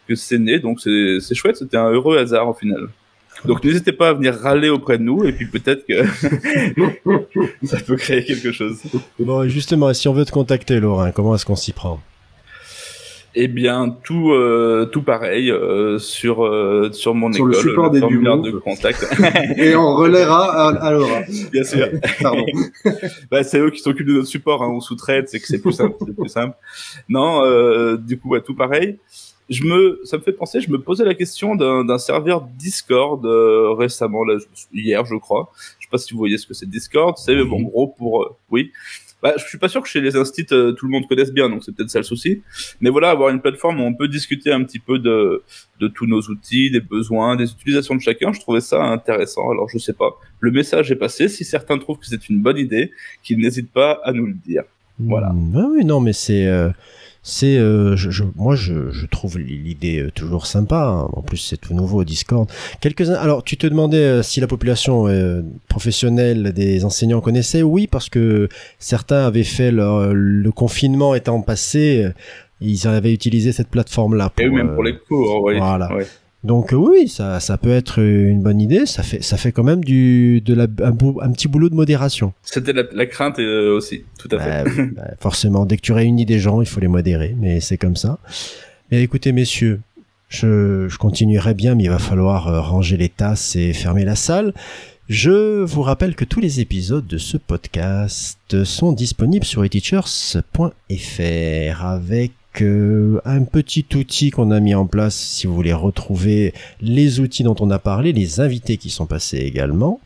que 0.06 0.14
c'est 0.14 0.38
né. 0.38 0.58
Donc 0.58 0.80
c'est 0.80 1.34
chouette, 1.34 1.56
c'était 1.56 1.76
un 1.76 1.90
heureux 1.90 2.18
hasard 2.18 2.48
au 2.48 2.54
final. 2.54 2.88
Donc 3.44 3.62
n'hésitez 3.62 3.92
pas 3.92 4.10
à 4.10 4.12
venir 4.14 4.34
râler 4.34 4.68
auprès 4.70 4.98
de 4.98 5.02
nous 5.02 5.24
et 5.24 5.32
puis 5.32 5.46
peut-être 5.46 5.84
que 5.86 6.04
ça 7.66 7.78
peut 7.78 7.96
créer 7.96 8.24
quelque 8.24 8.52
chose. 8.52 8.80
Bon, 9.18 9.46
justement, 9.48 9.92
si 9.92 10.08
on 10.08 10.14
veut 10.14 10.24
te 10.24 10.32
contacter, 10.32 10.80
Laurent, 10.80 11.10
comment 11.12 11.34
est-ce 11.34 11.44
qu'on 11.44 11.56
s'y 11.56 11.72
prend? 11.72 12.00
Eh 13.36 13.48
bien, 13.48 13.96
tout, 14.04 14.30
euh, 14.30 14.88
tout 14.92 15.02
pareil 15.02 15.50
euh, 15.50 15.98
sur 15.98 16.44
euh, 16.44 16.90
sur 16.92 17.14
mon 17.16 17.32
sur 17.32 17.50
école, 17.50 17.64
le 17.64 17.68
support 17.68 17.90
des 17.90 18.00
de 18.00 18.58
contact. 18.58 19.04
Et 19.56 19.74
on 19.74 19.96
relaiera 19.96 20.68
à, 20.68 20.86
à 20.86 20.92
Laura. 20.92 21.22
Bien 21.50 21.64
sûr. 21.64 21.88
Pardon. 22.22 22.46
bah, 23.32 23.42
c'est 23.42 23.58
eux 23.58 23.70
qui 23.70 23.80
s'occupent 23.80 24.06
de 24.06 24.12
notre 24.12 24.28
support. 24.28 24.62
Hein, 24.62 24.68
on 24.68 24.80
sous-traite, 24.80 25.30
c'est 25.30 25.40
que 25.40 25.48
c'est 25.48 25.60
plus 25.60 25.72
simple. 25.72 25.96
c'est 26.06 26.14
plus 26.14 26.28
simple. 26.28 26.54
Non, 27.08 27.42
euh, 27.44 27.96
du 27.96 28.18
coup, 28.18 28.28
ouais, 28.30 28.40
tout 28.40 28.54
pareil 28.54 28.98
je 29.50 29.64
me, 29.64 30.00
ça 30.04 30.16
me 30.16 30.22
fait 30.22 30.32
penser, 30.32 30.60
je 30.60 30.70
me 30.70 30.78
posais 30.80 31.04
la 31.04 31.14
question 31.14 31.54
d'un 31.54 31.98
serveur 31.98 32.46
Discord 32.58 33.24
euh, 33.26 33.72
récemment, 33.72 34.24
là, 34.24 34.36
hier 34.72 35.04
je 35.04 35.16
crois. 35.16 35.52
Je 35.78 35.84
sais 35.84 35.90
pas 35.90 35.98
si 35.98 36.12
vous 36.12 36.18
voyez 36.18 36.38
ce 36.38 36.46
que 36.46 36.54
c'est 36.54 36.68
Discord. 36.68 37.16
C'est 37.18 37.38
en 37.40 37.60
gros 37.60 37.88
pour, 37.88 38.22
euh, 38.22 38.36
oui. 38.50 38.72
Bah, 39.22 39.32
je 39.38 39.44
suis 39.44 39.56
pas 39.56 39.68
sûr 39.68 39.82
que 39.82 39.88
chez 39.88 40.02
les 40.02 40.16
instits 40.16 40.46
euh, 40.52 40.72
tout 40.72 40.84
le 40.84 40.92
monde 40.92 41.08
connaisse 41.08 41.32
bien, 41.32 41.48
donc 41.48 41.64
c'est 41.64 41.74
peut-être 41.74 41.88
ça 41.88 41.98
le 41.98 42.04
souci. 42.04 42.42
Mais 42.82 42.90
voilà, 42.90 43.10
avoir 43.10 43.30
une 43.30 43.40
plateforme 43.40 43.80
où 43.80 43.84
on 43.84 43.94
peut 43.94 44.08
discuter 44.08 44.52
un 44.52 44.62
petit 44.64 44.78
peu 44.78 44.98
de, 44.98 45.42
de 45.80 45.88
tous 45.88 46.06
nos 46.06 46.20
outils, 46.20 46.70
des 46.70 46.80
besoins, 46.80 47.34
des 47.36 47.50
utilisations 47.50 47.94
de 47.94 48.00
chacun, 48.00 48.32
je 48.32 48.40
trouvais 48.40 48.60
ça 48.60 48.82
intéressant. 48.82 49.50
Alors 49.50 49.68
je 49.70 49.78
sais 49.78 49.94
pas, 49.94 50.18
le 50.40 50.50
message 50.50 50.90
est 50.90 50.96
passé. 50.96 51.28
Si 51.28 51.44
certains 51.44 51.78
trouvent 51.78 51.98
que 51.98 52.06
c'est 52.06 52.28
une 52.28 52.40
bonne 52.40 52.58
idée, 52.58 52.92
qu'ils 53.22 53.38
n'hésitent 53.38 53.72
pas 53.72 54.00
à 54.04 54.12
nous 54.12 54.26
le 54.26 54.34
dire. 54.34 54.64
Voilà. 54.98 55.30
Mmh, 55.32 55.70
oui, 55.72 55.84
non, 55.86 56.00
mais 56.00 56.12
c'est 56.12 56.46
c'est 57.26 57.56
euh, 57.56 57.96
je, 57.96 58.22
moi 58.36 58.54
je, 58.54 58.90
je 58.90 59.06
trouve 59.06 59.38
l'idée 59.38 59.98
euh, 59.98 60.10
toujours 60.10 60.46
sympa 60.46 60.76
hein. 60.76 61.08
en 61.14 61.22
plus 61.22 61.38
c'est 61.38 61.56
tout 61.56 61.72
nouveau 61.72 62.04
Discord 62.04 62.46
quelques 62.82 63.08
alors 63.08 63.42
tu 63.42 63.56
te 63.56 63.66
demandais 63.66 63.96
euh, 63.96 64.22
si 64.22 64.40
la 64.40 64.46
population 64.46 65.06
professionnelle 65.68 66.52
des 66.52 66.84
enseignants 66.84 67.22
connaissait 67.22 67.62
oui 67.62 67.86
parce 67.86 68.10
que 68.10 68.48
certains 68.78 69.26
avaient 69.26 69.42
fait 69.42 69.70
leur, 69.70 70.12
le 70.12 70.52
confinement 70.52 71.14
étant 71.14 71.40
passé 71.40 72.08
ils 72.60 72.86
avaient 72.86 73.14
utilisé 73.14 73.52
cette 73.52 73.68
plateforme 73.68 74.16
là 74.16 74.28
pour, 74.28 74.44
et 74.44 74.50
même 74.50 74.74
pour 74.74 74.84
les 74.84 74.96
cours 74.98 75.42
oui. 75.44 75.56
voilà 75.56 75.88
donc 76.44 76.72
oui, 76.72 77.08
ça, 77.08 77.40
ça 77.40 77.56
peut 77.56 77.72
être 77.72 78.00
une 78.00 78.42
bonne 78.42 78.60
idée. 78.60 78.84
Ça 78.84 79.02
fait, 79.02 79.22
ça 79.22 79.38
fait 79.38 79.50
quand 79.50 79.62
même 79.62 79.82
du, 79.82 80.42
de 80.42 80.52
la, 80.52 80.64
un, 80.64 80.94
un 81.22 81.32
petit 81.32 81.48
boulot 81.48 81.70
de 81.70 81.74
modération. 81.74 82.34
C'était 82.42 82.74
la, 82.74 83.06
crainte 83.06 83.38
euh, 83.38 83.74
aussi, 83.74 84.04
tout 84.18 84.28
à 84.30 84.38
fait. 84.38 84.64
Bah, 84.64 84.70
bah, 84.96 85.10
forcément, 85.20 85.64
dès 85.64 85.78
que 85.78 85.82
tu 85.82 85.92
réunis 85.92 86.26
des 86.26 86.38
gens, 86.38 86.60
il 86.60 86.66
faut 86.66 86.80
les 86.80 86.88
modérer, 86.88 87.34
mais 87.38 87.60
c'est 87.60 87.78
comme 87.78 87.96
ça. 87.96 88.18
Mais 88.90 89.02
écoutez, 89.02 89.32
messieurs, 89.32 89.80
je, 90.28 90.86
je 90.86 90.98
continuerai 90.98 91.54
bien, 91.54 91.74
mais 91.74 91.84
il 91.84 91.90
va 91.90 91.98
falloir 91.98 92.48
euh, 92.48 92.60
ranger 92.60 92.98
les 92.98 93.08
tasses 93.08 93.56
et 93.56 93.72
fermer 93.72 94.04
la 94.04 94.14
salle. 94.14 94.52
Je 95.08 95.64
vous 95.64 95.82
rappelle 95.82 96.14
que 96.14 96.26
tous 96.26 96.40
les 96.40 96.60
épisodes 96.60 97.06
de 97.06 97.18
ce 97.18 97.38
podcast 97.38 98.64
sont 98.64 98.92
disponibles 98.92 99.46
sur 99.46 99.64
eteachers.fr 99.64 101.84
avec 101.84 102.32
un 102.62 103.44
petit 103.44 103.86
outil 103.94 104.30
qu'on 104.30 104.50
a 104.50 104.60
mis 104.60 104.74
en 104.74 104.86
place 104.86 105.14
si 105.14 105.46
vous 105.46 105.54
voulez 105.54 105.72
retrouver 105.72 106.54
les 106.80 107.20
outils 107.20 107.42
dont 107.42 107.56
on 107.60 107.70
a 107.70 107.78
parlé, 107.78 108.12
les 108.12 108.40
invités 108.40 108.76
qui 108.76 108.90
sont 108.90 109.06
passés 109.06 109.38
également. 109.38 110.00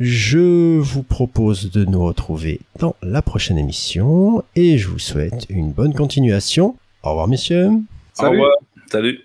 Je 0.00 0.78
vous 0.78 1.02
propose 1.02 1.70
de 1.70 1.84
nous 1.84 2.04
retrouver 2.04 2.60
dans 2.78 2.96
la 3.02 3.22
prochaine 3.22 3.58
émission 3.58 4.42
et 4.56 4.78
je 4.78 4.88
vous 4.88 4.98
souhaite 4.98 5.46
une 5.48 5.72
bonne 5.72 5.94
continuation. 5.94 6.76
Au 7.02 7.10
revoir 7.10 7.28
messieurs. 7.28 7.70
Salut. 8.12 8.28
Au 8.28 8.30
revoir. 8.30 8.52
Salut. 8.90 9.20